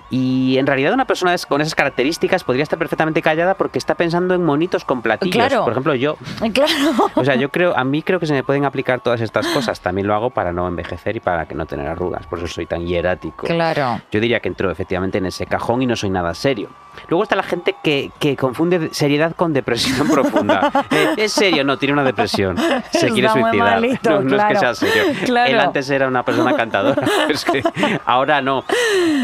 Y 0.09 0.57
en 0.57 0.67
realidad 0.67 0.93
una 0.93 1.05
persona 1.05 1.35
con 1.47 1.61
esas 1.61 1.75
características 1.75 2.43
podría 2.43 2.63
estar 2.63 2.79
perfectamente 2.79 3.21
callada 3.21 3.55
porque 3.55 3.77
está 3.77 3.95
pensando 3.95 4.33
en 4.33 4.43
monitos 4.43 4.85
con 4.85 5.01
platillos. 5.01 5.35
Claro. 5.35 5.63
Por 5.63 5.73
ejemplo, 5.73 5.95
yo. 5.95 6.17
Claro. 6.53 7.11
O 7.15 7.25
sea, 7.25 7.35
yo 7.35 7.49
creo, 7.49 7.77
a 7.77 7.83
mí 7.83 8.01
creo 8.01 8.19
que 8.19 8.25
se 8.25 8.33
me 8.33 8.43
pueden 8.43 8.65
aplicar 8.65 9.01
todas 9.01 9.21
estas 9.21 9.47
cosas. 9.47 9.79
También 9.81 10.07
lo 10.07 10.15
hago 10.15 10.29
para 10.29 10.53
no 10.53 10.67
envejecer 10.67 11.17
y 11.17 11.19
para 11.19 11.45
que 11.45 11.55
no 11.55 11.65
tener 11.65 11.87
arrugas. 11.87 12.25
Por 12.25 12.39
eso 12.39 12.47
soy 12.47 12.65
tan 12.65 12.87
hierático. 12.87 13.45
Claro. 13.45 14.01
Yo 14.11 14.19
diría 14.19 14.39
que 14.39 14.47
entro 14.47 14.71
efectivamente 14.71 15.17
en 15.17 15.25
ese 15.25 15.45
cajón 15.45 15.81
y 15.81 15.85
no 15.85 15.95
soy 15.95 16.09
nada 16.09 16.33
serio. 16.33 16.69
Luego 17.09 17.23
está 17.23 17.35
la 17.35 17.43
gente 17.43 17.75
que, 17.83 18.11
que 18.19 18.35
confunde 18.35 18.89
seriedad 18.91 19.35
con 19.35 19.53
depresión 19.53 20.07
profunda. 20.11 20.71
Eh, 20.89 21.13
¿Es 21.17 21.33
serio? 21.33 21.63
No, 21.63 21.77
tiene 21.77 21.93
una 21.93 22.03
depresión. 22.03 22.57
Se 22.91 23.09
quiere 23.09 23.29
suicidar. 23.29 23.53
malito, 23.53 24.09
no, 24.09 24.21
no 24.21 24.37
es 24.37 24.43
que 24.45 24.55
sea 24.55 24.75
serio. 24.75 25.03
Claro. 25.25 25.51
Él 25.51 25.59
antes 25.59 25.89
era 25.89 26.07
una 26.07 26.23
persona 26.23 26.55
cantadora. 26.55 27.05
Es 27.29 27.43
que 27.43 27.61
ahora 28.05 28.41
no. 28.41 28.63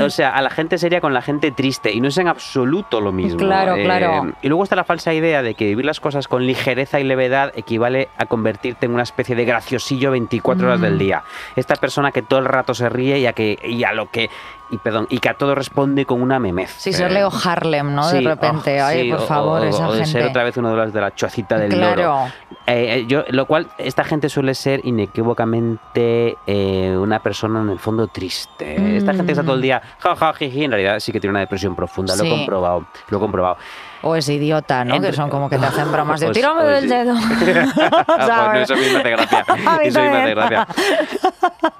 O 0.01 0.09
sea, 0.09 0.35
a 0.35 0.41
la 0.41 0.49
gente 0.49 0.72
seria 0.77 1.01
con 1.01 1.13
la 1.13 1.21
gente 1.21 1.51
triste. 1.51 1.91
Y 1.91 2.01
no 2.01 2.07
es 2.07 2.17
en 2.17 2.27
absoluto 2.27 3.01
lo 3.01 3.11
mismo. 3.11 3.39
Eh, 3.39 3.43
Claro, 3.43 3.75
claro. 3.75 4.33
Y 4.41 4.47
luego 4.47 4.63
está 4.63 4.75
la 4.75 4.83
falsa 4.83 5.13
idea 5.13 5.41
de 5.41 5.53
que 5.55 5.65
vivir 5.65 5.85
las 5.85 5.99
cosas 5.99 6.27
con 6.27 6.45
ligereza 6.45 6.99
y 6.99 7.03
levedad 7.03 7.51
equivale 7.55 8.09
a 8.17 8.25
convertirte 8.25 8.85
en 8.85 8.93
una 8.93 9.03
especie 9.03 9.35
de 9.35 9.45
graciosillo 9.45 10.11
24 10.11 10.67
horas 10.67 10.79
Mm. 10.79 10.83
del 10.83 10.97
día. 10.99 11.23
Esta 11.55 11.75
persona 11.75 12.11
que 12.11 12.21
todo 12.21 12.39
el 12.39 12.45
rato 12.45 12.73
se 12.73 12.89
ríe 12.89 13.19
y 13.19 13.25
a, 13.25 13.33
que, 13.33 13.57
y 13.63 13.83
a 13.83 13.93
lo 13.93 14.09
que 14.09 14.29
y 14.69 14.77
perdón 14.77 15.05
y 15.09 15.19
que 15.19 15.29
a 15.29 15.33
todo 15.35 15.53
responde 15.55 16.05
con 16.05 16.21
una 16.21 16.39
memez. 16.39 16.73
Sí, 16.77 16.93
ser 16.93 17.11
Eh, 17.11 17.15
Leo 17.15 17.29
Harlem, 17.43 17.93
¿no? 17.93 18.07
de 18.09 18.19
sí, 18.19 18.25
repente. 18.25 18.81
oh, 18.81 18.85
Ay, 18.85 19.03
sí, 19.03 19.11
por 19.11 19.19
o- 19.19 19.25
favor, 19.27 19.61
o- 19.61 19.65
esa 19.65 19.87
o 19.87 19.91
de 19.91 19.97
gente. 19.99 20.11
ser 20.11 20.25
otra 20.25 20.43
vez 20.43 20.57
uno 20.57 20.69
de 20.71 20.75
los 20.77 20.93
de 20.93 21.01
la 21.01 21.13
chocita 21.13 21.57
del 21.57 21.71
Claro. 21.73 21.95
loro. 22.01 22.25
Eh, 22.65 22.95
eh, 22.99 23.05
yo, 23.07 23.23
lo 23.29 23.45
cual, 23.45 23.67
esta 23.77 24.03
gente 24.03 24.29
suele 24.29 24.55
ser 24.55 24.79
inequívocamente 24.83 26.37
eh, 26.47 26.95
una 26.97 27.19
persona 27.19 27.61
en 27.61 27.69
el 27.69 27.79
fondo 27.79 28.07
triste. 28.07 28.97
Esta 28.97 29.11
gente 29.13 29.27
que 29.27 29.31
está 29.33 29.43
todo 29.43 29.55
el 29.55 29.61
día, 29.61 29.81
ja, 29.99 30.15
ja, 30.15 30.33
jiji, 30.33 30.63
en 30.65 30.71
realidad 30.71 30.99
sí 30.99 31.11
que 31.11 31.19
tiene 31.19 31.31
una 31.31 31.39
depresión 31.41 31.75
profunda. 31.75 32.15
Lo 32.15 32.23
Sí. 32.23 32.27
he 32.31 32.37
comprobado, 32.37 32.85
lo 33.09 33.17
he 33.17 33.19
comprobado. 33.19 33.57
O 34.03 34.15
es 34.15 34.27
idiota, 34.29 34.83
¿no? 34.85 34.95
Entre- 34.95 35.11
Que 35.11 35.15
son 35.15 35.29
como 35.29 35.49
que 35.49 35.57
te 35.57 35.65
hacen 35.65 35.91
bromas 35.91 36.19
de 36.19 36.27
Pues- 36.27 36.37
tírame 36.37 36.61
pues 36.61 36.81
del 36.81 36.83
sí. 36.83 36.95
dedo. 36.95 37.13
bueno, 37.15 38.05
¿Sabes? 38.27 38.63
eso 38.69 38.73
a 38.73 38.77
mí 38.77 38.83
me 38.91 38.99
hace 38.99 39.09
gracia. 39.09 39.45
A 39.47 39.55
mí 39.55 39.85
Eso 39.87 39.99
a 39.99 40.03
mí 40.03 40.09
me 40.09 40.21
hace 40.23 40.33
gracia. 40.35 40.67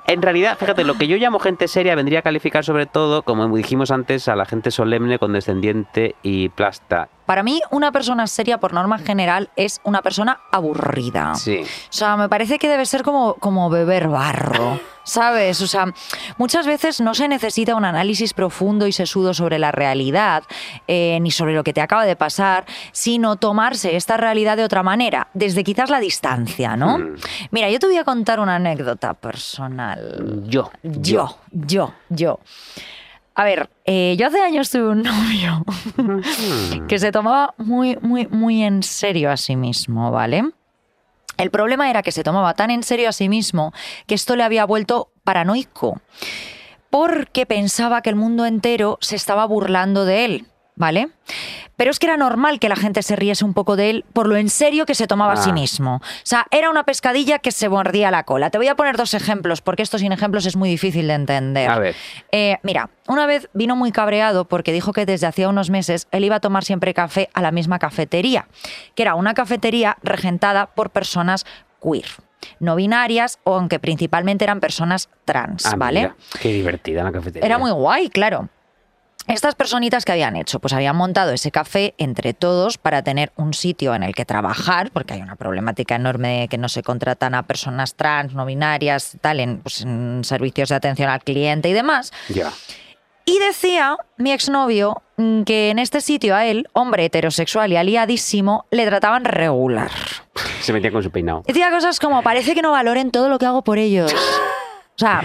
En 0.07 0.21
realidad, 0.21 0.57
fíjate, 0.59 0.83
lo 0.83 0.95
que 0.95 1.07
yo 1.07 1.15
llamo 1.17 1.39
gente 1.39 1.67
seria 1.67 1.95
vendría 1.95 2.19
a 2.19 2.21
calificar 2.21 2.63
sobre 2.63 2.85
todo, 2.85 3.23
como 3.23 3.47
dijimos 3.55 3.89
antes, 3.89 4.27
a 4.27 4.35
la 4.35 4.45
gente 4.45 4.69
solemne, 4.69 5.17
condescendiente 5.17 6.15
y 6.23 6.49
plasta. 6.49 7.07
Para 7.25 7.43
mí, 7.43 7.61
una 7.71 7.91
persona 7.91 8.27
seria, 8.27 8.59
por 8.59 8.73
norma 8.73 8.97
general, 8.97 9.49
es 9.55 9.79
una 9.83 10.01
persona 10.01 10.41
aburrida. 10.51 11.35
Sí. 11.35 11.61
O 11.61 11.93
sea, 11.93 12.17
me 12.17 12.29
parece 12.29 12.59
que 12.59 12.67
debe 12.67 12.85
ser 12.85 13.03
como, 13.03 13.35
como 13.35 13.69
beber 13.69 14.07
barro, 14.07 14.79
¿sabes? 15.03 15.61
O 15.61 15.67
sea, 15.67 15.85
muchas 16.37 16.65
veces 16.65 17.01
no 17.01 17.13
se 17.13 17.27
necesita 17.27 17.75
un 17.75 17.85
análisis 17.85 18.33
profundo 18.33 18.87
y 18.87 18.91
sesudo 18.91 19.33
sobre 19.33 19.59
la 19.59 19.71
realidad, 19.71 20.43
eh, 20.87 21.19
ni 21.21 21.31
sobre 21.31 21.53
lo 21.53 21.63
que 21.63 21.73
te 21.73 21.81
acaba 21.81 22.05
de 22.05 22.15
pasar, 22.15 22.65
sino 22.91 23.37
tomarse 23.37 23.95
esta 23.95 24.17
realidad 24.17 24.57
de 24.57 24.63
otra 24.63 24.83
manera, 24.83 25.29
desde 25.33 25.63
quizás 25.63 25.89
la 25.89 25.99
distancia, 25.99 26.75
¿no? 26.75 26.99
Mm. 26.99 27.15
Mira, 27.51 27.69
yo 27.69 27.79
te 27.79 27.87
voy 27.87 27.97
a 27.97 28.03
contar 28.03 28.39
una 28.39 28.55
anécdota 28.55 29.13
personal. 29.13 30.43
Yo. 30.45 30.71
Yo, 30.83 31.37
yo, 31.51 31.93
yo. 32.09 32.39
A 33.35 33.43
ver, 33.43 33.69
eh, 33.85 34.15
yo 34.17 34.27
hace 34.27 34.41
años 34.41 34.69
tuve 34.69 34.89
un 34.89 35.03
novio 35.03 35.65
que 36.87 36.99
se 36.99 37.11
tomaba 37.11 37.53
muy, 37.57 37.97
muy, 38.01 38.27
muy 38.27 38.63
en 38.63 38.83
serio 38.83 39.31
a 39.31 39.37
sí 39.37 39.55
mismo, 39.55 40.11
¿vale? 40.11 40.43
El 41.37 41.49
problema 41.49 41.89
era 41.89 42.03
que 42.03 42.11
se 42.11 42.23
tomaba 42.23 42.53
tan 42.53 42.69
en 42.69 42.83
serio 42.83 43.09
a 43.09 43.11
sí 43.11 43.27
mismo 43.27 43.73
que 44.05 44.15
esto 44.15 44.35
le 44.35 44.43
había 44.43 44.65
vuelto 44.65 45.11
paranoico, 45.23 45.99
porque 46.91 47.47
pensaba 47.47 48.01
que 48.01 48.11
el 48.11 48.15
mundo 48.15 48.45
entero 48.45 48.99
se 49.01 49.15
estaba 49.15 49.45
burlando 49.45 50.05
de 50.05 50.25
él, 50.25 50.45
¿vale? 50.75 51.09
Pero 51.75 51.89
es 51.91 51.97
que 51.99 52.05
era 52.05 52.17
normal 52.17 52.59
que 52.59 52.69
la 52.69 52.75
gente 52.75 53.01
se 53.01 53.15
riese 53.15 53.43
un 53.43 53.53
poco 53.53 53.75
de 53.75 53.89
él 53.89 54.05
por 54.13 54.27
lo 54.27 54.35
en 54.37 54.49
serio 54.49 54.85
que 54.85 54.93
se 54.95 55.07
tomaba 55.07 55.33
a 55.33 55.37
sí 55.37 55.49
Ah. 55.49 55.53
mismo. 55.53 55.95
O 55.95 56.01
sea, 56.23 56.45
era 56.51 56.69
una 56.69 56.83
pescadilla 56.83 57.39
que 57.39 57.51
se 57.51 57.67
mordía 57.67 58.11
la 58.11 58.23
cola. 58.23 58.49
Te 58.51 58.57
voy 58.59 58.67
a 58.67 58.75
poner 58.75 58.95
dos 58.95 59.13
ejemplos, 59.13 59.61
porque 59.61 59.81
esto 59.83 59.97
sin 59.97 60.11
ejemplos 60.11 60.45
es 60.45 60.55
muy 60.55 60.69
difícil 60.69 61.07
de 61.07 61.13
entender. 61.15 61.69
A 61.69 61.79
ver. 61.79 61.95
Eh, 62.31 62.57
mira, 62.63 62.89
una 63.07 63.25
vez 63.25 63.49
vino 63.53 63.75
muy 63.75 63.91
cabreado 63.91 64.45
porque 64.45 64.71
dijo 64.71 64.93
que 64.93 65.05
desde 65.05 65.25
hacía 65.27 65.49
unos 65.49 65.69
meses 65.71 66.07
él 66.11 66.23
iba 66.25 66.35
a 66.35 66.39
tomar 66.39 66.63
siempre 66.63 66.93
café 66.93 67.29
a 67.33 67.41
la 67.41 67.51
misma 67.51 67.79
cafetería, 67.79 68.47
que 68.95 69.01
era 69.03 69.15
una 69.15 69.33
cafetería 69.33 69.97
regentada 70.03 70.67
por 70.67 70.91
personas 70.91 71.45
queer, 71.81 72.05
no 72.59 72.75
binarias, 72.75 73.39
o 73.43 73.55
aunque 73.55 73.79
principalmente 73.79 74.43
eran 74.45 74.59
personas 74.59 75.09
trans, 75.25 75.65
Ah, 75.65 75.73
¿vale? 75.75 75.99
mira, 76.01 76.15
qué 76.39 76.49
divertida 76.49 77.03
la 77.03 77.11
cafetería. 77.11 77.45
Era 77.45 77.57
muy 77.57 77.71
guay, 77.71 78.09
claro. 78.09 78.47
Estas 79.27 79.55
personitas 79.55 80.03
que 80.03 80.11
habían 80.11 80.35
hecho, 80.35 80.59
pues 80.59 80.73
habían 80.73 80.97
montado 80.97 81.31
ese 81.31 81.49
café 81.49 81.93
entre 81.97 82.33
todos 82.33 82.77
para 82.77 83.03
tener 83.03 83.31
un 83.37 83.53
sitio 83.53 83.95
en 83.95 84.03
el 84.03 84.13
que 84.13 84.25
trabajar, 84.25 84.91
porque 84.91 85.13
hay 85.13 85.21
una 85.21 85.37
problemática 85.37 85.95
enorme 85.95 86.41
de 86.41 86.47
que 86.49 86.57
no 86.57 86.67
se 86.67 86.83
contratan 86.83 87.33
a 87.33 87.43
personas 87.43 87.95
trans, 87.95 88.33
no 88.33 88.45
binarias, 88.45 89.17
tal, 89.21 89.39
en, 89.39 89.59
pues, 89.59 89.81
en 89.81 90.21
servicios 90.23 90.69
de 90.69 90.75
atención 90.75 91.09
al 91.09 91.23
cliente 91.23 91.69
y 91.69 91.73
demás. 91.73 92.11
Ya. 92.27 92.51
Y 93.25 93.39
decía 93.39 93.95
mi 94.17 94.33
exnovio 94.33 95.01
mm, 95.15 95.43
que 95.43 95.69
en 95.69 95.79
este 95.79 96.01
sitio 96.01 96.35
a 96.35 96.45
él, 96.45 96.67
hombre 96.73 97.05
heterosexual 97.05 97.71
y 97.71 97.77
aliadísimo, 97.77 98.65
le 98.71 98.85
trataban 98.85 99.23
regular. 99.23 99.91
Se 100.61 100.73
metía 100.73 100.91
con 100.91 101.01
su 101.01 101.11
peinado. 101.11 101.43
Decía 101.47 101.71
cosas 101.71 101.99
como, 101.99 102.21
parece 102.23 102.53
que 102.53 102.61
no 102.61 102.71
valoren 102.71 103.11
todo 103.11 103.29
lo 103.29 103.39
que 103.39 103.45
hago 103.45 103.63
por 103.63 103.77
ellos. 103.77 104.13
O 104.95 104.99
sea, 104.99 105.23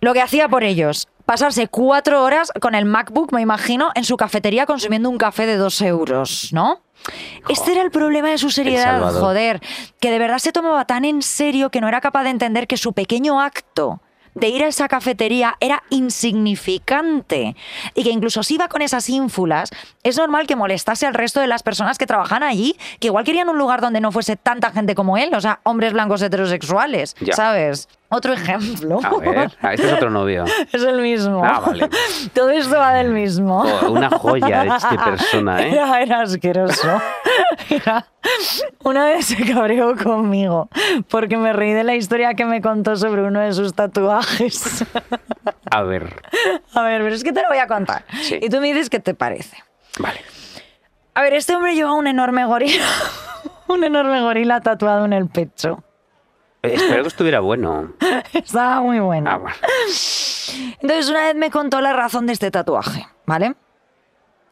lo 0.00 0.12
que 0.12 0.20
hacía 0.20 0.48
por 0.48 0.64
ellos. 0.64 1.06
Pasarse 1.28 1.68
cuatro 1.68 2.24
horas 2.24 2.50
con 2.58 2.74
el 2.74 2.86
MacBook, 2.86 3.34
me 3.34 3.42
imagino, 3.42 3.90
en 3.94 4.04
su 4.04 4.16
cafetería 4.16 4.64
consumiendo 4.64 5.10
un 5.10 5.18
café 5.18 5.44
de 5.44 5.58
dos 5.58 5.82
euros, 5.82 6.48
¿no? 6.54 6.80
Este 7.50 7.72
era 7.72 7.82
el 7.82 7.90
problema 7.90 8.30
de 8.30 8.38
su 8.38 8.48
seriedad, 8.48 9.12
joder, 9.12 9.60
que 10.00 10.10
de 10.10 10.18
verdad 10.18 10.38
se 10.38 10.52
tomaba 10.52 10.86
tan 10.86 11.04
en 11.04 11.20
serio 11.20 11.68
que 11.70 11.82
no 11.82 11.88
era 11.88 12.00
capaz 12.00 12.22
de 12.22 12.30
entender 12.30 12.66
que 12.66 12.78
su 12.78 12.94
pequeño 12.94 13.42
acto 13.42 14.00
de 14.34 14.48
ir 14.48 14.64
a 14.64 14.68
esa 14.68 14.88
cafetería 14.88 15.56
era 15.60 15.82
insignificante 15.90 17.56
y 17.94 18.04
que 18.04 18.10
incluso 18.10 18.42
si 18.42 18.54
iba 18.54 18.68
con 18.68 18.80
esas 18.80 19.10
ínfulas, 19.10 19.68
es 20.04 20.16
normal 20.16 20.46
que 20.46 20.56
molestase 20.56 21.06
al 21.06 21.12
resto 21.12 21.40
de 21.40 21.46
las 21.46 21.62
personas 21.62 21.98
que 21.98 22.06
trabajan 22.06 22.42
allí, 22.42 22.74
que 23.00 23.08
igual 23.08 23.24
querían 23.24 23.50
un 23.50 23.58
lugar 23.58 23.82
donde 23.82 24.00
no 24.00 24.12
fuese 24.12 24.36
tanta 24.36 24.70
gente 24.70 24.94
como 24.94 25.18
él, 25.18 25.34
o 25.34 25.40
sea, 25.42 25.60
hombres 25.64 25.92
blancos 25.92 26.22
heterosexuales, 26.22 27.16
Ya. 27.20 27.34
¿sabes? 27.34 27.86
Otro 28.10 28.32
ejemplo. 28.32 29.00
A 29.04 29.18
ver, 29.18 29.52
ah, 29.62 29.74
este 29.74 29.86
es 29.86 29.92
otro 29.92 30.08
novio. 30.10 30.44
Es 30.72 30.82
el 30.82 31.00
mismo. 31.02 31.42
Ah, 31.44 31.60
vale. 31.60 31.88
Todo 32.34 32.48
esto 32.50 32.78
va 32.78 32.94
del 32.94 33.10
mismo. 33.10 33.62
Oh, 33.62 33.90
una 33.92 34.08
joya 34.10 34.64
de, 34.64 34.70
de 34.96 34.98
persona, 35.04 35.60
¿eh? 35.62 35.72
Era, 35.72 36.00
era 36.02 36.20
asqueroso. 36.22 37.00
Era- 37.68 38.06
Una 38.82 39.04
vez 39.04 39.26
se 39.26 39.52
cabreó 39.52 39.94
conmigo 39.96 40.68
porque 41.08 41.36
me 41.36 41.52
reí 41.52 41.72
de 41.72 41.84
la 41.84 41.94
historia 41.96 42.32
que 42.34 42.44
me 42.46 42.62
contó 42.62 42.96
sobre 42.96 43.22
uno 43.22 43.40
de 43.40 43.52
sus 43.52 43.74
tatuajes. 43.74 44.84
A 45.70 45.82
ver, 45.82 46.22
A 46.74 46.82
ver, 46.82 47.02
pero 47.02 47.14
es 47.14 47.22
que 47.22 47.32
te 47.32 47.42
lo 47.42 47.48
voy 47.48 47.58
a 47.58 47.66
contar. 47.66 48.04
Sí. 48.22 48.38
Y 48.40 48.48
tú 48.48 48.58
me 48.60 48.68
dices 48.68 48.88
qué 48.88 49.00
te 49.00 49.12
parece. 49.14 49.56
vale. 49.98 50.20
A 51.14 51.22
ver, 51.22 51.34
este 51.34 51.54
hombre 51.56 51.74
lleva 51.74 51.92
un 51.94 52.06
enorme 52.06 52.46
gorila. 52.46 52.84
Un 53.66 53.84
enorme 53.84 54.20
gorila 54.22 54.60
tatuado 54.60 55.04
en 55.04 55.12
el 55.12 55.26
pecho. 55.28 55.82
Eh, 56.62 56.74
espero 56.74 57.02
que 57.02 57.08
estuviera 57.08 57.40
bueno. 57.40 57.92
Estaba 58.32 58.80
muy 58.80 58.98
bueno. 59.00 59.30
Ah, 59.30 59.36
bueno. 59.38 59.56
Entonces 60.80 61.08
una 61.08 61.24
vez 61.26 61.34
me 61.36 61.50
contó 61.50 61.80
la 61.80 61.92
razón 61.92 62.26
de 62.26 62.32
este 62.32 62.50
tatuaje, 62.50 63.06
¿vale? 63.26 63.54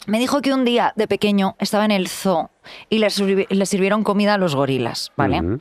Me 0.07 0.19
dijo 0.19 0.41
que 0.41 0.53
un 0.55 0.65
día 0.65 0.93
de 0.95 1.09
pequeño 1.09 1.57
estaba 1.59 1.85
en 1.85 1.91
el 1.91 2.07
zoo 2.09 2.51
y 2.89 2.99
le, 2.99 3.09
sirvi- 3.09 3.47
le 3.49 3.67
sirvieron 3.67 4.05
comida 4.05 4.35
a 4.35 4.39
los 4.39 4.55
gorilas, 4.55 5.11
¿vale? 5.17 5.41
Ujú. 5.41 5.59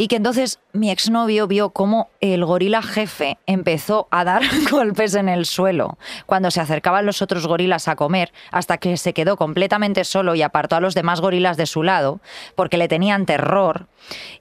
Y 0.00 0.06
que 0.06 0.14
entonces 0.14 0.60
mi 0.72 0.92
exnovio 0.92 1.48
vio 1.48 1.70
cómo 1.70 2.08
el 2.20 2.44
gorila 2.44 2.82
jefe 2.82 3.36
empezó 3.46 4.06
a 4.12 4.22
dar 4.22 4.42
golpes 4.70 5.16
en 5.16 5.28
el 5.28 5.44
suelo 5.44 5.98
cuando 6.24 6.52
se 6.52 6.60
acercaban 6.60 7.04
los 7.04 7.20
otros 7.20 7.48
gorilas 7.48 7.88
a 7.88 7.96
comer, 7.96 8.32
hasta 8.52 8.78
que 8.78 8.96
se 8.96 9.12
quedó 9.12 9.36
completamente 9.36 10.04
solo 10.04 10.36
y 10.36 10.42
apartó 10.42 10.76
a 10.76 10.80
los 10.80 10.94
demás 10.94 11.20
gorilas 11.20 11.56
de 11.56 11.66
su 11.66 11.82
lado, 11.82 12.20
porque 12.54 12.78
le 12.78 12.86
tenían 12.86 13.26
terror. 13.26 13.88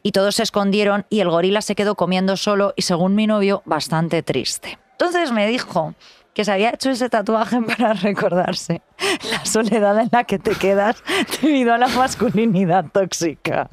Y 0.04 0.12
todos 0.12 0.36
se 0.36 0.44
escondieron 0.44 1.08
y 1.10 1.22
el 1.22 1.30
gorila 1.30 1.62
se 1.62 1.74
quedó 1.74 1.96
comiendo 1.96 2.38
solo 2.38 2.74
y, 2.76 2.84
según 2.84 3.16
mi 3.16 3.26
novio, 3.26 3.64
bastante 3.66 4.22
triste. 4.22 4.78
Entonces 4.92 5.32
me 5.32 5.48
dijo 5.48 5.96
que 6.36 6.46
se 6.46 6.52
había 6.52 6.70
hecho 6.70 6.92
ese 6.92 7.10
tatuaje 7.10 7.60
para 7.78 7.94
recordarse 7.94 8.84
la 9.32 9.44
soledad 9.44 10.00
en 10.00 10.10
la 10.12 10.24
que 10.24 10.38
te 10.38 10.52
quedas 10.52 11.04
debido 11.42 11.74
a 11.74 11.80
la 11.80 11.88
masculinidad 11.88 12.86
tóxica. 12.92 13.68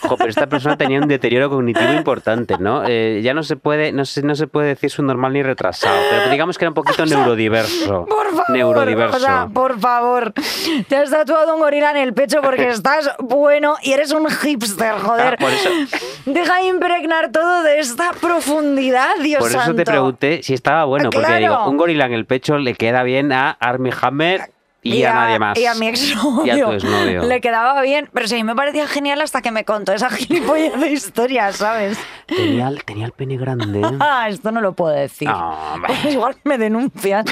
Jo, 0.00 0.16
pero 0.16 0.30
esta 0.30 0.46
persona 0.46 0.76
tenía 0.76 1.00
un 1.00 1.08
deterioro 1.08 1.50
cognitivo 1.50 1.92
importante, 1.92 2.56
¿no? 2.58 2.82
Eh, 2.86 3.20
ya 3.22 3.34
no 3.34 3.42
se 3.42 3.56
puede, 3.56 3.92
no 3.92 4.04
se, 4.04 4.22
no 4.22 4.34
se 4.34 4.46
puede 4.46 4.68
decir 4.68 4.90
su 4.90 5.02
normal 5.02 5.32
ni 5.32 5.42
retrasado, 5.42 5.96
pero 6.10 6.30
digamos 6.30 6.58
que 6.58 6.64
era 6.64 6.70
un 6.70 6.74
poquito 6.74 7.04
neurodiverso. 7.06 8.06
Por 8.06 8.26
favor, 8.30 8.50
Neurodiverso. 8.50 9.16
o 9.16 9.20
sea, 9.20 9.48
por 9.52 9.78
favor, 9.80 10.32
te 10.88 10.96
has 10.96 11.10
tatuado 11.10 11.54
un 11.54 11.60
gorila 11.60 11.90
en 11.90 11.96
el 11.98 12.14
pecho 12.14 12.40
porque 12.42 12.68
estás 12.70 13.10
bueno 13.18 13.76
y 13.82 13.92
eres 13.92 14.12
un 14.12 14.28
hipster, 14.28 14.94
joder. 14.98 15.34
Ah, 15.34 15.36
por 15.40 15.50
eso- 15.52 15.70
Deja 16.26 16.56
de 16.56 16.66
impregnar 16.66 17.30
todo 17.32 17.62
de 17.62 17.78
esta 17.80 18.12
profundidad, 18.20 19.10
Dios 19.22 19.40
Por 19.40 19.50
eso 19.50 19.74
te 19.74 19.84
pregunté 19.84 20.42
si 20.42 20.54
estaba 20.54 20.84
bueno, 20.84 21.10
porque 21.10 21.26
Claro. 21.26 21.40
digo, 21.40 21.68
un 21.68 21.76
gorila 21.76 22.06
en 22.06 22.12
el 22.12 22.26
pecho 22.26 22.58
le 22.58 22.74
queda 22.74 23.02
bien 23.02 23.32
a 23.32 23.50
Armie 23.50 23.92
Hammer 24.00 24.40
y, 24.94 25.04
a, 25.04 25.12
nadie 25.14 25.38
más. 25.38 25.58
Y 25.58 25.66
a 25.66 25.74
mi 25.74 25.88
exnovio. 25.88 26.72
exnovio. 26.72 27.22
Le 27.22 27.40
quedaba 27.40 27.80
bien, 27.82 28.08
pero 28.12 28.28
sí, 28.28 28.34
a 28.34 28.38
mí 28.38 28.44
me 28.44 28.54
parecía 28.54 28.86
genial 28.86 29.20
hasta 29.20 29.42
que 29.42 29.50
me 29.50 29.64
contó 29.64 29.92
esa 29.92 30.10
gilipollas 30.10 30.80
de 30.80 30.90
historia, 30.92 31.52
¿sabes? 31.52 31.98
Tenía, 32.26 32.68
el- 32.68 32.84
tenía 32.84 33.06
el 33.06 33.12
pene 33.12 33.36
grande. 33.36 33.82
Ah, 34.00 34.28
esto 34.28 34.52
no 34.52 34.60
lo 34.60 34.72
puedo 34.74 34.94
decir. 34.94 35.28
Ah. 35.30 35.76
Igual 36.10 36.36
me 36.44 36.58
denuncian. 36.58 37.24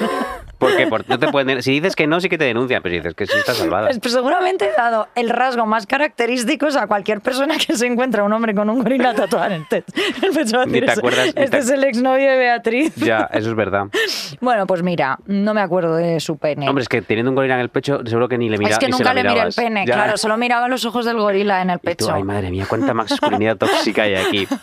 Porque 0.89 1.09
no 1.13 1.19
te 1.19 1.29
pueden, 1.29 1.63
si 1.63 1.73
dices 1.73 1.95
que 1.97 2.07
no, 2.07 2.21
sí 2.21 2.29
que 2.29 2.39
te 2.39 2.45
denuncian, 2.45 2.83
pero 2.83 2.93
si 2.95 2.99
dices 2.99 3.15
que 3.15 3.27
sí, 3.27 3.33
estás 3.39 3.57
salvada. 3.57 3.87
Pues, 3.89 3.99
pues 4.01 4.15
seguramente 4.15 4.67
he 4.67 4.73
dado 4.73 5.09
el 5.15 5.31
rasgo 5.31 5.67
más 5.67 5.87
característico 5.87 6.67
a 6.79 6.87
cualquier 6.87 7.21
persona 7.21 7.55
que 7.59 7.77
se 7.77 7.87
encuentra 7.87 8.25
un 8.25 8.33
hombre 8.33 8.55
con 8.55 8.69
un 8.71 8.83
gorila 8.83 9.15
tatuado 9.15 9.47
en 9.47 9.53
el, 9.53 9.69
te- 9.69 9.77
en 9.77 9.85
el 10.25 10.31
pecho. 10.33 10.57
Va 10.57 10.63
a 10.63 10.67
Ni 10.67 10.73
decir, 10.73 10.87
te 10.87 10.91
"Ese- 10.93 11.01
acuerdas, 11.01 11.25
ni 11.37 11.43
Este 11.43 11.49
te- 11.57 11.59
es 11.59 11.71
el 11.71 11.85
exnovio 11.85 12.31
de 12.31 12.37
Beatriz. 12.37 12.95
Ya, 12.97 13.29
eso 13.33 13.51
es 13.51 13.55
verdad. 13.57 13.87
Bueno, 14.41 14.67
pues 14.67 14.83
mira, 14.83 15.19
no 15.27 15.55
me 15.55 15.61
acuerdo 15.61 15.97
de 15.97 16.21
su 16.21 16.37
pene. 16.39 16.69
Hombre, 16.69 16.83
es 16.83 16.89
que 16.89 17.01
teniendo 17.03 17.31
un 17.31 17.37
gorila 17.37 17.55
en 17.55 17.61
el 17.61 17.69
pecho, 17.69 18.01
seguro 18.05 18.29
que 18.29 18.37
ni 18.39 18.49
le 18.49 18.59
miraba. 18.59 18.75
es 18.75 18.79
que 18.79 18.89
nunca 18.89 19.15
le 19.15 19.23
miré 19.25 19.41
el 19.41 19.53
pene, 19.55 19.85
Ya. 19.87 19.95
claro, 19.95 20.17
solo 20.17 20.37
miraba 20.37 20.69
los 20.69 20.85
ojos 20.85 21.05
del 21.05 21.17
gorila 21.19 21.63
en 21.63 21.71
el 21.71 21.79
tú, 21.79 21.85
pecho. 21.85 22.13
ay, 22.13 22.23
madre 22.23 22.51
mía, 22.51 22.67
cuánta 22.69 22.93
masculinidad 22.95 23.57
tóxica 23.57 24.03
hay 24.03 24.15
aquí. 24.17 24.49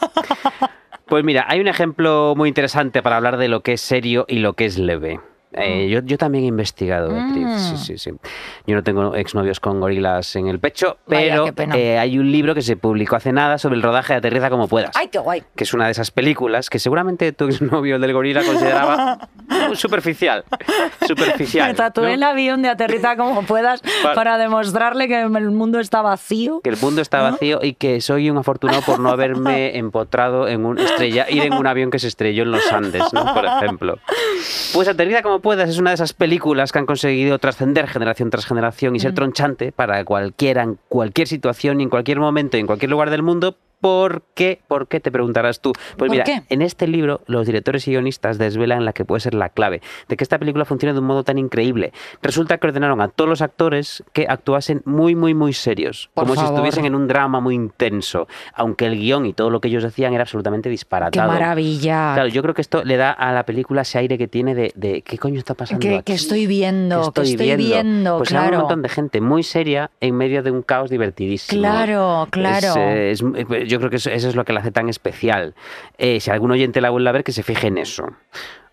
Pues 1.07 1.25
mira, 1.25 1.45
hay 1.49 1.59
un 1.59 1.67
ejemplo 1.67 2.35
muy 2.37 2.47
interesante 2.47 3.01
para 3.03 3.17
hablar 3.17 3.35
de 3.35 3.49
lo 3.49 3.61
que 3.63 3.73
es 3.73 3.81
serio 3.81 4.23
y 4.29 4.39
lo 4.39 4.53
que 4.53 4.63
es 4.65 4.77
leve. 4.77 5.19
Eh, 5.53 5.89
yo, 5.89 5.99
yo 6.03 6.17
también 6.17 6.45
he 6.45 6.47
investigado, 6.47 7.09
Beatriz. 7.09 7.45
Mm. 7.45 7.57
Sí, 7.59 7.77
sí, 7.77 7.97
sí. 7.97 8.11
Yo 8.65 8.75
no 8.75 8.83
tengo 8.83 9.15
exnovios 9.15 9.59
con 9.59 9.79
gorilas 9.81 10.35
en 10.35 10.47
el 10.47 10.59
pecho, 10.59 10.97
Vaya, 11.07 11.31
pero 11.43 11.53
pena. 11.53 11.77
eh, 11.77 11.97
hay 11.99 12.17
un 12.17 12.31
libro 12.31 12.55
que 12.55 12.61
se 12.61 12.77
publicó 12.77 13.15
hace 13.17 13.31
nada 13.33 13.57
sobre 13.57 13.75
el 13.75 13.81
rodaje 13.83 14.13
de 14.13 14.17
Aterriza 14.19 14.49
como 14.49 14.67
puedas. 14.67 14.91
Ay, 14.95 15.09
qué 15.09 15.19
guay. 15.19 15.43
que 15.55 15.63
es 15.65 15.73
una 15.73 15.85
de 15.85 15.91
esas 15.91 16.09
películas 16.11 16.69
que 16.69 16.79
seguramente 16.79 17.31
tu 17.33 17.45
exnovio, 17.45 17.95
el 17.95 18.01
del 18.01 18.13
gorila, 18.13 18.43
consideraba 18.43 19.29
superficial. 19.73 20.45
Superficial. 21.05 21.67
Me 21.69 21.73
tatué 21.73 22.07
¿no? 22.07 22.13
el 22.13 22.23
avión 22.23 22.61
de 22.61 22.69
aterriza 22.69 23.15
como 23.17 23.43
puedas 23.43 23.81
Vale. 24.03 24.15
para 24.15 24.37
demostrarle 24.37 25.07
que 25.07 25.21
el 25.21 25.51
mundo 25.51 25.79
está 25.79 26.01
vacío. 26.01 26.61
que 26.63 26.69
el 26.69 26.77
mundo 26.77 27.01
está 27.01 27.21
vacío 27.21 27.59
y 27.61 27.73
que 27.73 28.01
soy 28.01 28.29
un 28.29 28.37
afortunado 28.37 28.81
por 28.83 28.99
no 28.99 29.09
haberme 29.09 29.77
empotrado 29.77 30.47
en 30.47 30.65
un 30.65 30.79
estrella, 30.79 31.25
ir 31.29 31.43
en 31.43 31.53
un 31.53 31.67
avión 31.67 31.91
que 31.91 31.99
se 31.99 32.07
estrelló 32.07 32.43
en 32.43 32.51
los 32.51 32.71
Andes, 32.71 33.03
¿no? 33.13 33.33
Por 33.33 33.45
ejemplo. 33.45 33.97
Pues 34.73 34.87
Aterriza 34.87 35.21
como 35.21 35.40
puedas 35.41 35.69
es 35.69 35.77
una 35.79 35.89
de 35.91 35.95
esas 35.95 36.13
películas 36.13 36.71
que 36.71 36.79
han 36.79 36.85
conseguido 36.85 37.37
trascender 37.39 37.87
generación 37.87 38.29
tras 38.29 38.45
generación 38.45 38.95
y 38.95 38.99
Mm. 38.99 39.01
ser 39.01 39.13
tronchante 39.13 39.71
para 39.71 40.03
cualquiera, 40.05 40.63
en 40.63 40.77
cualquier 40.87 41.27
situación 41.27 41.79
y 41.79 41.83
en 41.83 41.89
cualquier 41.89 42.19
momento 42.19 42.57
y 42.57 42.61
en 42.61 42.67
cualquier 42.67 42.91
lugar 42.91 43.09
del 43.09 43.23
mundo. 43.23 43.57
¿Por 43.82 44.23
qué? 44.36 44.61
¿Por 44.67 44.88
qué? 44.88 44.99
Te 44.99 45.11
preguntarás 45.11 45.59
tú. 45.59 45.73
Pues 45.73 45.95
¿Por 45.97 46.09
mira, 46.11 46.23
qué? 46.23 46.43
en 46.49 46.61
este 46.61 46.88
libro 46.88 47.21
los 47.25 47.45
directores 47.47 47.88
y 47.88 47.91
guionistas 47.91 48.38
desvelan 48.38 48.86
la 48.86 48.93
que 48.93 49.05
puede 49.05 49.19
ser 49.21 49.34
la 49.34 49.49
clave 49.49 49.82
de 50.07 50.15
que 50.17 50.23
esta 50.23 50.38
película 50.38 50.65
funcione 50.65 50.93
de 50.93 50.99
un 50.99 51.05
modo 51.05 51.23
tan 51.23 51.38
increíble. 51.38 51.91
Resulta 52.21 52.57
que 52.59 52.67
ordenaron 52.67 53.01
a 53.01 53.07
todos 53.07 53.29
los 53.29 53.41
actores 53.41 54.03
que 54.13 54.27
actuasen 54.29 54.82
muy, 54.86 55.15
muy, 55.15 55.34
muy 55.34 55.53
serios, 55.53 56.09
Por 56.13 56.23
como 56.25 56.36
si 56.39 56.45
estuviesen 56.45 56.86
en 56.86 56.93
un 56.95 57.07
drama 57.07 57.39
muy 57.39 57.55
intenso, 57.55 58.27
aunque 58.53 58.86
el 58.86 58.97
guion 58.99 59.25
y 59.25 59.34
todo 59.34 59.49
lo 59.49 59.59
que 59.61 59.67
ellos 59.67 59.84
decían 59.84 60.13
era 60.13 60.23
absolutamente 60.23 60.69
Qué 60.69 60.71
disparatado. 60.71 61.32
maravilla. 61.32 62.11
Claro, 62.13 62.27
yo 62.29 62.41
creo 62.43 62.53
que 62.53 62.61
esto 62.61 62.84
le 62.84 62.97
da 62.97 63.11
a 63.11 63.32
la 63.34 63.45
película 63.45 63.82
ese 63.82 63.97
aire 63.97 64.17
que 64.17 64.27
tiene 64.27 64.53
de, 64.53 64.71
de 64.75 65.01
¿qué 65.01 65.17
coño 65.17 65.39
está 65.39 65.55
pasando 65.55 65.79
que, 65.82 65.95
aquí? 65.95 66.03
que 66.03 66.13
estoy 66.13 66.45
viendo, 66.45 67.11
¿Qué 67.13 67.21
que 67.21 67.27
estoy 67.32 67.55
viendo, 67.57 68.17
Pues 68.19 68.32
era 68.32 68.41
un 68.41 68.47
claro. 68.49 68.59
montón 68.61 68.82
de 68.84 68.89
gente 68.89 69.21
muy 69.21 69.41
seria 69.43 69.89
en 70.01 70.15
medio 70.15 70.43
de 70.43 70.51
un 70.51 70.61
caos 70.61 70.89
divertidísimo. 70.91 71.61
Claro, 71.61 72.27
claro. 72.29 72.67
Es, 72.67 72.75
eh, 72.77 73.11
es- 73.11 73.23
yo 73.72 73.80
creo 73.80 73.89
que 73.89 73.95
eso, 73.95 74.09
es 74.11 74.36
lo 74.36 74.45
que 74.45 74.53
la 74.53 74.59
hace 74.59 74.72
tan 74.72 74.89
especial. 74.89 75.55
Eh, 75.97 76.19
si 76.19 76.30
algún 76.30 76.51
oyente 76.51 76.82
la 76.82 76.89
vuelve 76.89 77.09
a 77.09 77.13
ver, 77.13 77.24
que 77.24 77.32
se 77.32 77.41
fije 77.41 77.67
en 77.67 77.78
eso. 77.78 78.05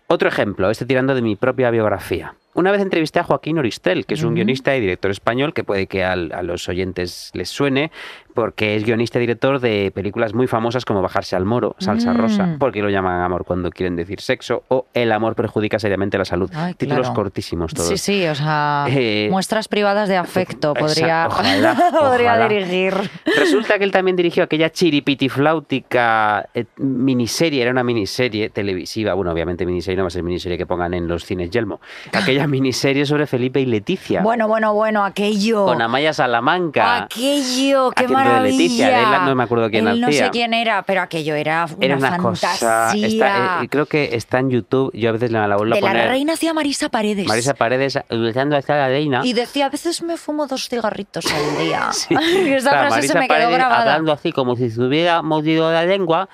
Otro 0.07 0.27
ejemplo, 0.27 0.69
este 0.69 0.85
tirando 0.85 1.15
de 1.15 1.21
mi 1.21 1.35
propia 1.35 1.71
biografía. 1.71 2.35
Una 2.59 2.71
vez 2.71 2.81
entrevisté 2.81 3.19
a 3.19 3.23
Joaquín 3.23 3.57
Oristel, 3.57 4.05
que 4.05 4.15
es 4.15 4.23
un 4.23 4.35
guionista 4.35 4.75
y 4.75 4.81
director 4.81 5.09
español, 5.11 5.53
que 5.53 5.63
puede 5.63 5.87
que 5.87 6.03
al- 6.03 6.33
a 6.33 6.43
los 6.43 6.67
oyentes 6.67 7.31
les 7.33 7.47
suene, 7.47 7.89
porque 8.33 8.75
es 8.75 8.83
guionista 8.83 9.17
y 9.17 9.21
director 9.21 9.59
de 9.61 9.91
películas 9.95 10.33
muy 10.33 10.45
famosas 10.45 10.83
como 10.83 11.01
Bajarse 11.01 11.37
al 11.37 11.45
Moro, 11.45 11.77
Salsa 11.79 12.13
Mm. 12.13 12.17
Rosa, 12.17 12.55
porque 12.59 12.81
lo 12.81 12.89
llaman 12.89 13.21
amor 13.21 13.45
cuando 13.45 13.69
quieren 13.69 13.95
decir 13.95 14.19
sexo, 14.19 14.63
o 14.67 14.87
El 14.93 15.13
amor 15.13 15.35
perjudica 15.35 15.79
seriamente 15.79 16.17
la 16.17 16.25
salud. 16.25 16.49
Ay, 16.53 16.73
Títulos 16.73 17.07
claro. 17.07 17.15
cortísimos 17.15 17.73
todos. 17.73 17.87
Sí, 17.87 17.97
sí, 17.97 18.27
o 18.27 18.35
sea, 18.35 18.87
Eh, 18.89 19.29
muestras 19.31 19.69
privadas 19.69 20.09
de 20.09 20.17
afecto 20.17 20.73
podría, 20.73 21.27
ojalá, 21.31 21.75
podría 21.97 22.33
ojalá. 22.33 22.47
dirigir. 22.49 22.93
Resulta 23.37 23.77
que 23.77 23.85
él 23.85 23.91
también 23.93 24.17
dirigió 24.17 24.43
aquella 24.43 24.69
chiripitifláutica 24.69 26.49
eh, 26.53 26.65
miniserie, 26.77 27.61
era 27.61 27.71
una 27.71 27.83
miniserie 27.83 28.49
televisiva, 28.49 29.13
bueno, 29.13 29.31
obviamente 29.31 29.65
miniserie 29.65 29.95
no 29.97 30.03
va 30.03 30.07
a 30.07 30.11
ser 30.11 30.23
miniserie 30.23 30.57
que 30.57 30.65
pongan 30.65 30.93
en 30.93 31.07
los 31.07 31.23
cines 31.25 31.49
Yelmo, 31.49 31.79
aquella 32.13 32.47
miniserie 32.49 33.05
sobre 33.05 33.27
Felipe 33.27 33.61
y 33.61 33.65
Leticia, 33.65 34.21
Bueno, 34.21 34.47
bueno, 34.47 34.73
bueno, 34.73 35.05
aquello. 35.05 35.65
con 35.65 35.81
Amaya 35.81 36.11
Salamanca. 36.13 37.03
Aquello, 37.03 37.91
qué 37.91 38.03
Haciendo 38.05 38.17
de 38.19 38.25
maravilla. 38.25 38.57
Leticia, 38.57 38.87
de 38.89 39.03
él 39.03 39.25
no 39.25 39.35
me 39.35 39.43
acuerdo 39.43 39.69
quién 39.69 39.87
Él 39.87 40.01
no 40.01 40.11
sé 40.11 40.29
quién 40.31 40.53
era, 40.53 40.83
pero 40.83 41.01
aquello 41.01 41.35
era 41.35 41.65
una, 41.65 41.85
Era 41.85 41.97
una 41.97 42.09
fantasía. 42.11 42.49
cosa, 42.49 42.93
está, 42.95 43.63
eh, 43.63 43.67
creo 43.69 43.85
que 43.85 44.15
está 44.15 44.39
en 44.39 44.49
YouTube, 44.49 44.91
yo 44.93 45.09
a 45.09 45.11
veces 45.13 45.31
la, 45.31 45.47
la 45.47 45.55
vuelvo 45.55 45.73
de 45.75 45.79
a 45.79 45.81
poner. 45.81 46.05
la 46.05 46.11
reina 46.11 46.33
hacía 46.33 46.53
Marisa 46.53 46.89
Paredes. 46.89 47.27
Marisa 47.27 47.53
Paredes, 47.53 47.97
utilizando 48.09 48.55
a 48.55 48.59
esta 48.59 48.87
reina. 48.87 49.21
Y 49.23 49.33
decía, 49.33 49.67
a 49.67 49.69
veces 49.69 50.01
me 50.01 50.17
fumo 50.17 50.47
dos 50.47 50.67
cigarritos 50.67 51.25
al 51.31 51.57
día. 51.65 51.89
Sí. 51.93 52.15
Y 52.49 52.53
esa 52.53 52.71
Claro, 52.71 52.87
frase 52.89 53.07
se 53.07 53.13
Marisa 53.13 53.19
me 53.19 53.27
quedó 53.27 53.35
Paredes 53.37 53.53
grabada. 53.55 53.81
hablando 53.81 54.11
así 54.11 54.31
como 54.31 54.55
si 54.55 54.69
se 54.69 54.81
hubiera 54.81 55.21
mordido 55.21 55.71
la 55.71 55.85
lengua 55.85 56.29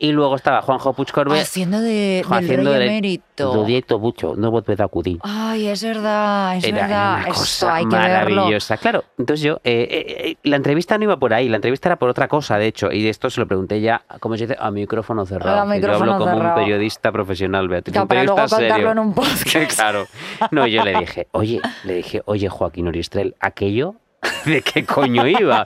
y 0.00 0.12
luego 0.12 0.36
estaba 0.36 0.62
Juanjo 0.62 0.92
Puig 0.92 1.10
Corbet 1.10 1.42
Haciendo 1.42 1.80
de, 1.80 2.22
del 2.22 2.24
haciendo 2.32 2.70
rey 2.70 2.78
de- 2.80 2.86
emérito. 2.86 3.54
Lo 3.54 3.64
dieto 3.64 3.98
mucho, 3.98 4.34
no 4.36 4.50
volver 4.50 4.80
a 4.82 4.84
acudir. 4.86 5.18
Ay, 5.22 5.66
es 5.68 5.82
verdad, 5.82 6.56
es 6.56 6.64
Era 6.64 6.82
verdad. 6.82 7.12
una 7.14 7.20
Esto 7.28 7.34
cosa 7.34 7.74
hay 7.74 7.84
que 7.86 7.96
verlo. 7.96 8.34
maravillosa. 8.36 8.76
Claro, 8.76 9.04
entonces 9.18 9.44
yo, 9.44 9.54
eh, 9.64 9.86
eh, 9.90 10.28
eh, 10.30 10.36
la 10.44 10.56
entrevista 10.56 10.96
no 10.98 11.04
iba 11.04 11.16
por 11.18 11.34
ahí, 11.34 11.48
la 11.48 11.56
entrevista 11.56 11.88
era 11.88 11.96
por 11.96 12.08
otra 12.08 12.28
cosa, 12.28 12.58
de 12.58 12.66
hecho, 12.66 12.90
y 12.92 13.02
de 13.02 13.08
esto 13.10 13.28
se 13.30 13.40
lo 13.40 13.46
pregunté 13.46 13.80
ya, 13.80 14.02
como 14.20 14.36
se 14.36 14.46
dice, 14.46 14.56
a 14.60 14.70
micrófono 14.70 15.24
cerrado. 15.26 15.60
A 15.60 15.62
que 15.62 15.68
yo 15.68 15.74
micrófono 15.88 16.12
hablo 16.14 16.24
como 16.24 16.36
cerrado. 16.36 16.54
un 16.58 16.62
periodista 16.64 17.12
profesional, 17.12 17.68
Beatriz. 17.68 17.92
Claro, 17.92 18.02
un 18.04 18.08
para 18.08 18.22
luego 18.24 18.36
periodista 18.36 18.74
serio. 18.74 18.90
en 18.92 18.98
un 18.98 19.14
podcast. 19.14 19.74
claro. 19.76 20.06
No, 20.50 20.66
yo 20.66 20.84
le 20.84 20.98
dije, 21.00 21.28
oye, 21.32 21.60
le 21.84 21.94
dije, 21.94 22.22
oye, 22.26 22.48
Joaquín 22.48 22.88
Oristrel, 22.88 23.34
aquello. 23.40 23.94
¿De 24.44 24.62
qué 24.62 24.84
coño 24.84 25.26
iba? 25.26 25.64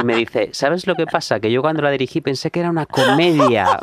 Y 0.00 0.04
me 0.04 0.16
dice, 0.16 0.50
¿sabes 0.52 0.86
lo 0.86 0.94
que 0.94 1.06
pasa? 1.06 1.40
Que 1.40 1.50
yo 1.50 1.62
cuando 1.62 1.82
la 1.82 1.90
dirigí 1.90 2.20
pensé 2.20 2.50
que 2.50 2.60
era 2.60 2.70
una 2.70 2.86
comedia. 2.86 3.78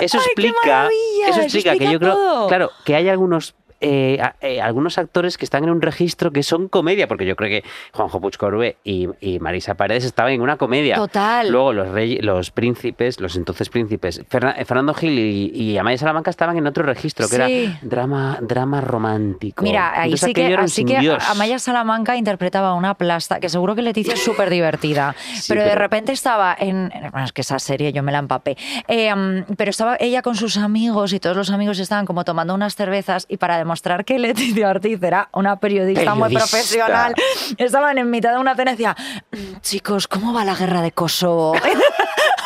eso 0.00 0.18
Ay, 0.18 0.24
explica, 0.26 0.86
eso 0.86 1.30
eso 1.30 1.40
explica 1.40 1.76
que 1.76 1.90
yo 1.90 1.98
creo, 1.98 2.46
claro, 2.48 2.70
que 2.84 2.94
hay 2.94 3.08
algunos 3.08 3.54
eh, 3.80 4.18
a- 4.20 4.34
eh, 4.40 4.60
algunos 4.60 4.98
actores 4.98 5.38
que 5.38 5.44
están 5.44 5.64
en 5.64 5.70
un 5.70 5.82
registro 5.82 6.32
que 6.32 6.42
son 6.42 6.68
comedia, 6.68 7.06
porque 7.08 7.26
yo 7.26 7.36
creo 7.36 7.48
que 7.48 7.68
Juanjo 7.92 8.20
Puig 8.20 8.36
Corbé 8.36 8.76
y, 8.84 9.08
y 9.20 9.38
Marisa 9.38 9.74
Paredes 9.74 10.04
estaban 10.04 10.32
en 10.32 10.40
una 10.40 10.56
comedia. 10.56 10.96
Total. 10.96 11.48
Luego 11.50 11.72
los 11.72 11.88
rey- 11.88 12.18
los 12.20 12.50
príncipes, 12.50 13.20
los 13.20 13.36
entonces 13.36 13.68
príncipes, 13.68 14.22
Ferna- 14.28 14.54
Fernando 14.64 14.94
Gil 14.94 15.18
y, 15.18 15.50
y 15.54 15.78
Amaya 15.78 15.98
Salamanca 15.98 16.30
estaban 16.30 16.56
en 16.56 16.66
otro 16.66 16.82
registro, 16.84 17.28
que 17.28 17.36
Sí. 17.36 17.42
era 17.64 17.78
drama, 17.82 18.38
drama 18.40 18.80
romántico. 18.80 19.62
Mira, 19.62 19.92
ahí 19.92 20.10
Entonces 20.12 20.26
sí 20.28 20.34
que, 20.34 20.54
así 20.54 20.84
que 20.84 20.98
Dios. 20.98 21.22
Amaya 21.30 21.58
Salamanca 21.58 22.16
interpretaba 22.16 22.74
una 22.74 22.94
plasta, 22.94 23.40
que 23.40 23.48
seguro 23.48 23.74
que 23.74 23.82
Leticia 23.82 24.14
es 24.14 24.22
súper 24.24 24.50
divertida, 24.50 25.14
pero, 25.48 25.62
de 25.62 25.74
repente 25.74 26.12
estaba 26.12 26.56
en... 26.58 26.90
Bueno, 27.12 27.24
es 27.24 27.32
que 27.32 27.42
esa 27.42 27.58
serie 27.58 27.92
yo 27.92 28.02
me 28.02 28.12
la 28.12 28.18
empapé. 28.18 28.56
Eh, 28.88 29.44
pero 29.56 29.70
estaba 29.70 29.96
ella 30.00 30.22
con 30.22 30.34
sus 30.34 30.56
amigos 30.56 31.12
y 31.12 31.20
todos 31.20 31.36
los 31.36 31.50
amigos 31.50 31.78
estaban 31.78 32.06
como 32.06 32.24
tomando 32.24 32.54
unas 32.54 32.74
cervezas 32.74 33.26
y 33.28 33.36
para 33.36 33.58
demostrar 33.68 34.04
que 34.06 34.18
Leticia 34.18 34.70
Ortiz 34.70 35.02
era 35.02 35.28
una 35.34 35.56
periodista, 35.60 36.14
muy 36.14 36.30
Periodista. 36.30 36.56
profesional, 36.56 37.14
estaban 37.58 37.98
en 37.98 38.08
mitad 38.10 38.32
de 38.32 38.38
una 38.38 38.54
cena 38.56 38.70
y 38.72 38.74
decía, 38.76 38.96
"Mm, 39.30 39.60
chicos, 39.60 40.08
¿cómo 40.08 40.32
va 40.32 40.42
la 40.44 40.54
guerra 40.54 40.80
de 40.80 40.92
Kosovo? 40.92 41.52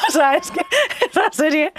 O 0.08 0.12
sea, 0.12 0.34
es 0.34 0.50
que 0.50 0.60
esa 1.10 1.30
serie 1.32 1.72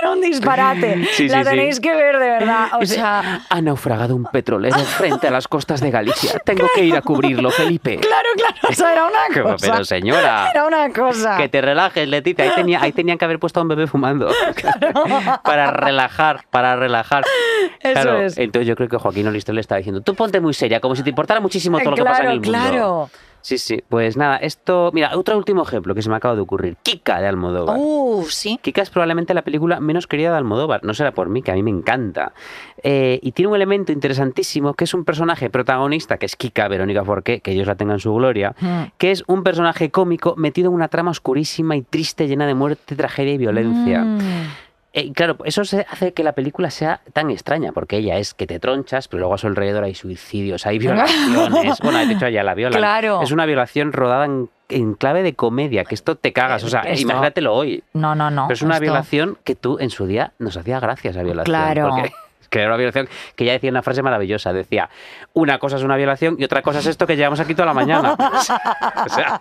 era 0.00 0.10
un 0.10 0.20
disparate. 0.20 1.06
Sí, 1.12 1.28
la 1.28 1.38
sí, 1.38 1.44
sí. 1.44 1.50
tenéis 1.50 1.80
que 1.80 1.94
ver 1.94 2.18
de 2.18 2.28
verdad. 2.28 2.68
O 2.80 2.86
sea, 2.86 3.42
ha 3.48 3.60
naufragado 3.62 4.14
un 4.14 4.24
petrolero 4.24 4.78
frente 4.78 5.26
a 5.28 5.30
las 5.30 5.48
costas 5.48 5.80
de 5.80 5.90
Galicia. 5.90 6.38
Tengo 6.44 6.68
que 6.74 6.84
ir 6.84 6.94
a 6.96 7.02
cubrirlo, 7.02 7.50
Felipe. 7.50 7.98
Claro, 8.10 8.28
claro, 8.36 8.56
o 8.68 8.72
sea, 8.72 8.92
era 8.92 9.04
una 9.06 9.42
cosa. 9.42 9.72
pero, 9.72 9.84
señora. 9.84 10.50
Era 10.50 10.66
una 10.66 10.92
cosa. 10.92 11.36
Que 11.36 11.48
te 11.48 11.60
relajes, 11.60 12.08
Leticia. 12.08 12.44
Ahí, 12.44 12.50
tenía, 12.54 12.82
ahí 12.82 12.92
tenían 12.92 13.18
que 13.18 13.24
haber 13.24 13.38
puesto 13.38 13.60
a 13.60 13.62
un 13.62 13.68
bebé 13.68 13.86
fumando. 13.86 14.30
para 15.44 15.70
relajar, 15.70 16.44
para 16.50 16.76
relajar. 16.76 17.24
Eso 17.80 17.92
Claro, 17.92 18.20
es. 18.22 18.38
Entonces 18.38 18.66
yo 18.66 18.76
creo 18.76 18.88
que 18.88 18.96
Joaquín 18.98 19.26
Olistro 19.28 19.54
le 19.54 19.60
estaba 19.60 19.78
diciendo, 19.78 20.00
tú 20.00 20.14
ponte 20.14 20.40
muy 20.40 20.54
seria, 20.54 20.80
como 20.80 20.94
si 20.96 21.02
te 21.02 21.10
importara 21.10 21.40
muchísimo 21.40 21.78
todo 21.78 21.90
lo 21.90 21.96
que 21.96 22.04
pasa 22.04 22.22
en 22.24 22.30
el 22.30 22.34
mundo. 22.40 22.50
Claro, 22.50 22.70
claro. 22.72 23.10
Sí, 23.42 23.58
sí. 23.58 23.82
Pues 23.88 24.16
nada, 24.16 24.36
esto... 24.36 24.90
Mira, 24.92 25.16
otro 25.16 25.36
último 25.36 25.62
ejemplo 25.62 25.94
que 25.94 26.02
se 26.02 26.10
me 26.10 26.16
acaba 26.16 26.34
de 26.34 26.40
ocurrir. 26.40 26.76
Kika 26.82 27.20
de 27.20 27.28
Almodóvar. 27.28 27.76
Uh, 27.78 28.24
sí. 28.28 28.58
Kika 28.62 28.82
es 28.82 28.90
probablemente 28.90 29.32
la 29.34 29.42
película 29.42 29.80
menos 29.80 30.06
querida 30.06 30.30
de 30.32 30.36
Almodóvar. 30.38 30.84
No 30.84 30.94
será 30.94 31.12
por 31.12 31.28
mí, 31.28 31.42
que 31.42 31.50
a 31.50 31.54
mí 31.54 31.62
me 31.62 31.70
encanta. 31.70 32.32
Eh, 32.82 33.18
y 33.22 33.32
tiene 33.32 33.48
un 33.48 33.56
elemento 33.56 33.92
interesantísimo, 33.92 34.74
que 34.74 34.84
es 34.84 34.94
un 34.94 35.04
personaje 35.04 35.50
protagonista, 35.50 36.18
que 36.18 36.26
es 36.26 36.36
Kika, 36.36 36.68
Verónica 36.68 37.04
Forqué, 37.04 37.40
que 37.40 37.52
ellos 37.52 37.66
la 37.66 37.74
tengan 37.76 37.94
en 37.96 38.00
su 38.00 38.12
gloria, 38.14 38.54
Mm. 38.60 38.82
que 38.98 39.10
es 39.10 39.24
un 39.26 39.42
personaje 39.42 39.90
cómico 39.90 40.34
metido 40.36 40.68
en 40.68 40.74
una 40.74 40.88
trama 40.88 41.10
oscurísima 41.10 41.76
y 41.76 41.82
triste, 41.82 42.28
llena 42.28 42.46
de 42.46 42.54
muerte, 42.54 42.94
tragedia 42.96 43.32
y 43.34 43.38
violencia. 43.38 44.02
Mm. 44.04 44.18
Eh, 44.92 45.12
claro, 45.12 45.36
eso 45.44 45.64
se 45.64 45.86
hace 45.88 46.12
que 46.12 46.24
la 46.24 46.32
película 46.32 46.70
sea 46.70 47.00
tan 47.12 47.30
extraña, 47.30 47.70
porque 47.72 47.98
ella 47.98 48.18
es 48.18 48.34
que 48.34 48.46
te 48.48 48.58
tronchas, 48.58 49.06
pero 49.06 49.20
luego 49.20 49.34
a 49.34 49.38
su 49.38 49.46
alrededor 49.46 49.84
hay 49.84 49.94
suicidios, 49.94 50.66
hay 50.66 50.78
violaciones. 50.78 51.78
bueno, 51.82 51.98
de 52.04 52.12
hecho, 52.12 52.28
ya 52.28 52.42
la 52.42 52.54
violan. 52.54 52.78
Claro. 52.80 53.22
Es 53.22 53.30
una 53.30 53.46
violación 53.46 53.92
rodada 53.92 54.24
en, 54.24 54.50
en 54.68 54.94
clave 54.94 55.22
de 55.22 55.34
comedia, 55.34 55.84
que 55.84 55.94
esto 55.94 56.16
te 56.16 56.32
cagas. 56.32 56.64
O 56.64 56.68
sea, 56.68 56.80
Esto- 56.80 57.02
imagínatelo 57.02 57.54
hoy. 57.54 57.84
No, 57.92 58.16
no, 58.16 58.30
no. 58.30 58.48
Pero 58.48 58.54
es 58.54 58.62
una 58.62 58.74
esto- 58.74 58.82
violación 58.82 59.38
que 59.44 59.54
tú 59.54 59.78
en 59.78 59.90
su 59.90 60.06
día 60.06 60.32
nos 60.40 60.56
hacía 60.56 60.80
gracia 60.80 61.10
esa 61.12 61.22
violación. 61.22 61.44
Claro. 61.54 61.88
Porque 61.90 62.12
que 62.50 62.58
era 62.58 62.68
una 62.68 62.76
violación 62.76 63.08
que 63.36 63.44
ella 63.44 63.54
decía 63.54 63.70
una 63.70 63.82
frase 63.82 64.02
maravillosa. 64.02 64.52
Decía, 64.52 64.90
una 65.32 65.58
cosa 65.58 65.76
es 65.76 65.82
una 65.82 65.96
violación 65.96 66.36
y 66.38 66.44
otra 66.44 66.62
cosa 66.62 66.80
es 66.80 66.86
esto 66.86 67.06
que 67.06 67.16
llevamos 67.16 67.40
aquí 67.40 67.54
toda 67.54 67.66
la 67.66 67.74
mañana. 67.74 68.14
o 69.06 69.08
sea, 69.08 69.40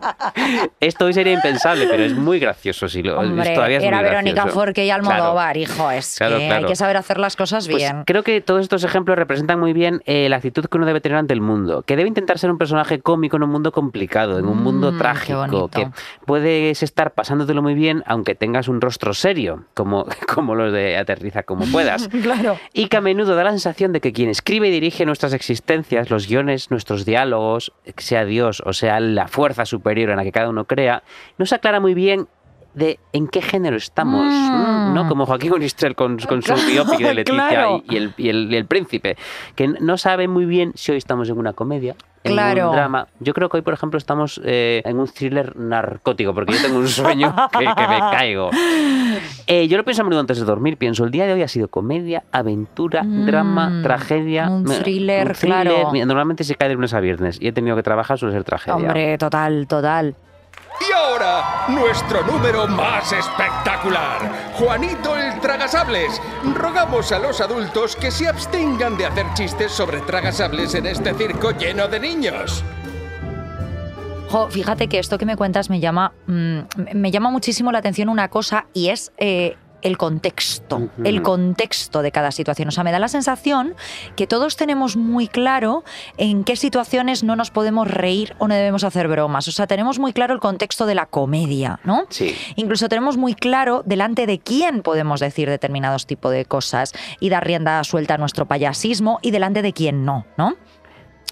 esto 0.79 1.05
hoy 1.05 1.13
sería 1.13 1.33
impensable, 1.33 1.87
pero 1.89 2.03
es 2.03 2.13
muy 2.13 2.39
gracioso. 2.39 2.87
Si 2.87 3.03
lo, 3.03 3.19
Hombre, 3.19 3.53
todavía 3.53 3.77
es 3.77 3.83
era 3.83 3.97
muy 3.97 4.05
Verónica. 4.09 4.47
Forqué 4.47 4.85
y 4.85 4.89
Claro. 4.89 5.03
Almodóvar, 5.13 5.57
hijo. 5.57 5.91
Es 5.91 6.15
Claro, 6.17 6.37
que 6.37 6.43
hay 6.43 6.49
claro. 6.49 6.67
que 6.67 6.75
saber 6.75 6.97
hacer 6.97 7.17
las 7.19 7.35
cosas 7.35 7.67
Pues 7.67 7.77
bien. 7.77 8.03
creo 8.05 8.23
que 8.23 8.41
todos 8.41 8.61
estos 8.61 8.83
ejemplos 8.83 9.17
representan 9.17 9.59
muy 9.59 9.73
bien 9.73 10.01
eh, 10.05 10.29
la 10.29 10.37
actitud 10.37 10.65
que 10.65 10.77
uno 10.77 10.85
debe 10.85 11.01
tener 11.01 11.17
ante 11.17 11.33
el 11.33 11.41
mundo, 11.41 11.83
que 11.83 11.95
debe 11.95 12.07
intentar 12.09 12.37
ser 12.39 12.51
un 12.51 12.57
personaje 12.57 12.99
cómico 12.99 13.37
en 13.37 13.43
un 13.43 13.49
mundo 13.49 13.71
complicado, 13.71 14.37
en 14.39 14.45
un 14.45 14.61
mundo 14.61 14.91
Mm, 14.91 14.97
trágico, 14.97 15.69
que 15.69 15.89
puedes 16.25 16.83
estar 16.83 17.11
pasándotelo 17.13 17.61
muy 17.61 17.73
bien 17.73 18.03
aunque 18.05 18.35
tengas 18.35 18.67
un 18.67 18.81
rostro 18.81 19.13
serio, 19.13 19.65
como, 19.73 20.05
como 20.33 20.55
los 20.55 20.71
de 20.73 20.97
Aterriza 20.97 21.43
como 21.43 21.65
puedas. 21.65 22.07
Claro. 22.21 22.59
Y 22.73 22.87
que 22.87 22.98
a 22.99 23.01
menudo 23.01 23.35
da 23.35 23.43
la 23.43 23.51
sensación 23.51 23.93
de 23.93 24.01
que 24.01 24.13
quien 24.13 24.29
escribe 24.29 24.67
y 24.67 24.71
dirige 24.71 25.05
nuestras 25.05 25.33
existencias, 25.33 26.09
los 26.09 26.27
guiones, 26.27 26.69
nuestros 26.69 27.05
diálogos, 27.05 27.71
sea 27.97 28.25
Dios 28.25 28.61
o 28.65 28.73
sea 28.73 28.99
la 28.99 29.27
fuerza 29.27 29.65
superior 29.65 30.09
en 30.09 30.17
la 30.17 30.23
que 30.23 30.31
cada 30.31 30.49
uno 30.49 30.65
crea, 30.65 31.03
no 31.37 31.45
se 31.45 31.55
aclara 31.55 31.79
muy 31.79 31.93
bien 31.93 32.27
de 32.73 32.99
en 33.13 33.27
qué 33.27 33.41
género 33.41 33.77
estamos, 33.77 34.25
Mm. 34.31 34.93
¿no? 34.93 35.07
Como 35.07 35.25
Joaquín 35.25 35.53
Unistrel 35.53 35.95
con, 35.95 36.17
con 36.19 36.41
su 36.41 36.53
biopic 36.67 36.99
de 36.99 37.13
Leticia 37.13 37.47
claro. 37.49 37.83
y, 37.89 37.97
el, 37.97 38.13
y 38.17 38.29
el- 38.29 38.53
y 38.53 38.55
el 38.55 38.65
príncipe, 38.65 39.17
que 39.55 39.67
no 39.67 39.97
sabe 39.97 40.27
muy 40.27 40.45
bien 40.45 40.71
si 40.75 40.91
hoy 40.91 40.97
estamos 40.97 41.29
en 41.29 41.37
una 41.37 41.53
comedia, 41.53 41.95
en 42.23 42.33
Claro. 42.33 42.69
un 42.69 42.75
drama. 42.75 43.07
Yo 43.21 43.33
creo 43.33 43.47
que 43.49 43.57
hoy, 43.57 43.63
por 43.63 43.73
ejemplo, 43.73 43.97
estamos 43.97 44.39
eh, 44.43 44.81
en 44.85 44.99
un 44.99 45.07
thriller 45.07 45.55
narcótico, 45.57 46.33
porque 46.33 46.53
yo 46.53 46.61
tengo 46.61 46.77
un 46.79 46.87
sueño 46.87 47.33
que, 47.51 47.59
que 47.59 47.87
me 47.87 47.99
caigo. 48.11 48.49
Eh, 49.47 49.67
yo 49.67 49.77
lo 49.77 49.83
pienso 49.85 50.01
a 50.01 50.05
menudo 50.05 50.19
antes 50.19 50.37
de 50.37 50.45
dormir. 50.45 50.77
Pienso, 50.77 51.03
el 51.05 51.11
día 51.11 51.25
de 51.25 51.33
hoy 51.33 51.41
ha 51.43 51.47
sido 51.47 51.69
comedia, 51.69 52.23
aventura, 52.31 53.03
Mm, 53.03 53.25
drama, 53.25 53.79
tragedia. 53.83 54.49
un 54.49 54.63
Mira, 54.63 54.79
thriller, 54.83 55.35
claro. 55.39 55.91
Normalmente 55.93 56.43
se 56.43 56.55
cae 56.55 56.69
de 56.69 56.75
lunes 56.75 56.93
a 56.93 56.99
viernes 56.99 57.37
y 57.41 57.47
he 57.47 57.51
tenido 57.53 57.75
que 57.75 57.83
trabajar, 57.83 58.17
suele 58.17 58.33
ser 58.35 58.43
tragedia. 58.43 58.75
Hombre, 58.75 59.17
total, 59.17 59.65
total. 59.67 60.15
Y 60.87 60.91
ahora, 60.93 61.65
nuestro 61.69 62.23
número 62.23 62.67
más 62.67 63.11
espectacular. 63.11 64.53
Juanito 64.53 65.15
el 65.15 65.39
Tragasables. 65.39 66.21
Rogamos 66.55 67.11
a 67.11 67.19
los 67.19 67.41
adultos 67.41 67.95
que 67.95 68.11
se 68.11 68.27
abstengan 68.27 68.97
de 68.97 69.05
hacer 69.05 69.25
chistes 69.33 69.71
sobre 69.71 69.99
tragasables 70.01 70.75
en 70.75 70.85
este 70.85 71.13
circo 71.13 71.51
lleno 71.51 71.87
de 71.87 71.99
niños. 71.99 72.63
Fíjate 74.51 74.87
que 74.87 74.99
esto 74.99 75.17
que 75.17 75.25
me 75.25 75.35
cuentas 75.35 75.69
me 75.69 75.79
llama, 75.79 76.13
mm, 76.27 76.59
me 76.93 77.11
llama 77.11 77.31
muchísimo 77.31 77.71
la 77.71 77.79
atención 77.79 78.09
una 78.09 78.29
cosa 78.29 78.67
y 78.73 78.89
es 78.89 79.11
eh, 79.17 79.57
el 79.81 79.97
contexto, 79.97 80.89
el 81.03 81.21
contexto 81.21 82.01
de 82.01 82.11
cada 82.11 82.31
situación. 82.31 82.67
O 82.67 82.71
sea, 82.71 82.83
me 82.83 82.91
da 82.91 82.99
la 82.99 83.07
sensación 83.07 83.75
que 84.15 84.27
todos 84.27 84.55
tenemos 84.55 84.95
muy 84.95 85.27
claro 85.27 85.83
en 86.17 86.43
qué 86.43 86.55
situaciones 86.55 87.23
no 87.23 87.35
nos 87.35 87.51
podemos 87.51 87.87
reír 87.87 88.35
o 88.39 88.47
no 88.47 88.55
debemos 88.55 88.83
hacer 88.83 89.07
bromas. 89.07 89.47
O 89.47 89.51
sea, 89.51 89.67
tenemos 89.67 89.99
muy 89.99 90.13
claro 90.13 90.33
el 90.33 90.39
contexto 90.39 90.85
de 90.85 90.95
la 90.95 91.05
comedia, 91.05 91.79
¿no? 91.83 92.05
Sí. 92.09 92.35
Incluso 92.55 92.89
tenemos 92.89 93.17
muy 93.17 93.35
claro 93.35 93.83
delante 93.85 94.25
de 94.25 94.39
quién 94.39 94.81
podemos 94.81 95.19
decir 95.19 95.49
determinados 95.49 96.05
tipos 96.05 96.31
de 96.31 96.45
cosas 96.45 96.93
y 97.19 97.29
dar 97.29 97.45
rienda 97.45 97.83
suelta 97.83 98.15
a 98.15 98.17
nuestro 98.17 98.47
payasismo 98.47 99.19
y 99.21 99.31
delante 99.31 99.61
de 99.61 99.73
quién 99.73 100.05
no, 100.05 100.25
¿no? 100.37 100.55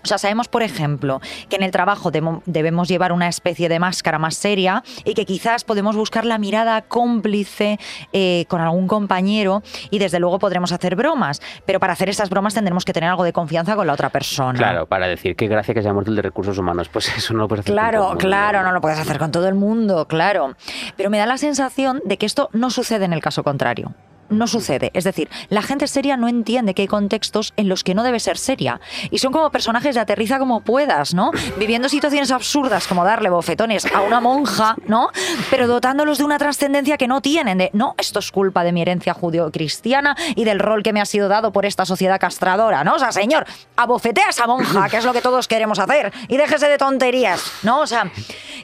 O 0.03 0.07
sea, 0.07 0.17
sabemos, 0.17 0.47
por 0.47 0.63
ejemplo, 0.63 1.19
que 1.49 1.55
en 1.57 1.63
el 1.63 1.71
trabajo 1.71 2.11
debemos 2.45 2.87
llevar 2.87 3.11
una 3.11 3.27
especie 3.27 3.67
de 3.69 3.79
máscara 3.79 4.19
más 4.19 4.35
seria 4.35 4.83
y 5.03 5.13
que 5.15 5.25
quizás 5.25 5.63
podemos 5.63 5.95
buscar 5.95 6.23
la 6.25 6.37
mirada 6.37 6.81
cómplice 6.83 7.79
eh, 8.13 8.45
con 8.47 8.61
algún 8.61 8.87
compañero 8.87 9.63
y 9.89 9.99
desde 9.99 10.19
luego 10.19 10.39
podremos 10.39 10.71
hacer 10.71 10.95
bromas. 10.95 11.41
Pero 11.65 11.79
para 11.79 11.93
hacer 11.93 12.09
esas 12.09 12.29
bromas 12.29 12.53
tendremos 12.53 12.85
que 12.85 12.93
tener 12.93 13.09
algo 13.09 13.23
de 13.23 13.33
confianza 13.33 13.75
con 13.75 13.87
la 13.87 13.93
otra 13.93 14.09
persona. 14.09 14.57
Claro, 14.57 14.85
para 14.85 15.07
decir 15.07 15.35
qué 15.35 15.47
gracia 15.47 15.73
que 15.73 15.81
se 15.81 15.89
ha 15.89 15.93
muerto 15.93 16.11
el 16.11 16.15
de 16.15 16.21
recursos 16.21 16.57
humanos. 16.57 16.89
Pues 16.89 17.15
eso 17.17 17.33
no 17.33 17.39
lo 17.39 17.47
puedes 17.47 17.65
hacer. 17.65 17.75
con 17.75 17.81
todo 17.83 17.91
Claro, 17.91 18.01
el 18.03 18.07
mundo. 18.09 18.19
claro, 18.19 18.63
no 18.63 18.71
lo 18.71 18.81
puedes 18.81 18.99
hacer 18.99 19.17
con 19.19 19.31
todo 19.31 19.47
el 19.47 19.55
mundo, 19.55 20.07
claro. 20.07 20.55
Pero 20.95 21.09
me 21.09 21.17
da 21.17 21.25
la 21.25 21.37
sensación 21.37 22.01
de 22.05 22.17
que 22.17 22.25
esto 22.25 22.49
no 22.53 22.69
sucede 22.69 23.05
en 23.05 23.13
el 23.13 23.21
caso 23.21 23.43
contrario. 23.43 23.93
No 24.29 24.47
sucede. 24.47 24.91
Es 24.93 25.03
decir, 25.03 25.29
la 25.49 25.61
gente 25.61 25.87
seria 25.87 26.17
no 26.17 26.27
entiende 26.27 26.73
que 26.73 26.83
hay 26.83 26.87
contextos 26.87 27.53
en 27.55 27.69
los 27.69 27.83
que 27.83 27.95
no 27.95 28.03
debe 28.03 28.19
ser 28.19 28.37
seria. 28.37 28.81
Y 29.09 29.19
son 29.19 29.31
como 29.31 29.51
personajes 29.51 29.95
de 29.95 30.01
aterriza 30.01 30.39
como 30.39 30.61
puedas, 30.61 31.13
¿no? 31.13 31.31
Viviendo 31.57 31.89
situaciones 31.89 32.31
absurdas 32.31 32.87
como 32.87 33.05
darle 33.05 33.29
bofetones 33.29 33.85
a 33.85 34.01
una 34.01 34.19
monja, 34.19 34.75
¿no? 34.87 35.09
Pero 35.49 35.67
dotándolos 35.67 36.17
de 36.17 36.25
una 36.25 36.37
trascendencia 36.37 36.97
que 36.97 37.07
no 37.07 37.21
tienen. 37.21 37.57
De, 37.57 37.69
no, 37.73 37.95
esto 37.97 38.19
es 38.19 38.31
culpa 38.31 38.63
de 38.63 38.71
mi 38.71 38.81
herencia 38.81 39.13
judío-cristiana 39.13 40.15
y 40.35 40.43
del 40.43 40.59
rol 40.59 40.83
que 40.83 40.93
me 40.93 41.01
ha 41.01 41.05
sido 41.05 41.29
dado 41.29 41.51
por 41.51 41.65
esta 41.65 41.85
sociedad 41.85 42.19
castradora, 42.19 42.83
¿no? 42.83 42.95
O 42.95 42.99
sea, 42.99 43.11
señor, 43.11 43.45
abofetea 43.75 44.27
a 44.27 44.29
esa 44.29 44.47
monja, 44.47 44.89
que 44.89 44.97
es 44.97 45.05
lo 45.05 45.13
que 45.13 45.21
todos 45.21 45.47
queremos 45.47 45.79
hacer, 45.79 46.11
y 46.27 46.37
déjese 46.37 46.67
de 46.67 46.77
tonterías, 46.77 47.41
¿no? 47.63 47.79
O 47.79 47.87
sea, 47.87 48.11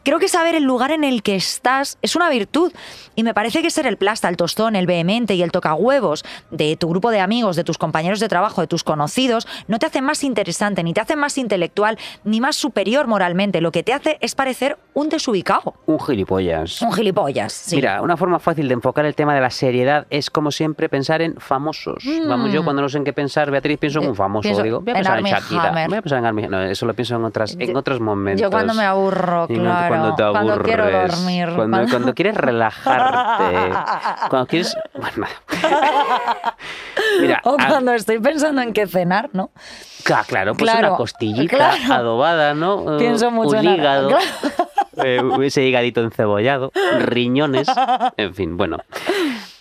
creo 0.03 0.19
que 0.19 0.27
saber 0.27 0.55
el 0.55 0.63
lugar 0.63 0.91
en 0.91 1.03
el 1.03 1.23
que 1.23 1.35
estás 1.35 1.97
es 2.01 2.15
una 2.15 2.29
virtud. 2.29 2.73
Y 3.15 3.23
me 3.23 3.35
parece 3.35 3.61
que 3.61 3.69
ser 3.69 3.85
el 3.85 3.97
plasta, 3.97 4.27
el 4.27 4.37
tostón, 4.37 4.75
el 4.75 4.87
vehemente 4.87 5.35
y 5.35 5.43
el 5.43 5.51
tocahuevos 5.53 6.25
de 6.51 6.75
tu 6.75 6.89
grupo 6.89 7.11
de 7.11 7.21
amigos, 7.21 7.55
de 7.55 7.63
tus 7.63 7.77
compañeros 7.77 8.19
de 8.19 8.27
trabajo, 8.27 8.59
de 8.59 8.67
tus 8.67 8.83
conocidos, 8.83 9.47
no 9.69 9.79
te 9.79 9.85
hace 9.85 10.01
más 10.01 10.25
interesante, 10.25 10.83
ni 10.83 10.93
te 10.93 10.99
hace 10.99 11.15
más 11.15 11.37
intelectual, 11.37 11.97
ni 12.25 12.41
más 12.41 12.57
superior 12.57 13.07
moralmente. 13.07 13.61
Lo 13.61 13.71
que 13.71 13.83
te 13.83 13.93
hace 13.93 14.17
es 14.19 14.35
parecer 14.35 14.77
un 14.93 15.07
desubicado, 15.07 15.75
Un 15.85 15.99
gilipollas. 16.01 16.81
un 16.81 16.91
gilipollas. 16.91 17.53
sí. 17.53 17.77
Mira, 17.77 18.01
una 18.01 18.17
forma 18.17 18.39
fácil 18.39 18.67
de 18.67 18.73
enfocar 18.73 19.05
el 19.05 19.15
tema 19.15 19.33
de 19.33 19.39
la 19.41 19.49
seriedad 19.49 20.05
es, 20.09 20.29
como 20.29 20.51
siempre, 20.51 20.89
pensar 20.89 21.21
en 21.21 21.35
famosos. 21.37 22.03
Vamos, 22.27 22.51
yo 22.51 22.63
cuando 22.65 22.81
no 22.81 22.89
sé 22.89 22.97
en 22.97 23.03
qué 23.05 23.13
pensar, 23.13 23.49
Beatriz, 23.51 23.77
pienso 23.77 24.01
en 24.01 24.09
un 24.09 24.15
famoso. 24.15 24.41
pienso 24.41 24.63
Digo, 24.63 24.81
voy 24.81 24.89
a 24.89 24.91
en 24.91 24.95
pensar 25.03 25.19
en, 25.19 25.25
Shakira. 25.25 25.69
Hammer. 25.69 25.89
Voy 25.89 25.97
a 25.99 26.01
pensar 26.01 26.19
en 26.19 26.25
Armie- 26.25 26.49
No, 26.49 26.61
eso 26.63 26.85
lo 26.85 26.93
pienso 26.93 27.15
en, 27.15 27.23
otras, 27.23 27.55
en 27.59 27.71
Yo- 27.71 27.77
otros 27.79 27.99
momentos. 27.99 28.41
Yo 28.41 28.49
cuando 28.49 28.73
me 28.73 28.83
aburro, 28.83 29.45
En 29.49 29.59
claro. 29.61 29.87
cuando 29.87 30.15
te 30.15 30.23
aburres. 30.23 30.43
cuando 30.43 30.63
quiero 30.63 30.85
dormir. 30.91 31.49
Cuando, 31.55 32.13
quieres 32.15 32.35
relajarte. 32.35 33.71
cuando 34.29 34.47
quieres. 34.47 34.75
Bueno, 34.93 35.11
nada. 35.17 35.33
Mira, 37.21 37.41
O 37.43 37.55
a- 37.59 37.67
cuando 37.67 37.93
estoy 37.93 38.19
pensando 38.19 38.61
en 38.61 38.73
qué 38.73 38.87
cenar, 38.87 39.29
¿no? 39.33 39.51
Cla- 40.03 40.25
claro, 40.25 40.53
pues 40.53 40.69
Claro, 40.69 40.89
una 40.89 40.97
costillita 40.97 41.55
claro. 41.55 41.93
adobada, 41.93 42.53
¿no? 42.53 42.97
Pienso 42.99 43.31
mucho 43.31 43.57
Un 43.57 43.67
en 43.67 43.75
hígado. 43.75 44.07
claro. 44.09 44.23
eh, 45.03 45.21
ese 45.45 45.63
hígadito 45.63 46.01
encebollado, 46.01 46.71
riñones, 46.99 47.67
en 48.17 48.33
fin, 48.35 48.57
bueno. 48.57 48.77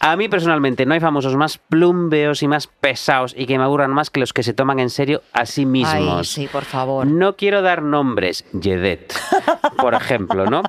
A 0.05 0.17
mí 0.17 0.29
personalmente 0.29 0.85
no 0.85 0.95
hay 0.95 1.01
famosos 1.01 1.37
más 1.37 1.59
plumbeos 1.59 2.43
y 2.43 2.49
más 2.49 2.67
pesados 2.67 3.35
y 3.39 3.47
que 3.47 3.57
me 3.57 3.63
aburran 3.63 3.93
más 3.93 4.11
que 4.11 4.19
los 4.19 4.33
que 4.33 4.43
se 4.43 4.53
toman 4.53 4.81
en 4.81 4.91
serio 4.91 5.23
a 5.33 5.47
sí 5.47 5.65
mismos. 5.65 6.19
Ay, 6.19 6.25
sí, 6.25 6.49
por 6.51 6.65
favor. 6.65 7.07
No 7.07 7.37
quiero 7.37 7.63
dar 7.63 7.83
nombres, 7.83 8.45
Yedet, 8.53 9.15
por 9.79 9.95
ejemplo, 9.95 10.47
¿no? 10.47 10.63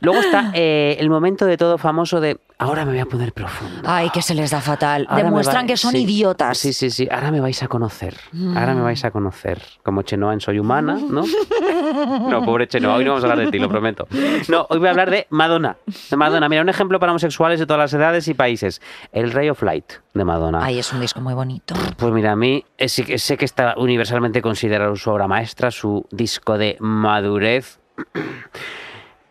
Luego 0.00 0.20
está 0.20 0.52
eh, 0.54 0.96
el 1.00 1.10
momento 1.10 1.44
de 1.44 1.56
todo 1.56 1.76
famoso 1.76 2.20
de 2.20 2.38
ahora 2.58 2.84
me 2.84 2.92
voy 2.92 3.00
a 3.00 3.06
poner 3.06 3.32
profundo. 3.32 3.82
Ay, 3.84 4.10
que 4.10 4.22
se 4.22 4.32
les 4.34 4.52
da 4.52 4.60
fatal. 4.60 5.06
Ahora 5.10 5.24
Demuestran 5.24 5.64
va- 5.64 5.66
que 5.66 5.76
son 5.76 5.90
sí, 5.90 6.02
idiotas. 6.04 6.56
Sí, 6.56 6.72
sí, 6.72 6.90
sí. 6.90 7.08
Ahora 7.10 7.32
me 7.32 7.40
vais 7.40 7.60
a 7.64 7.68
conocer. 7.68 8.14
Ahora 8.54 8.74
me 8.74 8.80
vais 8.82 9.04
a 9.04 9.10
conocer. 9.10 9.60
Como 9.82 10.02
Chenoa 10.02 10.32
en 10.34 10.40
Soy 10.40 10.58
Humana, 10.60 10.98
¿no? 11.10 11.24
No, 12.28 12.44
pobre 12.44 12.68
Chenoa. 12.68 12.94
Hoy 12.96 13.04
no 13.04 13.10
vamos 13.12 13.24
a 13.24 13.30
hablar 13.30 13.44
de 13.46 13.50
ti, 13.50 13.58
lo 13.58 13.68
prometo. 13.68 14.06
No, 14.48 14.66
hoy 14.70 14.78
voy 14.78 14.86
a 14.88 14.90
hablar 14.90 15.10
de 15.10 15.26
Madonna. 15.30 15.76
De 16.10 16.16
Madonna. 16.16 16.48
Mira, 16.48 16.62
un 16.62 16.68
ejemplo 16.68 17.00
para 17.00 17.10
homosexuales 17.12 17.58
de 17.58 17.66
todas 17.66 17.80
las 17.80 17.92
edades 17.94 18.28
y 18.28 18.34
países. 18.34 18.77
El 19.12 19.32
Ray 19.32 19.48
of 19.50 19.62
Light 19.62 19.92
de 20.14 20.24
Madonna. 20.24 20.60
Ay, 20.62 20.78
es 20.78 20.92
un 20.92 21.00
disco 21.00 21.20
muy 21.20 21.34
bonito. 21.34 21.74
Pues 21.96 22.12
mira, 22.12 22.32
a 22.32 22.36
mí 22.36 22.64
eh, 22.76 22.88
sé 22.88 23.36
que 23.36 23.44
está 23.44 23.74
universalmente 23.76 24.42
considerado 24.42 24.96
su 24.96 25.10
obra 25.10 25.28
maestra, 25.28 25.70
su 25.70 26.06
disco 26.10 26.58
de 26.58 26.76
madurez. 26.80 27.78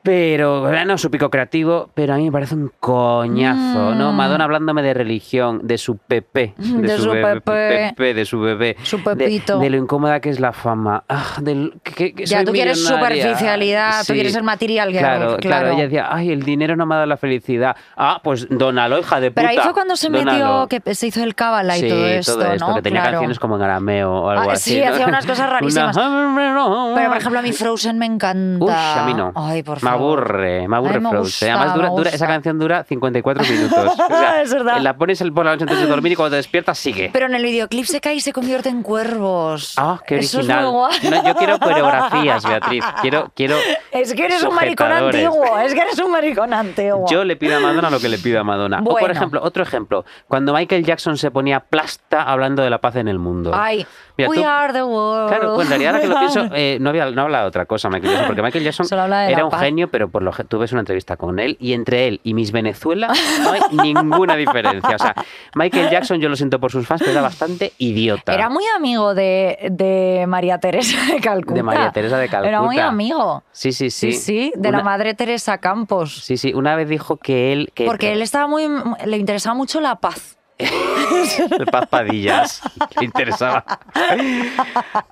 Pero, 0.08 0.62
bueno, 0.62 0.98
su 0.98 1.12
pico 1.12 1.30
creativo, 1.30 1.90
pero 1.94 2.14
a 2.14 2.16
mí 2.18 2.24
me 2.24 2.32
parece 2.32 2.56
un 2.56 2.72
coñazo, 2.80 3.94
¿no? 3.94 4.14
Mm. 4.14 4.16
Madonna 4.16 4.46
hablándome 4.46 4.82
de 4.82 4.94
religión, 4.94 5.60
de 5.64 5.78
su 5.78 5.98
Pepe, 5.98 6.54
De 6.58 6.98
su 6.98 7.10
bebé- 7.12 7.42
Pepe. 7.42 8.14
De 8.14 8.24
su 8.24 8.40
bebé, 8.40 8.78
Su 8.84 9.00
de- 9.00 9.04
Pepito. 9.18 9.60
de, 9.60 9.70
lo 9.70 9.76
incómoda 9.76 10.22
que 10.22 10.30
es 10.30 10.40
la 10.40 10.54
fama, 10.54 11.04
ah, 11.10 11.36
del, 11.42 11.74
que, 11.84 12.14
que 12.16 12.26
Ya, 12.26 12.46
tú 12.46 12.54
quieres 12.54 12.78
millonaria. 12.78 13.22
superficialidad, 13.22 14.06
tú 14.08 14.14
quieres 14.14 14.34
el 14.36 14.44
material 14.44 14.92
Claro, 14.92 15.20
claro, 15.20 15.38
claro. 15.40 15.72
ella 15.72 15.84
decía, 15.84 16.08
ay, 16.10 16.32
el 16.32 16.44
dinero 16.44 16.78
no 16.78 16.86
me 16.86 16.94
ha 16.96 16.98
dado 17.00 17.08
la 17.08 17.18
felicidad. 17.18 17.76
Ah, 17.98 18.22
pues 18.24 18.48
dónalo, 18.50 19.00
hija 19.00 19.20
de 19.20 19.32
puta. 19.32 19.42
Pero 19.42 19.50
ahí 19.50 19.58
fue 19.62 19.74
cuando 19.74 19.98
se 19.98 20.10
metió, 20.10 20.68
que 20.70 20.96
se 20.96 21.08
hizo 21.08 21.22
el 21.22 21.36
cábala 21.36 21.78
y 21.78 21.82
Sí, 21.82 21.90
todo 21.90 22.06
esto, 22.08 22.56
¿no? 22.62 22.76
que 22.76 22.82
tenía 22.82 23.02
Claro. 23.02 23.12
canciones 23.16 23.40
como 23.40 23.58
en 23.58 23.64
arameo 23.64 24.10
o 24.14 24.30
algo 24.30 24.52
Ah, 24.52 24.54
así. 24.54 24.76
sí, 24.76 24.80
¿no? 24.82 24.90
hacía 24.94 25.06
unas 25.08 25.26
cosas 25.26 25.50
rarísimas. 25.50 25.98
Una- 25.98 26.94
Pero, 26.96 27.10
por 27.10 27.18
ejemplo, 27.18 27.40
a 27.40 27.42
mí 27.42 27.52
Frozen 27.52 27.98
me 27.98 28.06
encanta. 28.06 28.64
Uy, 28.64 28.72
a 28.72 29.04
mí 29.06 29.14
no. 29.14 29.34
Ay, 29.36 29.64
por 29.64 29.80
favor. 29.80 29.97
Aburre, 29.98 30.68
me 30.68 30.76
aburre 30.78 31.00
me 31.00 31.10
Frozen. 31.10 31.20
gusta, 31.24 31.46
Además, 31.46 31.74
dura, 31.76 31.90
dura- 31.90 32.10
esa 32.12 32.28
canción 32.28 32.60
dura 32.60 32.84
54 32.84 33.44
minutos. 33.44 33.94
O 34.00 34.08
sea, 34.08 34.42
Es 34.42 34.54
verdad. 34.54 34.78
La 34.80 34.96
pones 34.98 35.22
por 35.34 35.46
la 35.46 35.52
noche 35.52 35.64
antes 35.64 35.80
de 35.80 35.88
dormir 35.88 36.12
y 36.14 36.16
cuando 36.16 36.32
te 36.32 36.36
despiertas 36.38 36.78
sigue. 36.78 37.10
Pero 37.12 37.26
en 37.26 37.36
el 37.36 37.44
videoclip 37.44 37.86
se 37.86 38.00
cae 38.02 38.16
y 38.16 38.22
se 38.22 38.32
convierte 38.34 38.70
en 38.70 38.84
cuervos. 38.84 39.74
Ah, 39.78 40.00
qué 40.06 40.20
Eso 40.20 40.40
es 40.40 40.48
original. 40.50 40.64
No, 40.64 40.90
yo 41.28 41.36
quiero 41.36 41.60
coreografías, 41.60 42.44
Beatriz. 42.46 42.84
Quiero, 43.02 43.32
quiero. 43.36 43.56
Es 43.92 44.14
que 44.14 44.26
eres 44.26 44.44
un 44.44 44.56
maricón 44.56 44.92
antiguo, 44.92 45.58
es 45.60 45.74
que 45.74 45.82
eres 45.82 46.00
un 46.00 46.12
maricón 46.12 46.54
antiguo. 46.54 47.06
Yo 47.10 47.24
le 47.24 47.36
pido 47.36 47.58
a 47.58 47.60
Madonna 47.60 47.90
lo 47.90 48.00
que 48.00 48.10
le 48.10 48.18
pido 48.18 48.40
a 48.40 48.44
Madonna. 48.44 48.82
O 48.86 48.96
por 48.98 49.12
ejemplo, 49.12 49.42
otro 49.44 49.64
ejemplo, 49.64 50.06
cuando 50.28 50.54
Michael 50.54 50.84
Jackson 50.86 51.18
se 51.18 51.32
ponía 51.32 51.60
plasta 51.60 52.24
hablando 52.24 52.62
de 52.64 52.70
la 52.70 52.80
paz 52.80 52.96
en 52.96 53.08
el 53.08 53.20
mundo. 53.20 53.52
Ay, 53.54 53.86
Mira, 54.18 54.30
we 54.30 54.38
tú- 54.38 54.46
are 54.46 54.74
the 54.74 54.84
world. 54.84 55.30
Claro, 55.30 55.56
pues 55.56 55.66
en 55.68 55.70
realidad 55.70 55.96
ahora 55.96 56.02
que 56.02 56.08
lo 56.08 56.20
pienso, 56.20 56.56
eh, 56.56 56.78
no, 56.80 56.90
había, 56.90 57.10
no 57.12 57.22
habla 57.24 57.42
de 57.42 57.48
otra 57.48 57.66
cosa 57.66 57.90
Michael 57.90 58.12
Jackson, 58.12 58.28
porque 58.28 58.42
Michael 58.42 58.64
Jackson 58.64 58.88
era 59.30 59.46
un 59.46 59.52
paz. 59.52 59.62
genio, 59.62 59.87
pero 59.88 60.10
por 60.10 60.22
lo 60.24 60.32
que 60.32 60.44
tú 60.44 60.60
ves 60.60 60.72
una 60.72 60.82
entrevista 60.82 61.18
con 61.18 61.40
él 61.40 61.58
y 61.60 61.74
entre 61.74 62.08
él 62.08 62.20
y 62.24 62.34
Miss 62.34 62.52
Venezuela 62.52 63.12
no 63.42 63.52
hay 63.52 63.62
ninguna 63.84 64.36
diferencia. 64.36 64.96
O 64.96 65.00
sea, 65.00 65.16
Michael 65.56 65.90
Jackson, 65.90 66.20
yo 66.20 66.30
lo 66.30 66.36
siento 66.36 66.60
por 66.60 66.72
sus 66.72 66.86
fans, 66.88 67.02
pero 67.02 67.12
era 67.14 67.22
bastante 67.22 67.74
idiota. 67.78 68.34
Era 68.34 68.50
muy 68.50 68.64
amigo 68.76 69.14
de, 69.14 69.58
de 69.72 70.26
María 70.28 70.60
Teresa 70.60 70.98
de 71.14 71.20
Calcuta. 71.20 71.56
De 71.56 71.64
María 71.64 71.92
Teresa 71.92 72.18
de 72.18 72.26
Era 72.26 72.62
muy 72.62 72.76
Calcuta. 72.76 72.88
amigo. 72.88 73.44
Sí, 73.52 73.72
sí, 73.72 73.90
sí. 73.90 74.14
Sí, 74.14 74.20
sí, 74.20 74.54
de 74.56 74.72
la 74.72 74.84
madre 74.84 75.14
Teresa 75.14 75.58
Campos. 75.58 76.24
Sí, 76.24 76.38
sí, 76.38 76.54
una 76.54 76.76
vez 76.76 76.90
dijo 76.90 77.18
que 77.18 77.54
él... 77.54 77.72
Que 77.74 77.86
Porque 77.86 78.12
él 78.14 78.22
estaba 78.22 78.48
muy. 78.48 78.68
le 79.06 79.18
interesaba 79.18 79.56
mucho 79.56 79.80
la 79.82 79.96
paz. 79.96 80.38
El 80.58 81.66
Paz 81.68 81.86
Padillas. 81.88 82.62
Le 83.00 83.06
interesaba. 83.06 83.64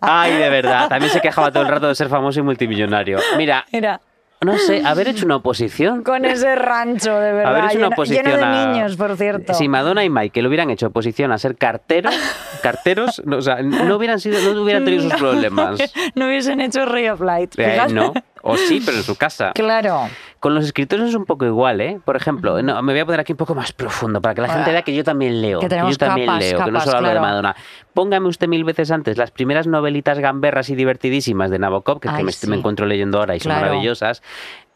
Ay, 0.02 0.34
de 0.34 0.50
verdad. 0.50 0.90
También 0.90 1.12
se 1.12 1.22
quejaba 1.22 1.52
todo 1.52 1.64
el 1.64 1.70
rato 1.70 1.88
de 1.88 1.96
ser 1.96 2.10
famoso 2.10 2.40
y 2.40 2.44
multimillonario. 2.44 3.20
Mira, 3.38 3.66
Era 3.72 4.02
no 4.42 4.58
sé, 4.58 4.82
haber 4.86 5.08
hecho 5.08 5.26
una 5.26 5.38
oposición. 5.38 6.04
con 6.04 6.26
ese 6.26 6.56
rancho, 6.56 7.14
de 7.20 7.32
verdad. 7.34 7.56
Haber 7.56 7.66
hecho 7.72 7.78
una 7.80 7.88
oposición 7.88 8.26
lleno 8.26 8.38
de 8.38 8.44
a- 8.44 8.66
niños, 8.68 8.96
por 8.96 9.16
cierto. 9.18 9.54
Si 9.54 9.68
Madonna 9.68 10.04
y 10.04 10.10
Michael 10.10 10.48
hubieran 10.48 10.70
hecho 10.70 10.88
oposición 10.88 11.32
a 11.32 11.38
ser 11.38 11.56
carteros, 11.58 12.14
carteros, 12.62 13.22
no, 13.26 13.38
o 13.38 13.42
sea, 13.42 13.62
no 13.62 13.96
hubieran 13.96 14.20
sido, 14.20 14.40
no 14.54 14.62
hubieran 14.62 14.84
tenido 14.86 15.04
sus 15.04 15.14
problemas. 15.14 15.80
no 16.16 16.28
hubiesen 16.28 16.62
hecho 16.62 16.86
Ray 16.86 17.08
of 17.10 17.22
Light. 17.22 17.54
Eh, 17.58 17.78
no, 17.92 18.14
o 18.44 18.58
sí, 18.58 18.82
pero 18.86 18.98
en 18.98 19.04
su 19.04 19.16
casa. 19.16 19.52
Claro. 19.56 20.08
Con 20.46 20.54
los 20.54 20.64
escritores 20.66 21.10
es 21.10 21.16
un 21.16 21.26
poco 21.26 21.44
igual, 21.48 21.82
¿eh? 21.82 22.00
Por 22.06 22.16
ejemplo, 22.16 22.62
no, 22.62 22.80
me 22.84 22.94
voy 22.94 23.00
a 23.00 23.06
poner 23.08 23.20
aquí 23.20 23.34
un 23.34 23.38
poco 23.38 23.56
más 23.56 23.74
profundo 23.74 24.22
para 24.22 24.36
que 24.36 24.42
la 24.42 24.50
gente 24.50 24.70
vea 24.72 24.84
que 24.84 24.94
yo 24.94 25.04
también 25.04 25.42
leo. 25.42 25.60
Que 25.60 25.68
tenemos 25.68 25.90
yo 25.94 25.98
también 25.98 26.28
capas, 26.28 26.44
leo, 26.44 26.64
que 26.66 26.72
no 26.72 26.82
solo 26.82 26.98
hablo 26.98 27.10
de. 27.10 27.20
Madonna. 27.20 27.56
Póngame 27.96 28.28
usted 28.28 28.48
mil 28.48 28.64
veces 28.64 28.92
antes 28.92 29.18
las 29.18 29.32
primeras 29.32 29.66
novelitas 29.66 30.20
gamberras 30.20 30.70
y 30.70 30.76
divertidísimas 30.76 31.50
de 31.50 31.58
Nabokov, 31.58 32.00
que, 32.00 32.10
es 32.10 32.14
que 32.14 32.18
Ay, 32.20 32.24
me, 32.26 32.32
sí. 32.32 32.48
me 32.48 32.58
encuentro 32.58 32.86
leyendo 32.86 33.18
ahora 33.18 33.36
y 33.36 33.40
son 33.40 33.54
Claro. 33.54 33.66
maravillosas. 33.66 34.22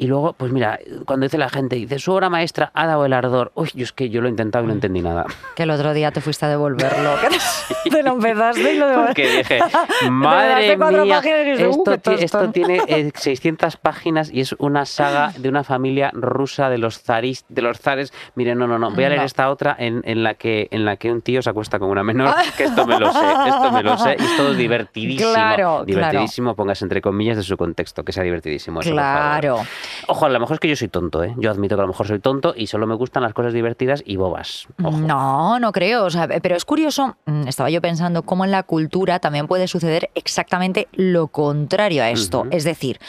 Y 0.02 0.08
luego, 0.08 0.32
pues 0.32 0.54
mira, 0.54 0.80
cuando 1.06 1.26
dice 1.26 1.38
la 1.38 1.50
gente, 1.50 1.76
dice, 1.76 2.00
su 2.00 2.14
obra 2.14 2.30
maestra 2.30 2.72
ha 2.74 2.88
dado 2.88 3.06
el 3.06 3.12
ardor. 3.12 3.52
Uy, 3.54 3.70
yo 3.76 3.84
es 3.84 3.92
que 3.92 4.10
yo 4.10 4.22
lo 4.22 4.28
he 4.28 4.30
intentado 4.30 4.64
y 4.64 4.68
no 4.68 4.74
entendí 4.74 5.02
nada. 5.02 5.26
Que 5.58 5.64
el 5.64 5.72
otro 5.72 5.94
día 5.94 6.10
te 6.12 6.22
fuiste 6.22 6.46
a 6.46 6.50
devolverlo. 6.50 7.16
te- 7.92 8.02
lo 8.02 8.12
empezaste 8.14 8.76
y 8.76 8.78
lo 8.78 8.88
devolviste. 8.88 9.24
Porque 9.24 9.38
dije, 9.40 9.60
madre 10.10 10.78
mía, 10.78 11.20
"Uh, 11.22 11.70
esto, 11.70 11.84
qué 11.92 11.98
ti- 11.98 12.24
esto 12.24 12.38
tostón". 12.38 12.54
tiene 12.54 12.82
eh, 12.88 13.12
600 13.14 13.76
páginas 13.76 14.32
y 14.32 14.40
es 14.40 14.56
una 14.58 14.86
saga 14.86 15.34
de 15.38 15.50
una 15.50 15.66
familia 15.66 16.12
rusa 16.14 16.70
de 16.70 16.78
los 16.78 17.02
zaris, 17.02 17.44
de 17.50 17.62
los 17.62 17.78
zares. 17.80 18.14
Mire, 18.36 18.56
no, 18.56 18.68
no, 18.68 18.80
no, 18.80 18.92
voy 18.92 19.04
a 19.04 19.10
leer 19.10 19.20
No. 19.20 19.26
esta 19.26 19.50
otra 19.50 19.76
en, 19.78 20.02
en 20.06 20.24
la 20.24 20.36
que 20.36 20.70
en 20.72 20.86
la 20.86 20.96
que 20.96 21.12
un 21.12 21.22
tío 21.22 21.42
se 21.42 21.50
acuesta 21.50 21.78
con 21.78 21.90
una 21.90 22.04
menor, 22.04 22.34
que 22.56 22.64
esto 22.64 22.88
me 22.88 22.98
lo 22.98 23.12
sé, 23.12 23.26
esto 23.48 23.72
me 23.74 23.84
lo 23.84 23.98
sé 23.98 24.16
y 24.18 24.24
es 24.24 24.38
todo 24.38 24.54
divertidísimo. 24.54 25.34
Claro, 25.34 25.84
divertidísimo, 25.84 26.56
póngase 26.56 26.86
entre 26.86 27.02
comillas 27.02 27.36
de 27.36 27.44
su 27.44 27.58
contexto, 27.58 28.06
que 28.06 28.14
sea 28.14 28.24
divertidísimo. 28.24 28.80
eso, 28.80 28.92
por 28.92 29.00
favor. 29.00 29.68
Ojo, 30.08 30.26
a 30.26 30.30
lo 30.30 30.40
mejor 30.40 30.56
es 30.56 30.60
que 30.60 30.68
yo 30.70 30.76
soy 30.76 30.88
tonto, 30.88 31.24
¿eh? 31.24 31.34
Yo 31.38 31.52
admito 31.52 31.76
que 31.76 31.82
a 31.82 31.84
lo 31.84 31.90
mejor 31.90 32.08
soy 32.08 32.20
tonto 32.20 32.54
y 32.56 32.68
solo 32.68 32.88
me 32.88 32.96
gustan 32.96 33.24
las 33.24 33.34
cosas 33.34 33.54
divertidas 33.54 34.02
y 34.06 34.16
bobas. 34.16 34.68
Ojo. 34.84 34.98
No, 34.98 35.60
no 35.60 35.72
creo. 35.72 36.06
o 36.06 36.10
sea, 36.10 36.28
pero 36.42 36.56
es 36.56 36.66
curioso, 36.66 37.16
mm, 37.26 37.48
estaba 37.48 37.70
yo 37.70 37.82
pensando 37.82 38.24
cómo 38.24 38.46
en 38.46 38.52
la 38.52 38.64
cultura 38.64 39.20
también 39.20 39.48
puede 39.48 39.68
suceder 39.68 40.10
exactamente 40.16 40.88
lo 40.94 41.28
contrario 41.28 42.04
a 42.04 42.10
esto. 42.10 42.46
Es 42.52 42.64
decir, 42.64 43.00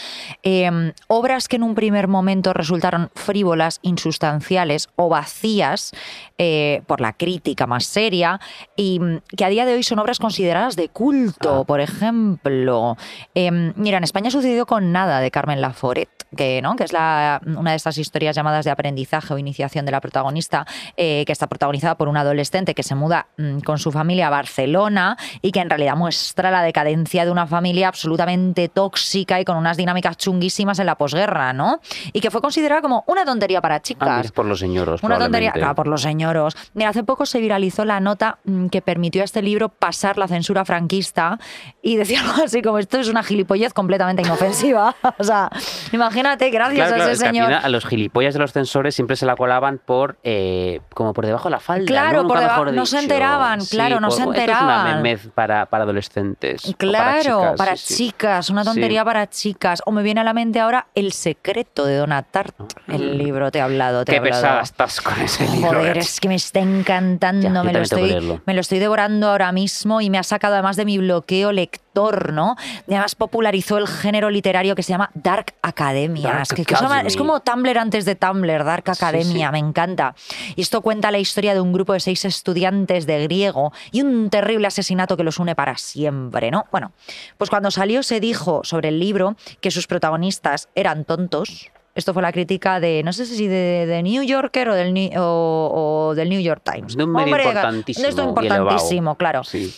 em, 0.42 0.92
obras 1.08 1.48
que 1.48 1.56
en 1.56 1.62
un 1.62 1.74
primer 1.74 2.08
momento 2.08 2.52
resultaron 2.52 3.10
frívolas, 3.14 3.78
insustanciales 3.82 4.88
o 4.96 5.08
vacías 5.08 5.92
eh, 6.38 6.82
por 6.86 7.00
la 7.00 7.12
crítica 7.12 7.66
más 7.66 7.84
seria 7.84 8.40
y 8.76 8.98
mm, 9.00 9.20
que 9.36 9.44
a 9.44 9.48
día 9.48 9.64
de 9.66 9.74
hoy 9.74 9.82
son 9.82 9.98
obras 9.98 10.18
consideradas 10.18 10.76
de 10.76 10.88
culto, 10.88 11.60
Ah. 11.60 11.64
por 11.64 11.80
ejemplo. 11.80 12.96
Em, 13.34 13.72
mira, 13.76 13.98
en 13.98 14.04
España 14.04 14.30
sucedió 14.30 14.66
con 14.66 14.92
Nada 14.92 15.20
de 15.20 15.30
Carmen 15.30 15.60
Laforet, 15.60 16.08
que, 16.36 16.60
¿no? 16.62 16.69
Que 16.76 16.84
es 16.84 16.92
la, 16.92 17.40
una 17.44 17.70
de 17.70 17.76
estas 17.76 17.98
historias 17.98 18.36
llamadas 18.36 18.64
de 18.64 18.70
aprendizaje 18.70 19.34
o 19.34 19.38
iniciación 19.38 19.84
de 19.86 19.92
la 19.92 20.00
protagonista, 20.00 20.66
eh, 20.96 21.24
que 21.26 21.32
está 21.32 21.46
protagonizada 21.46 21.96
por 21.96 22.08
un 22.08 22.16
adolescente 22.16 22.74
que 22.74 22.82
se 22.82 22.94
muda 22.94 23.26
mm, 23.36 23.60
con 23.60 23.78
su 23.78 23.90
familia 23.90 24.28
a 24.28 24.30
Barcelona 24.30 25.16
y 25.42 25.52
que 25.52 25.60
en 25.60 25.70
realidad 25.70 25.96
muestra 25.96 26.50
la 26.50 26.62
decadencia 26.62 27.24
de 27.24 27.30
una 27.30 27.46
familia 27.46 27.88
absolutamente 27.88 28.68
tóxica 28.68 29.40
y 29.40 29.44
con 29.44 29.56
unas 29.56 29.76
dinámicas 29.76 30.16
chunguísimas 30.16 30.78
en 30.78 30.86
la 30.86 30.96
posguerra, 30.96 31.52
¿no? 31.52 31.80
Y 32.12 32.20
que 32.20 32.30
fue 32.30 32.40
considerada 32.40 32.82
como 32.82 33.04
una 33.06 33.24
tontería 33.24 33.60
para 33.60 33.80
Ah, 33.80 33.82
chicas. 33.82 34.08
mira, 34.18 34.30
por 34.34 34.46
los 34.46 34.58
señoros, 34.58 35.02
Una 35.02 35.18
tontería, 35.18 35.52
claro, 35.52 35.74
por 35.74 35.86
los 35.86 36.02
señoros. 36.02 36.56
Mira, 36.74 36.90
hace 36.90 37.02
poco 37.02 37.24
se 37.24 37.40
viralizó 37.40 37.84
la 37.84 38.00
nota 38.00 38.38
mm, 38.44 38.66
que 38.66 38.82
permitió 38.82 39.22
a 39.22 39.24
este 39.24 39.42
libro 39.42 39.68
pasar 39.68 40.18
la 40.18 40.28
censura 40.28 40.64
franquista 40.64 41.38
y 41.82 41.96
decía 41.96 42.20
algo 42.20 42.44
así 42.44 42.62
como 42.62 42.78
esto 42.78 42.98
es 42.98 43.08
una 43.08 43.22
gilipollez 43.22 43.72
completamente 43.72 44.22
inofensiva. 44.22 44.94
o 45.18 45.24
sea, 45.24 45.50
imagínate, 45.92 46.50
gracias 46.68 46.88
Claro, 46.88 46.94
claro, 46.96 47.10
a 47.10 47.12
es 47.12 47.18
ese 47.20 47.26
señor. 47.26 47.52
a 47.52 47.68
los 47.68 47.86
gilipollas 47.86 48.34
de 48.34 48.40
los 48.40 48.52
censores 48.52 48.94
siempre 48.94 49.16
se 49.16 49.26
la 49.26 49.36
colaban 49.36 49.78
por 49.84 50.18
eh, 50.24 50.80
como 50.94 51.12
por 51.14 51.26
debajo 51.26 51.44
de 51.48 51.52
la 51.52 51.60
falda. 51.60 51.86
Claro, 51.86 52.22
¿no? 52.22 52.28
Por 52.28 52.40
debajo- 52.40 52.64
no 52.66 52.86
se 52.86 52.98
enteraban, 52.98 53.60
Sí, 53.60 53.76
claro, 53.76 54.00
no 54.00 54.08
por- 54.08 54.16
se 54.16 54.22
Esto 54.22 54.32
es 54.32 54.36
una 54.38 54.52
enteraban. 54.52 55.02
memez 55.02 55.28
para, 55.34 55.66
para 55.66 55.84
adolescentes. 55.84 56.74
Claro, 56.78 57.54
para, 57.56 57.72
chicas, 57.74 57.80
sí, 57.80 57.94
sí. 57.94 58.04
chicas, 58.10 58.50
una 58.50 58.64
tontería 58.64 59.04
para 59.04 59.28
chicas. 59.28 59.82
O 59.86 59.92
me 59.92 60.02
viene 60.02 60.20
a 60.20 60.24
la 60.24 60.32
mente 60.34 60.58
ahora 60.60 60.88
El 60.94 61.12
secreto 61.12 61.84
de 61.86 61.96
Donna 61.96 62.22
Tartt. 62.22 62.58
El 62.88 63.16
libro 63.18 63.50
te 63.52 63.60
ha 63.60 63.64
hablado, 63.64 64.04
te. 64.04 64.12
Qué 64.12 64.18
hablado. 64.18 64.42
pesada 64.42 64.60
estás 64.62 65.00
con 65.00 65.20
ese 65.20 65.44
libro. 65.48 65.68
Joder, 65.70 65.82
Beatriz. 65.84 66.04
es 66.14 66.20
que 66.20 66.28
me 66.28 66.34
está 66.34 66.58
encantando, 66.60 67.42
Ya, 67.48 67.62
me, 67.62 67.72
lo 67.72 67.78
estoy, 67.80 68.40
me 68.46 68.54
lo 68.54 68.60
estoy 68.60 68.78
devorando 68.80 69.28
ahora 69.30 69.52
mismo. 69.52 69.60
mismo 69.60 70.00
y 70.00 70.08
me 70.08 70.16
ha 70.16 70.22
sacado 70.22 70.54
además 70.54 70.76
de 70.76 70.86
mi 70.86 70.96
bloqueo 70.96 71.52
lector, 71.52 71.89
¿no? 72.32 72.56
Y 72.86 72.92
además 72.94 73.14
popularizó 73.14 73.78
el 73.78 73.88
género 73.88 74.30
literario 74.30 74.74
que 74.74 74.82
se 74.82 74.90
llama 74.92 75.10
Dark 75.14 75.54
Academia. 75.62 76.22
Dark 76.30 76.42
es, 76.42 76.48
que- 76.50 76.64
que 76.64 76.74
eso 76.74 76.84
Academy. 76.86 77.08
es 77.08 77.16
como 77.16 77.40
Tumblr 77.40 77.78
antes 77.78 78.04
de 78.04 78.14
Tumblr, 78.14 78.64
Dark 78.64 78.84
Academia, 78.90 79.48
sí. 79.48 79.52
me 79.52 79.58
encanta. 79.58 80.14
Y 80.56 80.62
esto 80.62 80.80
cuenta 80.82 81.10
la 81.10 81.18
historia 81.18 81.54
de 81.54 81.60
un 81.60 81.72
grupo 81.72 81.92
de 81.92 82.00
seis 82.00 82.24
estudiantes 82.24 83.06
de 83.06 83.22
griego 83.24 83.72
y 83.90 84.02
un 84.02 84.30
terrible 84.30 84.66
asesinato 84.66 85.16
que 85.16 85.24
los 85.24 85.38
une 85.38 85.54
para 85.54 85.76
siempre, 85.76 86.50
¿no? 86.50 86.66
Bueno, 86.70 86.92
pues 87.38 87.50
cuando 87.50 87.70
salió 87.70 88.02
se 88.02 88.20
dijo 88.20 88.60
sobre 88.64 88.88
el 88.88 89.00
libro 89.00 89.36
que 89.60 89.70
sus 89.70 89.86
protagonistas 89.86 90.68
eran 90.74 91.04
tontos. 91.04 91.70
Esto 91.96 92.14
fue 92.14 92.22
la 92.22 92.30
crítica 92.30 92.78
de, 92.78 93.02
no 93.02 93.12
sé 93.12 93.26
si 93.26 93.48
de, 93.48 93.84
de 93.86 94.02
New 94.04 94.22
Yorker 94.22 94.68
o 94.68 94.74
del, 94.74 94.94
Ni- 94.94 95.10
o, 95.16 96.08
o 96.10 96.14
del 96.14 96.28
New 96.28 96.40
York 96.40 96.62
Times. 96.64 96.96
Medio 96.96 97.12
Hombre, 97.12 97.42
importantísimo 97.42 98.06
esto 98.06 98.22
importantísimo, 98.22 99.16
claro. 99.16 99.42
Sí. 99.42 99.74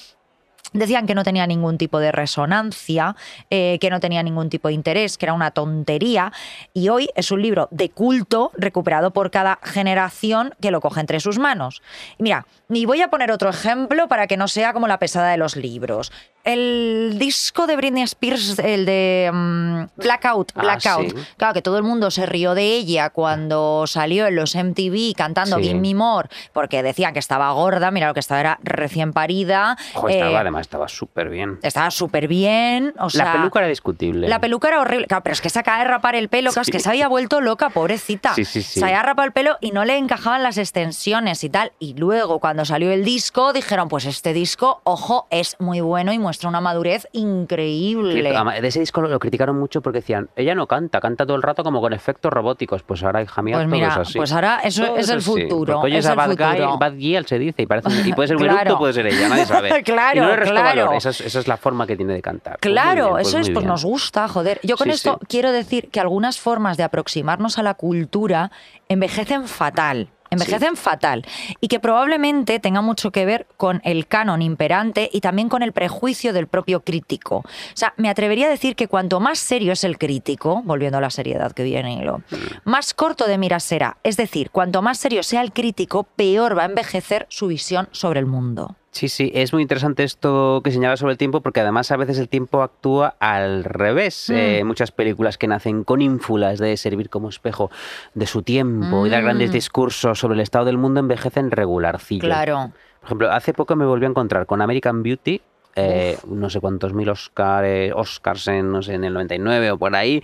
Decían 0.73 1.07
que 1.07 1.15
no 1.15 1.23
tenía 1.25 1.47
ningún 1.47 1.79
tipo 1.79 1.99
de 1.99 2.13
resonancia, 2.13 3.17
eh, 3.51 3.79
que 3.81 3.91
no 3.91 4.01
tenía 4.01 4.23
ningún 4.23 4.49
tipo 4.51 4.69
de 4.69 4.75
interés, 4.75 5.19
que 5.19 5.27
era 5.27 5.33
una 5.35 5.51
tontería. 5.51 6.33
Y 6.75 6.89
hoy 6.89 7.09
es 7.15 7.31
un 7.31 7.43
libro 7.43 7.69
de 7.71 7.91
culto 7.91 8.51
recuperado 8.57 9.13
por 9.13 9.31
cada 9.31 9.59
generación 9.63 10.55
que 10.61 10.71
lo 10.71 10.81
coge 10.81 11.01
entre 11.01 11.21
sus 11.21 11.39
manos. 11.39 11.83
Y 12.19 12.23
mira, 12.23 12.47
y 12.69 12.87
voy 12.87 13.03
a 13.03 13.09
poner 13.09 13.31
otro 13.31 13.51
ejemplo 13.51 14.09
para 14.09 14.27
que 14.27 14.37
no 14.37 14.49
sea 14.49 14.73
como 14.73 14.89
la 14.89 14.99
pesada 14.99 15.31
de 15.31 15.37
los 15.37 15.57
libros. 15.57 16.11
El 16.45 17.17
disco 17.21 17.67
de 17.69 17.77
Britney 17.77 18.03
Spears, 18.03 18.59
el 18.59 18.85
de 18.85 19.31
mm, 19.33 19.83
Blackout, 19.97 20.53
Ah, 20.57 20.61
Blackout. 20.63 21.11
sí. 21.11 21.15
Claro, 21.37 21.55
que 21.55 21.63
todo 21.63 21.77
el 21.77 21.85
mundo 21.85 22.11
se 22.11 22.27
rió 22.27 22.55
de 22.55 22.65
ella 22.75 23.11
cuando 23.11 23.85
salió 23.87 24.27
en 24.27 24.35
los 24.37 24.57
MTV 24.57 25.15
cantando 25.17 25.57
Sí. 25.59 25.63
Give 25.65 25.79
Me 25.79 25.95
More, 25.95 26.29
porque 26.53 26.83
decían 26.83 27.13
que 27.13 27.21
estaba 27.21 27.53
gorda, 27.53 27.91
mira 27.93 28.09
lo 28.09 28.15
que 28.15 28.21
estaba 28.21 28.41
era 28.41 28.59
recién 28.65 29.13
parida. 29.13 29.77
Ojo, 29.95 30.09
Eh, 30.09 30.15
estaba, 30.15 30.41
además 30.41 30.62
estaba 30.63 30.89
súper 30.89 31.29
bien. 31.29 31.59
estaba 31.63 31.91
súper 31.91 32.27
bien. 32.29 32.95
O 32.99 33.11
sea, 33.11 33.27
la 33.27 33.33
peluca 33.35 33.59
era 33.61 33.69
discutible. 33.69 34.29
La 34.29 34.41
peluca 34.41 34.69
era 34.69 34.81
horrible. 34.81 35.07
Claro, 35.07 35.23
pero 35.23 35.35
es 35.35 35.41
que 35.43 35.51
se 35.51 35.59
acaba 35.59 35.79
de 35.79 35.85
rapar 35.85 36.15
el 36.15 36.29
pelo. 36.29 36.51
claro, 36.51 36.63
Es 36.63 36.71
que 36.71 36.81
se 36.81 36.89
había 36.89 37.09
vuelto 37.09 37.41
loca, 37.41 37.69
pobrecita. 37.71 38.35
Sí, 38.35 38.45
sí, 38.45 38.63
sí. 38.63 38.81
Se 38.81 38.85
había 38.87 39.03
rapado 39.03 39.27
el 39.27 39.33
pelo 39.33 39.57
y 39.61 39.73
no 39.73 39.85
le 39.85 39.97
encajaban 39.99 40.43
las 40.43 40.57
extensiones 40.59 41.45
y 41.45 41.51
tal. 41.51 41.73
Y 41.79 41.95
luego, 41.95 42.39
cuando 42.41 42.65
salió 42.65 42.91
el 42.91 43.05
disco, 43.05 43.53
dijeron: 43.53 43.89
Pues 43.89 44.07
este 44.07 44.33
disco, 44.33 44.81
ojo, 44.85 45.27
es 45.31 45.57
muy 45.59 45.81
bueno 45.81 46.13
y 46.13 46.19
muestra 46.19 46.49
una 46.49 46.61
madurez 46.61 47.07
increíble. 47.13 48.23
De 48.23 48.69
ese 48.69 48.81
disco 48.81 49.01
lo, 49.03 49.19
criticaron 49.19 49.59
mucho 49.59 49.83
porque 49.83 49.99
decían, 50.01 50.29
ella 50.37 50.55
no 50.55 50.67
canta, 50.67 51.01
canta 51.01 51.27
todo 51.27 51.37
el 51.37 51.43
rato 51.43 51.63
como 51.65 51.81
con 51.81 51.93
efectos 51.93 52.33
robóticos. 52.33 52.83
Pues 52.83 53.03
ahora, 53.03 53.23
hija 53.23 53.43
mía, 53.43 53.57
Pues 53.57 53.67
todo 53.67 53.75
mira, 53.77 53.89
es 53.89 53.97
así. 53.97 54.19
pues 54.19 54.33
ahora 54.33 54.61
eso 54.65 54.85
Todo 54.87 54.97
es 54.97 55.09
el 55.09 55.21
futuro, 55.23 55.75
Porque, 55.75 55.87
oye, 55.87 55.99
es 55.99 56.05
esa 56.05 56.13
el 56.13 56.17
bad, 56.17 56.29
guy, 56.37 56.57
futuro. 56.61 56.79
bad 56.79 56.93
girl 56.97 57.27
se 57.27 57.39
dice 57.39 57.63
y, 57.63 57.67
parece, 57.67 57.89
y 58.09 58.13
puede 58.13 58.29
ser 58.29 58.37
un 58.37 58.43
Claro. 58.53 58.61
eructo, 58.61 58.79
puede 58.79 58.93
ser 58.93 59.07
ella, 59.07 59.29
nadie 59.29 59.47
sabe. 59.47 59.83
Claro, 59.93 60.17
y 60.17 60.21
no 60.21 60.29
le 60.29 60.37
resto 60.55 60.63
claro. 60.73 60.81
valor, 60.87 60.97
esa 60.99 61.11
es, 61.11 61.21
esa 61.21 61.41
es 61.41 61.49
la 61.49 61.57
forma 61.57 61.87
que 61.87 61.97
tiene 61.97 62.13
de 62.15 62.23
cantar. 62.23 62.59
Pues 62.61 62.73
Claro, 62.73 63.15
bien, 63.15 63.21
eso 63.21 63.39
es, 63.39 63.49
pues 63.51 63.59
bien. 63.65 63.69
nos 63.69 63.85
gusta, 63.85 64.29
joder. 64.29 64.61
Yo 64.63 64.77
con 64.77 64.87
Sí, 64.89 64.95
esto 64.95 65.19
sí. 65.21 65.27
quiero 65.29 65.53
decir 65.53 65.89
que 65.91 66.01
algunas 66.01 66.39
formas 66.41 66.77
de 66.77 66.83
aproximarnos 66.85 67.59
a 67.59 67.63
la 67.63 67.75
cultura 67.75 68.51
envejecen 68.89 69.47
fatal. 69.49 70.09
Envejecen 70.31 70.77
fatal. 70.77 71.27
Y 71.61 71.69
que 71.69 71.79
probablemente 71.79 72.59
tenga 72.59 72.81
mucho 72.81 73.11
que 73.13 73.27
ver 73.27 73.47
con 73.59 73.83
el 73.85 74.07
canon 74.07 74.41
imperante 74.41 75.11
y 75.13 75.21
también 75.21 75.51
con 75.51 75.63
el 75.63 75.73
prejuicio 75.73 76.33
del 76.33 76.47
propio 76.47 76.81
crítico. 76.81 77.37
O 77.37 77.45
sea, 77.75 77.93
me 77.99 78.09
atrevería 78.09 78.47
a 78.47 78.49
decir 78.49 78.75
que 78.75 78.89
cuanto 78.89 79.21
más 79.21 79.39
serio 79.39 79.75
es 79.75 79.85
el 79.85 79.99
crítico, 79.99 80.63
volviendo 80.65 80.97
a 80.97 81.03
la 81.03 81.11
seriedad 81.11 81.53
que 81.53 81.65
viene 81.65 81.97
hilo, 82.01 82.23
más 82.65 82.95
corto 82.95 83.27
de 83.27 83.37
miras 83.37 83.63
será. 83.63 83.99
Es 84.05 84.17
decir, 84.17 84.51
cuanto 84.51 84.81
más 84.81 84.97
serio 84.99 85.23
sea 85.23 85.43
el 85.43 85.53
crítico, 85.53 86.05
peor 86.05 86.57
va 86.57 86.63
a 86.63 86.67
envejecer 86.67 87.27
su 87.29 87.49
visión 87.49 87.91
sobre 87.93 88.19
el 88.21 88.25
mundo. 88.27 88.77
Sí, 88.93 89.09
sí, 89.09 89.33
es 89.35 89.55
muy 89.55 89.63
interesante 89.63 90.05
esto 90.05 90.61
que 90.63 90.71
señala 90.71 90.99
sobre 90.99 91.13
el 91.13 91.19
tiempo 91.19 91.41
porque 91.41 91.61
además 91.61 91.91
a 91.91 91.97
veces 91.97 92.19
el 92.19 92.29
tiempo 92.29 92.63
actúa 92.63 93.15
al 93.21 93.65
revés. 93.65 94.27
Mm. 94.29 94.35
Eh, 94.37 94.65
muchas 94.65 94.93
películas 94.93 95.39
que 95.39 95.49
nacen 95.49 95.83
con 95.83 96.03
ínfulas 96.03 96.59
de 96.59 96.77
servir 96.77 97.09
como 97.09 97.31
espejo 97.31 97.71
de 98.13 98.27
su 98.27 98.43
tiempo 98.43 99.07
y 99.07 99.11
dar 99.11 99.23
grandes 99.23 99.49
Mm. 99.49 99.53
discursos 99.55 100.19
sobre 100.19 100.35
el 100.35 100.41
estado 100.41 100.67
del 100.67 100.77
mundo 100.77 101.01
envejecen 101.01 101.51
regularcillo. 101.51 102.21
Claro. 102.21 102.71
Por 103.01 103.07
ejemplo, 103.07 103.33
hace 103.33 103.55
poco 103.55 103.75
me 103.77 103.87
volví 103.87 104.05
a 104.05 104.11
encontrar 104.11 104.45
con 104.45 104.61
American 104.61 105.03
Beauty, 105.03 105.41
eh, 105.75 106.19
no 106.29 106.51
sé 106.51 106.61
cuántos 106.61 106.93
mil 106.93 107.09
Oscar, 107.09 107.65
eh, 107.65 107.93
Oscars 107.95 108.47
en, 108.49 108.71
no 108.71 108.83
sé, 108.83 108.93
en 108.93 109.05
el 109.05 109.15
99 109.15 109.71
o 109.71 109.79
por 109.79 109.97
ahí, 109.97 110.23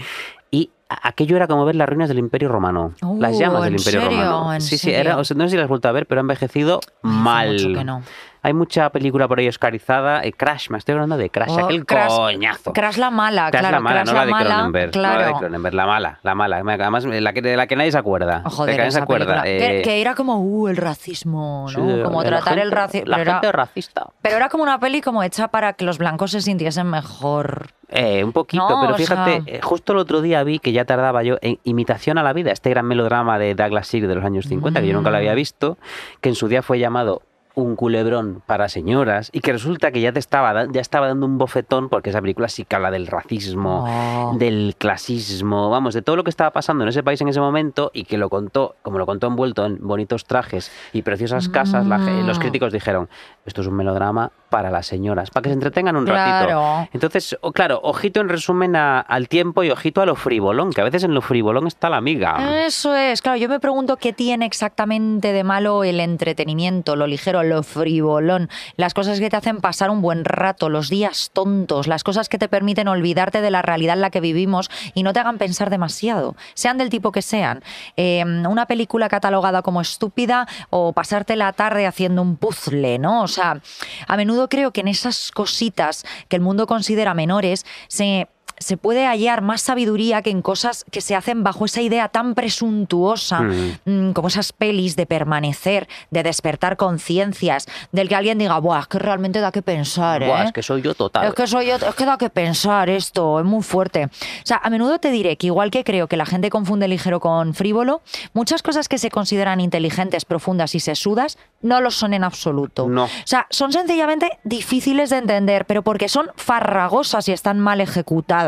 y 0.50 0.70
aquello 0.90 1.36
era 1.36 1.46
como 1.46 1.64
ver 1.64 1.74
las 1.74 1.88
ruinas 1.88 2.08
del 2.10 2.18
Imperio 2.18 2.50
Romano, 2.50 2.92
Uh, 3.02 3.18
las 3.18 3.38
llamas 3.38 3.62
del 3.64 3.72
¿en 3.74 3.78
Imperio 3.80 4.00
serio? 4.02 4.18
Romano. 4.18 4.54
¿En 4.54 4.60
sí, 4.60 4.76
sí, 4.76 4.90
era, 4.92 5.16
o 5.16 5.24
sea, 5.24 5.36
no 5.38 5.44
sé 5.44 5.50
si 5.52 5.56
las 5.56 5.64
has 5.64 5.68
vuelto 5.70 5.88
a 5.88 5.92
ver, 5.92 6.06
pero 6.06 6.20
ha 6.20 6.22
envejecido 6.22 6.80
mal. 7.02 7.52
mucho 7.54 7.72
que 7.78 7.84
no. 7.84 8.02
Hay 8.42 8.52
mucha 8.54 8.90
película 8.90 9.26
por 9.28 9.38
ahí 9.38 9.48
oscarizada. 9.48 10.22
eh, 10.24 10.32
Crash, 10.32 10.70
me 10.70 10.78
estoy 10.78 10.94
hablando 10.94 11.16
de 11.16 11.28
Crash, 11.30 11.50
Oh, 11.50 11.64
aquel 11.64 11.84
Crash- 11.84 12.08
coñazo. 12.16 12.72
Crash 12.72 12.96
la 12.96 13.10
mala, 13.10 13.50
Crash 13.50 13.60
claro. 13.60 13.76
la 13.76 13.80
mala, 13.80 14.02
Crash 14.02 14.06
no 14.08 14.18
la 14.20 14.24
de 14.26 14.30
mala, 14.30 14.54
Cronenberg. 14.54 14.86
No 14.86 14.92
claro. 14.92 15.20
la 15.20 15.26
de 15.26 15.32
Cronenberg, 15.34 15.74
la 15.74 15.86
mala, 15.86 16.18
la 16.22 16.34
mala. 16.34 16.56
Además, 16.56 17.04
la 17.04 17.32
que, 17.32 17.42
de 17.42 17.56
la 17.56 17.66
que 17.66 17.76
nadie 17.76 17.92
se 17.92 17.98
acuerda. 17.98 18.42
Oh, 18.44 18.50
joder, 18.50 18.66
de 18.66 18.72
la 18.72 18.76
que 18.76 18.78
nadie 18.78 18.90
se 18.92 19.00
acuerda. 19.00 19.42
Que, 19.42 19.78
eh, 19.80 19.82
que 19.82 20.00
era 20.00 20.14
como, 20.14 20.38
uh, 20.40 20.68
el 20.68 20.76
racismo, 20.76 21.66
¿no? 21.76 21.96
sí, 21.96 22.02
como 22.02 22.22
la 22.22 22.28
tratar 22.28 22.58
el 22.58 22.70
racismo. 22.70 23.06
La 23.08 23.16
Pero, 23.16 23.32
gente 23.32 23.46
era- 23.48 23.56
racista. 23.56 24.06
pero 24.22 24.36
era 24.36 24.48
como 24.48 24.62
una 24.62 24.78
peli 24.78 25.00
como 25.00 25.22
hecha 25.22 25.48
para 25.48 25.72
que 25.72 25.84
los 25.84 25.98
blancos 25.98 26.30
se 26.30 26.40
sintiesen 26.40 26.86
mejor. 26.88 27.68
Eh, 27.90 28.22
un 28.22 28.32
poquito, 28.32 28.68
No, 28.68 28.80
pero 28.82 28.94
o 28.94 28.96
fíjate, 28.98 29.42
sea- 29.42 29.54
eh, 29.56 29.60
justo 29.62 29.92
el 29.94 29.98
otro 29.98 30.20
día 30.20 30.42
vi 30.44 30.58
que 30.58 30.72
ya 30.72 30.84
tardaba 30.84 31.22
yo 31.22 31.36
en 31.40 31.58
Imitación 31.64 32.18
a 32.18 32.22
la 32.22 32.34
vida, 32.34 32.52
este 32.52 32.68
gran 32.68 32.84
melodrama 32.84 33.38
de 33.38 33.54
Douglas 33.54 33.86
Sirk 33.88 34.06
de 34.06 34.14
los 34.14 34.24
años 34.24 34.46
50, 34.46 34.80
que 34.82 34.88
yo 34.88 34.92
nunca 34.92 35.10
lo 35.10 35.16
Mm. 35.16 35.20
había 35.20 35.34
visto, 35.34 35.78
que 36.20 36.28
en 36.28 36.34
su 36.34 36.48
día 36.48 36.60
fue 36.62 36.78
llamado 36.78 37.22
un 37.62 37.76
culebrón 37.76 38.42
para 38.46 38.68
señoras 38.68 39.30
y 39.32 39.40
que 39.40 39.52
resulta 39.52 39.90
que 39.90 40.00
ya 40.00 40.12
te 40.12 40.18
estaba 40.18 40.66
ya 40.70 40.80
estaba 40.80 41.08
dando 41.08 41.26
un 41.26 41.38
bofetón 41.38 41.88
porque 41.88 42.10
esa 42.10 42.20
película 42.20 42.48
sí 42.48 42.64
que 42.64 42.76
habla 42.76 42.90
del 42.90 43.06
racismo, 43.06 43.84
Oh. 43.88 44.36
del 44.38 44.74
clasismo, 44.78 45.70
vamos, 45.70 45.94
de 45.94 46.02
todo 46.02 46.16
lo 46.16 46.24
que 46.24 46.30
estaba 46.30 46.50
pasando 46.50 46.84
en 46.84 46.88
ese 46.88 47.02
país 47.02 47.20
en 47.20 47.28
ese 47.28 47.40
momento 47.40 47.90
y 47.94 48.04
que 48.04 48.18
lo 48.18 48.28
contó, 48.28 48.76
como 48.82 48.98
lo 48.98 49.06
contó 49.06 49.26
envuelto 49.26 49.64
en 49.66 49.78
bonitos 49.80 50.24
trajes 50.24 50.70
y 50.92 51.02
preciosas 51.02 51.48
casas, 51.48 51.86
la 51.86 51.98
los 51.98 52.38
Mm. 52.38 52.40
críticos 52.40 52.72
dijeron, 52.72 53.08
esto 53.44 53.60
es 53.62 53.66
un 53.66 53.74
melodrama 53.74 54.30
para 54.50 54.70
las 54.70 54.86
señoras, 54.86 55.30
para 55.30 55.42
que 55.42 55.48
se 55.50 55.54
entretengan 55.54 55.96
un 55.96 56.06
ratito. 56.06 56.46
Claro. 56.48 56.88
Entonces, 56.92 57.36
o- 57.40 57.52
claro, 57.52 57.80
ojito 57.82 58.20
en 58.20 58.28
resumen 58.28 58.76
a- 58.76 59.00
al 59.00 59.28
tiempo 59.28 59.62
y 59.64 59.70
ojito 59.70 60.00
a 60.00 60.06
lo 60.06 60.14
frivolón, 60.14 60.72
que 60.72 60.80
a 60.80 60.84
veces 60.84 61.04
en 61.04 61.12
lo 61.12 61.20
frivolón 61.22 61.66
está 61.66 61.90
la 61.90 61.96
amiga. 61.96 62.64
Eso 62.64 62.94
es, 62.94 63.20
claro, 63.20 63.36
yo 63.38 63.48
me 63.48 63.60
pregunto 63.60 63.96
qué 63.96 64.12
tiene 64.12 64.46
exactamente 64.46 65.32
de 65.32 65.44
malo 65.44 65.84
el 65.84 66.00
entretenimiento, 66.00 66.94
lo 66.96 67.06
ligero, 67.06 67.42
lo 67.48 67.62
frivolón, 67.62 68.48
las 68.76 68.94
cosas 68.94 69.20
que 69.20 69.30
te 69.30 69.36
hacen 69.36 69.60
pasar 69.60 69.90
un 69.90 70.02
buen 70.02 70.24
rato, 70.24 70.68
los 70.68 70.88
días 70.88 71.30
tontos, 71.32 71.86
las 71.86 72.04
cosas 72.04 72.28
que 72.28 72.38
te 72.38 72.48
permiten 72.48 72.88
olvidarte 72.88 73.40
de 73.40 73.50
la 73.50 73.62
realidad 73.62 73.94
en 73.94 74.02
la 74.02 74.10
que 74.10 74.20
vivimos 74.20 74.70
y 74.94 75.02
no 75.02 75.12
te 75.12 75.20
hagan 75.20 75.38
pensar 75.38 75.70
demasiado, 75.70 76.36
sean 76.54 76.78
del 76.78 76.90
tipo 76.90 77.12
que 77.12 77.22
sean. 77.22 77.62
Eh, 77.96 78.24
una 78.24 78.66
película 78.66 79.08
catalogada 79.08 79.62
como 79.62 79.80
estúpida 79.80 80.46
o 80.70 80.92
pasarte 80.92 81.36
la 81.36 81.52
tarde 81.52 81.86
haciendo 81.86 82.22
un 82.22 82.36
puzzle, 82.36 82.98
¿no? 82.98 83.22
O 83.22 83.28
sea, 83.28 83.60
a 84.06 84.16
menudo 84.16 84.48
creo 84.48 84.72
que 84.72 84.80
en 84.80 84.88
esas 84.88 85.30
cositas 85.32 86.04
que 86.28 86.36
el 86.36 86.42
mundo 86.42 86.66
considera 86.66 87.14
menores 87.14 87.64
se 87.88 88.28
se 88.60 88.76
puede 88.76 89.06
hallar 89.06 89.42
más 89.42 89.62
sabiduría 89.62 90.22
que 90.22 90.30
en 90.30 90.42
cosas 90.42 90.84
que 90.90 91.00
se 91.00 91.14
hacen 91.14 91.42
bajo 91.44 91.64
esa 91.64 91.80
idea 91.80 92.08
tan 92.08 92.34
presuntuosa, 92.34 93.40
Mm. 93.40 93.78
mm, 93.84 94.12
como 94.12 94.28
esas 94.28 94.52
pelis 94.52 94.96
de 94.96 95.06
permanecer, 95.06 95.88
de 96.10 96.22
despertar 96.22 96.76
conciencias, 96.76 97.66
del 97.92 98.08
que 98.08 98.14
alguien 98.16 98.38
diga, 98.38 98.58
Buah, 98.58 98.80
es 98.80 98.86
que 98.88 98.98
realmente 98.98 99.40
da 99.40 99.52
que 99.52 99.62
pensar, 99.62 100.24
Buah, 100.24 100.42
¿eh? 100.42 100.46
es 100.46 100.52
que 100.52 100.62
soy 100.62 100.82
yo 100.82 100.94
total. 100.94 101.26
Es 101.28 101.34
que 101.34 101.46
soy 101.46 101.66
yo, 101.66 101.76
es 101.76 101.94
que 101.94 102.04
da 102.04 102.18
que 102.18 102.30
pensar 102.30 102.90
esto, 102.90 103.38
es 103.40 103.44
muy 103.46 103.62
fuerte. 103.62 104.06
O 104.06 104.10
sea, 104.44 104.60
a 104.62 104.70
menudo 104.70 104.98
te 104.98 105.10
diré 105.10 105.36
que 105.36 105.46
igual 105.46 105.70
que 105.70 105.84
creo 105.84 106.06
que 106.08 106.16
la 106.16 106.26
gente 106.26 106.50
confunde 106.50 106.88
ligero 106.88 107.20
con 107.20 107.54
frívolo, 107.54 108.02
muchas 108.32 108.62
cosas 108.62 108.88
que 108.88 108.98
se 108.98 109.10
consideran 109.10 109.60
inteligentes, 109.60 110.24
profundas 110.24 110.74
y 110.74 110.80
sesudas 110.80 111.38
no 111.62 111.80
lo 111.80 111.90
son 111.90 112.14
en 112.14 112.24
absoluto. 112.24 112.88
No. 112.88 113.04
O 113.04 113.08
sea, 113.24 113.46
son 113.50 113.72
sencillamente 113.72 114.38
difíciles 114.44 115.10
de 115.10 115.18
entender, 115.18 115.64
pero 115.66 115.82
porque 115.82 116.08
son 116.08 116.30
farragosas 116.36 117.28
y 117.28 117.32
están 117.32 117.58
mal 117.58 117.80
ejecutadas, 117.80 118.47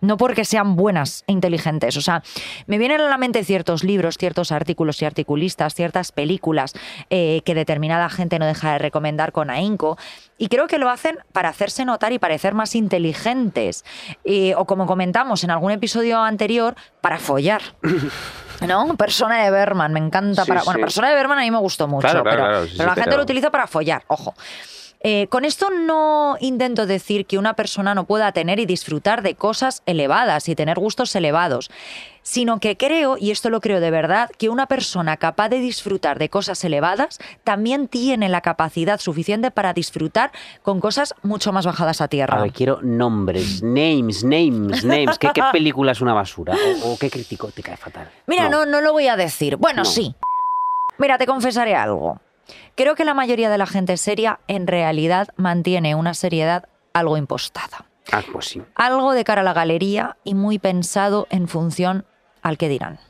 no 0.00 0.16
porque 0.16 0.44
sean 0.44 0.76
buenas 0.76 1.24
e 1.26 1.32
inteligentes. 1.32 1.96
O 1.96 2.00
sea, 2.00 2.22
me 2.66 2.78
vienen 2.78 3.00
a 3.00 3.08
la 3.08 3.18
mente 3.18 3.44
ciertos 3.44 3.84
libros, 3.84 4.16
ciertos 4.18 4.52
artículos 4.52 5.00
y 5.02 5.04
articulistas, 5.04 5.74
ciertas 5.74 6.12
películas 6.12 6.74
eh, 7.10 7.42
que 7.44 7.54
determinada 7.54 8.08
gente 8.08 8.38
no 8.38 8.46
deja 8.46 8.72
de 8.72 8.78
recomendar 8.78 9.32
con 9.32 9.50
ahínco, 9.50 9.98
y 10.38 10.48
creo 10.48 10.66
que 10.66 10.78
lo 10.78 10.90
hacen 10.90 11.18
para 11.32 11.48
hacerse 11.48 11.84
notar 11.84 12.12
y 12.12 12.18
parecer 12.18 12.54
más 12.54 12.74
inteligentes. 12.74 13.84
Eh, 14.24 14.54
o 14.56 14.64
como 14.66 14.86
comentamos 14.86 15.44
en 15.44 15.50
algún 15.50 15.72
episodio 15.72 16.18
anterior, 16.18 16.74
para 17.00 17.18
follar. 17.18 17.62
¿No? 18.66 18.96
Persona 18.96 19.44
de 19.44 19.50
Berman, 19.50 19.92
me 19.92 20.00
encanta. 20.00 20.44
Sí, 20.44 20.48
para, 20.48 20.62
Bueno, 20.62 20.78
sí. 20.78 20.82
persona 20.82 21.10
de 21.10 21.14
Berman 21.14 21.38
a 21.38 21.42
mí 21.42 21.50
me 21.50 21.58
gustó 21.58 21.86
mucho, 21.88 22.08
Claro, 22.08 22.22
claro, 22.22 22.36
pero, 22.36 22.48
claro, 22.48 22.66
sí, 22.66 22.74
pero 22.76 22.88
la 22.88 22.94
gente 22.94 23.16
lo 23.16 23.22
utiliza 23.22 23.50
para 23.50 23.66
follar, 23.66 24.02
ojo. 24.08 24.34
Eh, 25.08 25.28
con 25.28 25.44
esto 25.44 25.70
no 25.70 26.36
intento 26.40 26.84
decir 26.84 27.26
que 27.26 27.38
una 27.38 27.54
persona 27.54 27.94
no 27.94 28.06
pueda 28.08 28.32
tener 28.32 28.58
y 28.58 28.66
disfrutar 28.66 29.22
de 29.22 29.36
cosas 29.36 29.84
elevadas 29.86 30.48
y 30.48 30.56
tener 30.56 30.80
gustos 30.80 31.14
elevados, 31.14 31.70
sino 32.22 32.58
que 32.58 32.76
creo, 32.76 33.16
y 33.16 33.30
esto 33.30 33.48
lo 33.48 33.60
creo 33.60 33.78
de 33.78 33.92
verdad, 33.92 34.28
que 34.36 34.48
una 34.48 34.66
persona 34.66 35.16
capaz 35.16 35.48
de 35.48 35.60
disfrutar 35.60 36.18
de 36.18 36.28
cosas 36.28 36.64
elevadas 36.64 37.20
también 37.44 37.86
tiene 37.86 38.28
la 38.28 38.40
capacidad 38.40 38.98
suficiente 38.98 39.52
para 39.52 39.72
disfrutar 39.72 40.32
con 40.64 40.80
cosas 40.80 41.14
mucho 41.22 41.52
más 41.52 41.66
bajadas 41.66 42.00
a 42.00 42.08
tierra. 42.08 42.40
A 42.40 42.42
ver, 42.42 42.52
quiero 42.52 42.80
nombres, 42.82 43.62
names, 43.62 44.24
names, 44.24 44.84
names. 44.84 45.20
¿Qué, 45.20 45.30
qué 45.32 45.42
película 45.52 45.92
es 45.92 46.00
una 46.00 46.14
basura? 46.14 46.56
¿O, 46.82 46.94
o 46.94 46.98
qué 46.98 47.10
crítico 47.10 47.46
te 47.52 47.62
cae 47.62 47.76
fatal? 47.76 48.10
Mira, 48.26 48.48
no. 48.48 48.66
no, 48.66 48.80
lo 48.80 48.92
voy 48.92 49.06
a 49.06 49.14
decir. 49.14 49.56
Bueno, 49.56 49.82
No. 49.82 49.88
sí. 49.88 50.16
Mira, 50.98 51.16
te 51.16 51.26
confesaré 51.26 51.76
algo. 51.76 52.18
Creo 52.74 52.94
que 52.94 53.04
la 53.04 53.14
mayoría 53.14 53.50
de 53.50 53.58
la 53.58 53.66
gente 53.66 53.96
seria 53.96 54.40
en 54.48 54.66
realidad 54.66 55.28
mantiene 55.36 55.94
una 55.94 56.14
seriedad 56.14 56.68
algo 56.92 57.16
impostada. 57.16 57.86
Ah, 58.12 58.22
pues 58.32 58.46
sí. 58.46 58.62
Algo 58.74 59.12
de 59.12 59.24
cara 59.24 59.40
a 59.40 59.44
la 59.44 59.52
galería 59.52 60.16
y 60.24 60.34
muy 60.34 60.58
pensado 60.58 61.26
en 61.30 61.48
función 61.48 62.06
al 62.42 62.58
que 62.58 62.68
dirán. 62.68 63.00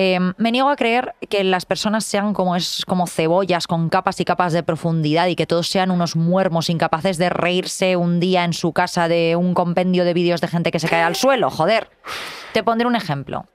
Eh, 0.00 0.20
me 0.36 0.52
niego 0.52 0.68
a 0.68 0.76
creer 0.76 1.16
que 1.28 1.42
las 1.42 1.66
personas 1.66 2.04
sean 2.04 2.32
como, 2.32 2.54
es, 2.54 2.84
como 2.86 3.08
cebollas 3.08 3.66
con 3.66 3.88
capas 3.88 4.20
y 4.20 4.24
capas 4.24 4.52
de 4.52 4.62
profundidad 4.62 5.26
y 5.26 5.34
que 5.34 5.44
todos 5.44 5.66
sean 5.66 5.90
unos 5.90 6.14
muermos 6.14 6.70
incapaces 6.70 7.18
de 7.18 7.30
reírse 7.30 7.96
un 7.96 8.20
día 8.20 8.44
en 8.44 8.52
su 8.52 8.72
casa 8.72 9.08
de 9.08 9.34
un 9.34 9.54
compendio 9.54 10.04
de 10.04 10.14
vídeos 10.14 10.40
de 10.40 10.46
gente 10.46 10.70
que 10.70 10.78
se 10.78 10.88
cae 10.88 11.02
al 11.02 11.16
suelo. 11.16 11.50
Joder. 11.50 11.90
Te 12.52 12.62
pondré 12.62 12.86
un 12.86 12.94
ejemplo. 12.94 13.46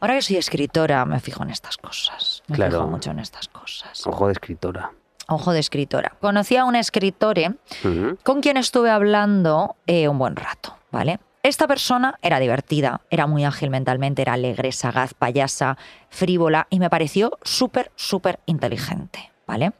Ahora 0.00 0.14
que 0.14 0.22
soy 0.22 0.36
escritora, 0.36 1.04
me 1.04 1.20
fijo 1.20 1.42
en 1.42 1.50
estas 1.50 1.76
cosas. 1.78 2.42
Me 2.48 2.56
Claro. 2.56 2.72
fijo 2.72 2.86
mucho 2.86 3.10
en 3.10 3.18
estas 3.18 3.48
cosas. 3.48 4.06
Ojo 4.06 4.26
de 4.26 4.32
escritora. 4.32 4.92
Ojo 5.28 5.52
de 5.52 5.60
escritora. 5.60 6.12
Conocí 6.20 6.56
a 6.56 6.64
un 6.64 6.76
escritor 6.76 7.36
Ujú. 7.84 8.16
con 8.22 8.40
quien 8.40 8.56
estuve 8.56 8.90
hablando 8.90 9.76
eh, 9.86 10.08
un 10.08 10.18
buen 10.18 10.36
rato, 10.36 10.76
¿vale? 10.92 11.18
Esta 11.42 11.66
persona 11.66 12.18
era 12.22 12.38
divertida, 12.40 13.00
era 13.10 13.26
muy 13.26 13.44
ágil 13.44 13.70
mentalmente, 13.70 14.22
era 14.22 14.34
alegre, 14.34 14.72
sagaz, 14.72 15.14
payasa, 15.14 15.78
frívola 16.10 16.66
y 16.70 16.78
me 16.80 16.90
pareció 16.90 17.38
súper, 17.42 17.90
súper 17.96 18.40
inteligente, 18.46 19.32
¿vale? 19.46 19.72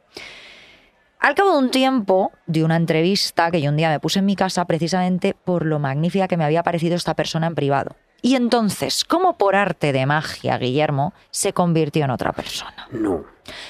Al 1.19 1.35
cabo 1.35 1.51
de 1.53 1.57
un 1.57 1.71
tiempo, 1.71 2.31
de 2.45 2.63
una 2.63 2.75
entrevista 2.75 3.49
que 3.51 3.61
yo 3.61 3.69
un 3.69 3.77
día 3.77 3.89
me 3.89 3.99
puse 3.99 4.19
en 4.19 4.25
mi 4.25 4.35
casa 4.35 4.65
precisamente 4.65 5.33
por 5.33 5.65
lo 5.65 5.79
magnífica 5.79 6.27
que 6.27 6.37
me 6.37 6.45
había 6.45 6.63
parecido 6.63 6.95
esta 6.95 7.15
persona 7.15 7.47
en 7.47 7.55
privado. 7.55 7.95
Y 8.21 8.35
entonces, 8.35 9.03
como 9.05 9.37
por 9.37 9.55
arte 9.55 9.91
de 9.93 10.05
magia, 10.05 10.57
Guillermo 10.57 11.13
se 11.31 11.53
convirtió 11.53 12.03
en 12.05 12.11
otra 12.11 12.31
persona 12.33 12.87
No. 12.91 13.23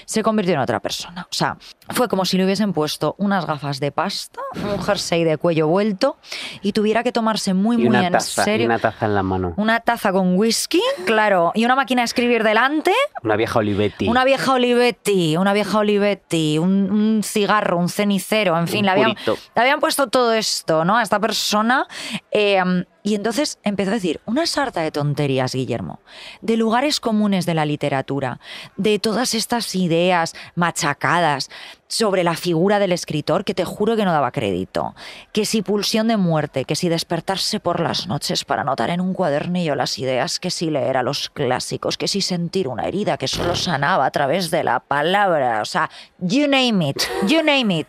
se 0.05 0.23
convirtió 0.23 0.53
en 0.55 0.59
otra 0.61 0.79
persona. 0.79 1.27
O 1.29 1.33
sea, 1.35 1.57
fue 1.89 2.07
como 2.07 2.25
si 2.25 2.37
le 2.37 2.45
hubiesen 2.45 2.73
puesto 2.73 3.13
unas 3.19 3.45
gafas 3.45 3.79
de 3.79 3.91
pasta, 3.91 4.39
un 4.55 4.81
jersey 4.81 5.23
de 5.23 5.37
cuello 5.37 5.67
vuelto 5.67 6.17
y 6.63 6.71
tuviera 6.71 7.03
que 7.03 7.11
tomarse 7.11 7.53
muy, 7.53 7.75
Y 7.83 7.87
muy 7.89 7.97
en 7.97 8.11
taza, 8.13 8.41
y 8.41 8.45
serio. 8.45 8.65
una 8.65 8.79
taza 8.79 9.05
en 9.05 9.13
la 9.15 9.21
mano. 9.21 9.53
Una 9.57 9.79
taza 9.81 10.11
con 10.11 10.35
whisky, 10.37 10.81
claro, 11.05 11.51
y 11.53 11.63
una 11.65 11.75
máquina 11.75 12.01
de 12.01 12.05
escribir 12.05 12.43
delante, 12.43 12.91
Una 13.23 13.35
vieja 13.35 13.59
Olivetti. 13.59 14.07
una 14.07 14.23
vieja 14.25 14.53
Olivetti, 14.53 15.37
una 15.37 15.53
vieja 15.53 15.77
Olivetti, 15.77 16.57
un, 16.57 16.89
un 16.89 17.21
cigarro, 17.23 17.77
un 17.77 17.89
cenicero, 17.89 18.57
en 18.57 18.67
fin, 18.67 18.85
le 18.85 18.91
habían, 18.91 19.15
le 19.25 19.61
habían 19.61 19.79
puesto 19.79 20.07
todo 20.07 20.33
esto, 20.33 20.85
¿no? 20.85 20.97
A 20.97 21.03
esta 21.03 21.19
persona. 21.19 21.85
eh, 22.31 22.63
y 23.07 23.15
entonces 23.15 23.57
empezó 23.63 23.91
a 23.91 23.93
decir 23.93 24.19
una 24.25 24.45
sarta 24.45 24.81
de 24.81 24.91
tonterías, 24.91 25.55
Guillermo, 25.55 26.01
de 26.41 26.57
lugares 26.57 26.99
comunes 26.99 27.45
de 27.45 27.53
la 27.53 27.65
literatura, 27.65 28.41
de 28.75 28.99
todas 28.99 29.33
estas 29.33 29.73
ideas 29.75 30.35
machacadas 30.55 31.49
sobre 31.87 32.25
la 32.25 32.35
figura 32.35 32.79
del 32.79 32.91
escritor 32.91 33.45
que 33.45 33.53
te 33.53 33.63
juro 33.63 33.95
que 33.95 34.03
no 34.03 34.11
daba 34.11 34.33
crédito. 34.33 34.93
Que 35.31 35.45
si 35.45 35.61
pulsión 35.61 36.09
de 36.09 36.17
muerte, 36.17 36.65
que 36.65 36.75
si 36.75 36.89
despertarse 36.89 37.61
por 37.61 37.79
las 37.79 38.07
noches 38.07 38.43
para 38.43 38.63
anotar 38.63 38.89
en 38.89 38.99
un 38.99 39.13
cuadernillo 39.13 39.75
las 39.75 39.97
ideas, 39.99 40.37
que 40.37 40.51
si 40.51 40.69
leer 40.69 40.97
a 40.97 41.03
los 41.03 41.29
clásicos, 41.29 41.97
que 41.97 42.09
si 42.09 42.19
sentir 42.19 42.67
una 42.67 42.87
herida 42.87 43.17
que 43.17 43.29
solo 43.29 43.55
sanaba 43.55 44.05
a 44.05 44.11
través 44.11 44.51
de 44.51 44.65
la 44.65 44.81
palabra. 44.81 45.61
O 45.61 45.65
sea, 45.65 45.89
you 46.19 46.45
name 46.45 46.89
it, 46.89 47.03
you 47.25 47.41
name 47.41 47.73
it. 47.73 47.87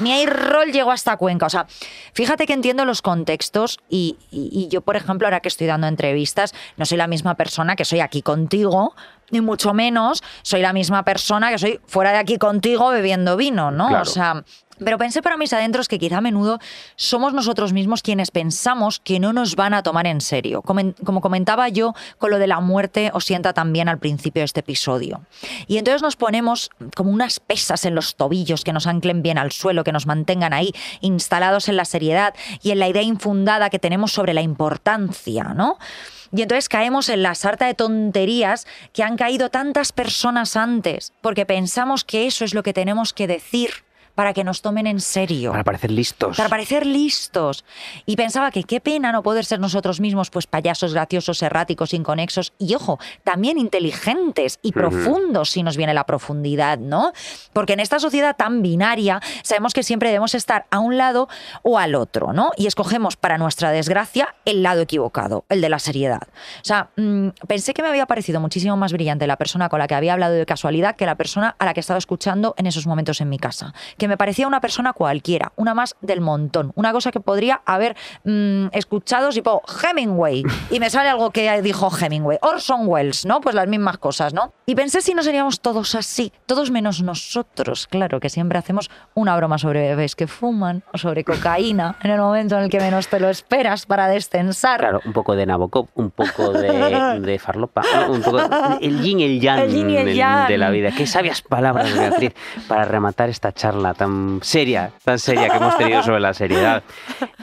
Ni 0.00 0.12
hay 0.12 0.26
rol 0.26 0.72
llegó 0.72 0.90
hasta 0.92 1.16
Cuenca. 1.16 1.46
O 1.46 1.50
sea, 1.50 1.66
fíjate 2.12 2.46
que 2.46 2.52
entiendo 2.52 2.84
los 2.84 3.02
contextos 3.02 3.78
y, 3.88 4.16
y- 4.30 4.50
y 4.52 4.68
yo, 4.68 4.80
por 4.80 4.96
ejemplo, 4.96 5.26
ahora 5.26 5.40
que 5.40 5.48
estoy 5.48 5.66
dando 5.66 5.86
entrevistas, 5.86 6.54
no 6.76 6.84
soy 6.84 6.98
la 6.98 7.06
misma 7.06 7.34
persona 7.34 7.76
que 7.76 7.84
soy 7.84 8.00
aquí 8.00 8.22
contigo, 8.22 8.94
ni 9.30 9.40
mucho 9.40 9.72
menos 9.72 10.22
soy 10.42 10.60
la 10.60 10.72
misma 10.72 11.02
persona 11.04 11.50
que 11.50 11.58
soy 11.58 11.80
fuera 11.86 12.12
de 12.12 12.18
aquí 12.18 12.36
contigo 12.38 12.90
bebiendo 12.90 13.36
vino, 13.36 13.70
¿no? 13.70 13.88
Claro. 13.88 14.02
O 14.02 14.04
sea, 14.04 14.44
pero 14.82 14.98
pensé 14.98 15.22
para 15.22 15.36
mis 15.36 15.52
adentros 15.52 15.88
que 15.88 15.98
quizá 15.98 16.18
a 16.18 16.20
menudo 16.20 16.58
somos 16.96 17.32
nosotros 17.32 17.72
mismos 17.72 18.02
quienes 18.02 18.30
pensamos 18.30 19.00
que 19.00 19.20
no 19.20 19.32
nos 19.32 19.56
van 19.56 19.74
a 19.74 19.82
tomar 19.82 20.06
en 20.06 20.20
serio. 20.20 20.62
Como, 20.62 21.20
comentaba 21.20 21.68
yo 21.68 21.94
con 22.18 22.30
lo 22.30 22.38
de 22.38 22.46
la 22.46 22.60
muerte, 22.60 23.10
os 23.14 23.24
sienta 23.24 23.52
también 23.52 23.88
al 23.88 23.98
principio 23.98 24.40
de 24.40 24.46
este 24.46 24.60
episodio. 24.60 25.22
Y 25.66 25.78
entonces 25.78 26.02
nos 26.02 26.16
ponemos 26.16 26.70
como 26.96 27.10
unas 27.10 27.40
pesas 27.40 27.84
en 27.84 27.94
los 27.94 28.16
tobillos 28.16 28.64
que 28.64 28.72
nos 28.72 28.86
anclen 28.86 29.22
bien 29.22 29.38
al 29.38 29.52
suelo, 29.52 29.84
que 29.84 29.92
nos 29.92 30.06
mantengan 30.06 30.52
ahí 30.52 30.72
instalados 31.00 31.68
en 31.68 31.76
la 31.76 31.84
seriedad 31.84 32.34
y 32.62 32.70
en 32.70 32.78
la 32.78 32.88
idea 32.88 33.02
infundada 33.02 33.70
que 33.70 33.78
tenemos 33.78 34.12
sobre 34.12 34.34
la 34.34 34.42
importancia, 34.42 35.44
¿no? 35.54 35.78
Y 36.34 36.42
entonces 36.42 36.68
caemos 36.68 37.08
en 37.10 37.22
la 37.22 37.36
sarta 37.36 37.66
de 37.66 37.74
tonterías 37.74 38.66
que 38.92 39.04
han 39.04 39.16
caído 39.16 39.50
tantas 39.50 39.92
personas 39.92 40.56
antes, 40.56 41.12
porque 41.20 41.46
pensamos 41.46 42.04
que 42.04 42.26
eso 42.26 42.44
es 42.44 42.54
lo 42.54 42.64
que 42.64 42.72
tenemos 42.72 43.12
que 43.12 43.28
decir 43.28 43.84
para 44.14 44.32
que 44.32 44.44
nos 44.44 44.62
tomen 44.62 44.86
en 44.86 45.00
serio. 45.00 45.50
Para 45.50 45.64
parecer 45.64 45.90
listos. 45.90 46.36
Para 46.36 46.48
parecer 46.48 46.86
listos. 46.86 47.64
Y 48.06 48.16
pensaba 48.16 48.50
que 48.50 48.64
qué 48.64 48.80
pena 48.80 49.12
no 49.12 49.22
poder 49.22 49.44
ser 49.44 49.60
nosotros 49.60 50.00
mismos, 50.00 50.30
pues 50.30 50.46
payasos 50.46 50.94
graciosos, 50.94 51.42
erráticos, 51.42 51.94
inconexos 51.94 52.52
y, 52.58 52.74
ojo, 52.74 52.98
también 53.24 53.58
inteligentes 53.58 54.58
y 54.62 54.72
profundos 54.72 55.50
si 55.50 55.62
nos 55.62 55.76
viene 55.76 55.94
la 55.94 56.04
profundidad, 56.04 56.78
¿no? 56.78 57.12
Porque 57.52 57.74
en 57.74 57.80
esta 57.80 57.98
sociedad 57.98 58.36
tan 58.36 58.62
binaria 58.62 59.20
sabemos 59.42 59.74
que 59.74 59.82
siempre 59.82 60.08
debemos 60.08 60.34
estar 60.34 60.66
a 60.70 60.78
un 60.78 60.96
lado 60.96 61.28
o 61.62 61.78
al 61.78 61.94
otro, 61.94 62.32
¿no? 62.32 62.52
Y 62.56 62.66
escogemos, 62.66 63.16
para 63.16 63.38
nuestra 63.38 63.70
desgracia, 63.70 64.34
el 64.44 64.62
lado 64.62 64.82
equivocado, 64.82 65.44
el 65.48 65.60
de 65.60 65.68
la 65.68 65.78
seriedad. 65.78 66.22
O 66.22 66.64
sea, 66.64 66.90
mm, 66.96 67.28
pensé 67.46 67.74
que 67.74 67.82
me 67.82 67.88
había 67.88 68.06
parecido 68.06 68.40
muchísimo 68.40 68.76
más 68.76 68.92
brillante 68.92 69.26
la 69.26 69.36
persona 69.36 69.68
con 69.68 69.78
la 69.78 69.86
que 69.86 69.94
había 69.94 70.12
hablado 70.12 70.34
de 70.34 70.46
casualidad 70.46 70.96
que 70.96 71.06
la 71.06 71.16
persona 71.16 71.56
a 71.58 71.64
la 71.64 71.74
que 71.74 71.80
estaba 71.80 71.98
escuchando 71.98 72.54
en 72.58 72.66
esos 72.66 72.86
momentos 72.86 73.20
en 73.20 73.28
mi 73.28 73.38
casa. 73.38 73.74
Que 73.96 74.03
me 74.08 74.16
parecía 74.16 74.46
una 74.46 74.60
persona 74.60 74.92
cualquiera, 74.92 75.52
una 75.56 75.74
más 75.74 75.96
del 76.00 76.20
montón, 76.20 76.72
una 76.74 76.92
cosa 76.92 77.10
que 77.10 77.20
podría 77.20 77.62
haber 77.64 77.96
mm, 78.24 78.66
escuchado 78.72 79.30
tipo 79.30 79.62
Hemingway 79.82 80.42
y 80.70 80.80
me 80.80 80.90
sale 80.90 81.08
algo 81.08 81.30
que 81.30 81.60
dijo 81.62 81.90
Hemingway, 81.94 82.38
Orson 82.42 82.86
Welles, 82.86 83.24
¿no? 83.26 83.40
Pues 83.40 83.54
las 83.54 83.68
mismas 83.68 83.98
cosas, 83.98 84.34
¿no? 84.34 84.52
Y 84.66 84.74
pensé 84.74 85.00
si 85.00 85.14
no 85.14 85.22
seríamos 85.22 85.60
todos 85.60 85.94
así, 85.94 86.32
todos 86.46 86.70
menos 86.70 87.02
nosotros, 87.02 87.86
claro, 87.86 88.20
que 88.20 88.28
siempre 88.30 88.58
hacemos 88.58 88.90
una 89.14 89.36
broma 89.36 89.58
sobre 89.58 89.80
bebés 89.88 90.16
que 90.16 90.26
fuman 90.26 90.82
o 90.92 90.98
sobre 90.98 91.24
cocaína 91.24 91.96
en 92.02 92.10
el 92.10 92.20
momento 92.20 92.56
en 92.56 92.64
el 92.64 92.70
que 92.70 92.80
menos 92.80 93.08
te 93.08 93.20
lo 93.20 93.28
esperas 93.28 93.86
para 93.86 94.08
descensar. 94.08 94.80
Claro, 94.80 95.00
un 95.04 95.12
poco 95.12 95.34
de 95.36 95.46
Nabokov, 95.46 95.88
un 95.94 96.10
poco 96.10 96.52
de, 96.52 97.20
de 97.20 97.38
farlopa, 97.38 97.82
un 98.08 98.22
poco 98.22 98.40
el 98.80 99.00
yin 99.02 99.20
y 99.20 99.24
el 99.24 99.40
yang, 99.40 99.58
El 99.60 99.72
yin 99.72 99.90
y 99.90 99.96
el 99.96 100.14
yang. 100.14 100.48
de 100.48 100.58
la 100.58 100.70
vida. 100.70 100.90
Qué 100.96 101.06
sabias 101.06 101.42
palabras, 101.42 101.92
Beatriz, 101.96 102.34
para 102.68 102.84
rematar 102.84 103.30
esta 103.30 103.52
charla 103.52 103.93
tan 103.94 104.40
seria, 104.42 104.90
tan 105.04 105.18
seria 105.18 105.48
que 105.48 105.56
hemos 105.56 105.76
tenido 105.78 106.02
sobre 106.02 106.20
la 106.20 106.34
seriedad. 106.34 106.82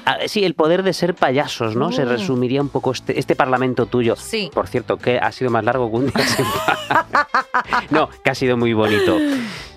Ah, 0.04 0.18
Sí, 0.26 0.44
el 0.44 0.56
poder 0.56 0.82
de 0.82 0.94
ser 0.94 1.14
payasos, 1.14 1.76
¿no? 1.76 1.92
Se 1.92 2.04
Mm. 2.06 2.10
resumiría 2.10 2.60
un 2.62 2.70
poco 2.70 2.92
este, 2.92 3.20
este 3.20 3.36
parlamento 3.36 3.86
tuyo. 3.86 4.16
Sí. 4.16 4.50
Por 4.52 4.68
cierto, 4.68 4.98
que 4.98 5.20
ha 5.20 5.32
sido 5.32 5.52
más 5.52 5.64
largo 5.64 5.92
que 5.92 5.96
un 5.98 6.06
día 6.08 6.26
sin 6.26 6.46
pan. 6.46 7.06
No, 7.90 8.10
que 8.24 8.30
ha 8.30 8.36
sido 8.36 8.58
muy 8.58 8.74
bonito. 8.74 9.18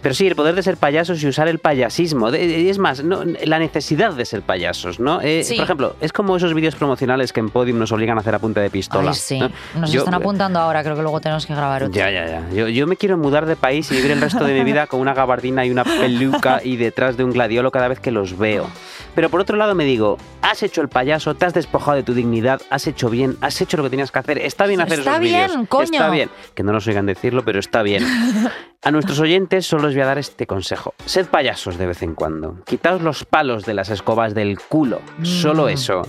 Pero 0.03 0.15
sí, 0.15 0.27
el 0.27 0.37
poder 0.37 0.55
de 0.55 0.63
ser 0.63 0.77
payasos 0.77 1.23
y 1.23 1.27
usar 1.29 1.49
el 1.49 1.59
payasismo. 1.59 2.31
De- 2.31 2.69
es 2.69 2.79
más, 2.79 3.03
no, 3.03 3.23
la 3.45 3.59
necesidad 3.59 4.13
de 4.13 4.25
ser 4.27 4.43
payasos, 4.43 5.01
¿no? 5.01 5.21
Eh, 5.23 5.43
Sí. 5.45 5.55
Por 5.57 5.65
ejemplo, 5.65 5.97
es 6.01 6.13
como 6.13 6.37
esos 6.37 6.53
vídeos 6.53 6.75
promocionales 6.75 7.33
que 7.33 7.41
en 7.41 7.49
Podium 7.49 7.79
nos 7.79 7.91
obligan 7.91 8.19
a 8.19 8.21
hacer 8.21 8.35
a 8.35 8.39
punta 8.39 8.61
de 8.61 8.69
pistola. 8.71 9.11
Ay, 9.11 9.17
sí. 9.17 9.39
¿no? 9.39 9.51
Nos 9.81 9.91
Yo- 9.93 10.01
están 10.01 10.15
apuntando 10.15 10.59
ahora, 10.59 10.83
creo 10.83 10.95
que 10.95 11.03
luego 11.03 11.21
tenemos 11.21 11.47
que 11.47 11.55
grabar 11.55 11.85
otro. 11.85 11.95
Ya, 11.95 12.11
ya, 12.11 12.27
ya. 12.27 12.51
Yo, 12.53 12.69
yo 12.69 12.87
me 12.87 12.97
quiero 12.97 13.17
mudar 13.17 13.47
de 13.47 13.57
país 13.57 13.91
y 13.93 13.97
vivir 13.97 14.11
el 14.11 14.21
resto 14.21 14.45
de 14.45 14.53
mi 14.53 14.63
vida 14.65 14.87
con 14.87 15.01
una 15.01 15.15
gabardina 15.15 15.65
y 15.65 15.71
una 15.71 15.85
peluca 15.85 16.61
y 16.63 16.77
detrás 16.77 17.17
de 17.17 17.25
un 17.25 17.33
gladiolo 17.33 17.71
cada 17.71 17.89
vez 17.89 17.99
que 18.01 18.11
los 18.11 18.37
veo. 18.37 18.69
Pero 19.15 19.31
por 19.31 19.41
otro 19.41 19.57
lado 19.57 19.75
me 19.75 19.85
digo, 19.85 20.19
has 20.43 20.63
hecho 20.63 20.81
el 20.81 20.89
payaso, 20.89 21.35
te 21.35 21.47
has 21.47 21.55
despojado 21.55 21.97
de 21.97 22.03
tu 22.03 22.15
dignidad, 22.15 22.61
has 22.71 22.87
hecho 22.87 23.09
bien, 23.11 23.37
has 23.41 23.61
hecho 23.61 23.77
lo 23.77 23.85
que 23.85 23.91
tenías 23.91 24.11
que 24.11 24.19
hacer. 24.19 24.39
Está 24.39 24.67
bien 24.67 24.81
hacer 24.81 24.99
Está 25.01 25.13
esos 25.13 25.21
bien, 25.21 25.67
coño. 25.67 25.85
Está 25.85 26.11
bien. 26.11 26.31
Que 26.55 26.63
no 26.63 26.73
nos 26.73 26.87
oigan 26.87 27.07
decirlo, 27.07 27.45
pero 27.45 27.61
está 27.61 27.83
bien. 27.83 28.05
A 28.83 28.91
nuestros 28.91 29.19
oyentes 29.21 29.67
solo 29.67 29.85
les 29.87 29.95
voy 29.95 30.03
a 30.03 30.07
dar 30.07 30.19
este 30.19 30.47
consejo. 30.47 30.93
Sed 31.07 31.27
payasos 31.29 31.79
de 31.79 31.87
vez 31.87 32.03
en 32.03 32.15
cuando. 32.15 32.59
Quitaos 32.67 33.01
los 33.01 33.25
palos 33.25 33.65
de 33.65 33.73
las 33.75 33.89
escobas 33.89 34.35
del 34.35 34.59
culo. 34.61 35.01
Solo 35.23 35.65
Mm. 35.67 35.69
eso. 35.71 36.03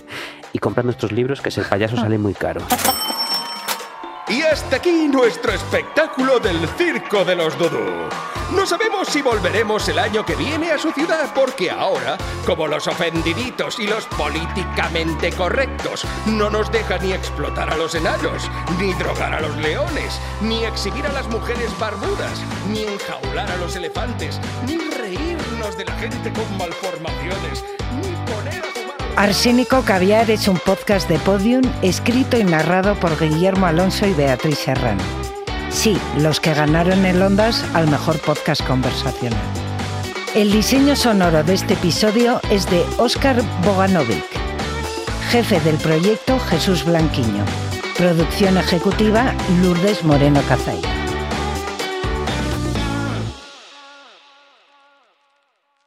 Y 0.52 0.58
comprad 0.58 0.84
nuestros 0.84 1.12
libros, 1.12 1.40
que 1.40 1.50
ser 1.50 1.64
payaso 1.64 1.96
sale 1.96 2.18
muy 2.18 2.34
caro. 2.34 2.60
Y 4.28 4.42
hasta 4.42 4.76
aquí 4.76 5.06
nuestro 5.06 5.52
espectáculo 5.52 6.40
del 6.40 6.68
Circo 6.76 7.24
de 7.24 7.36
los 7.36 7.56
Dudú. 7.56 8.08
No 8.50 8.66
sabemos 8.66 9.06
si 9.08 9.22
volveremos 9.22 9.88
el 9.88 10.00
año 10.00 10.26
que 10.26 10.34
viene 10.34 10.72
a 10.72 10.78
su 10.78 10.90
ciudad 10.90 11.32
porque 11.32 11.70
ahora, 11.70 12.18
como 12.44 12.66
los 12.66 12.88
ofendiditos 12.88 13.78
y 13.78 13.86
los 13.86 14.06
políticamente 14.06 15.30
correctos, 15.30 16.04
no 16.26 16.50
nos 16.50 16.72
deja 16.72 16.98
ni 16.98 17.12
explotar 17.12 17.72
a 17.72 17.76
los 17.76 17.94
enanos, 17.94 18.50
ni 18.80 18.92
drogar 18.94 19.32
a 19.32 19.40
los 19.40 19.56
leones, 19.58 20.20
ni 20.40 20.64
exhibir 20.64 21.06
a 21.06 21.12
las 21.12 21.28
mujeres 21.28 21.76
barbudas, 21.78 22.42
ni 22.68 22.82
enjaular 22.82 23.48
a 23.48 23.56
los 23.56 23.76
elefantes, 23.76 24.40
ni 24.66 24.76
reírnos 24.76 25.76
de 25.76 25.84
la 25.84 25.92
gente 25.98 26.32
con 26.32 26.56
malformaciones, 26.56 27.64
ni 28.00 28.32
poner 28.32 28.64
a. 28.64 28.85
Arsénico 29.16 29.80
Caviar 29.80 30.30
es 30.30 30.46
un 30.46 30.58
podcast 30.58 31.08
de 31.08 31.18
Podium 31.18 31.62
escrito 31.80 32.36
y 32.36 32.44
narrado 32.44 32.94
por 32.96 33.18
Guillermo 33.18 33.64
Alonso 33.64 34.06
y 34.06 34.12
Beatriz 34.12 34.58
Serrano. 34.58 35.02
Sí, 35.70 35.96
los 36.18 36.38
que 36.38 36.52
ganaron 36.52 37.06
el 37.06 37.22
Ondas 37.22 37.64
al 37.72 37.88
mejor 37.88 38.18
podcast 38.20 38.62
conversacional. 38.66 39.40
El 40.34 40.52
diseño 40.52 40.94
sonoro 40.94 41.42
de 41.42 41.54
este 41.54 41.72
episodio 41.72 42.42
es 42.50 42.68
de 42.70 42.84
Óscar 42.98 43.40
Boganovic. 43.64 44.26
Jefe 45.30 45.60
del 45.60 45.76
proyecto 45.76 46.38
Jesús 46.38 46.84
Blanquiño. 46.84 47.44
Producción 47.96 48.58
ejecutiva 48.58 49.32
Lourdes 49.62 50.04
Moreno 50.04 50.42
Cazay. 50.46 51.05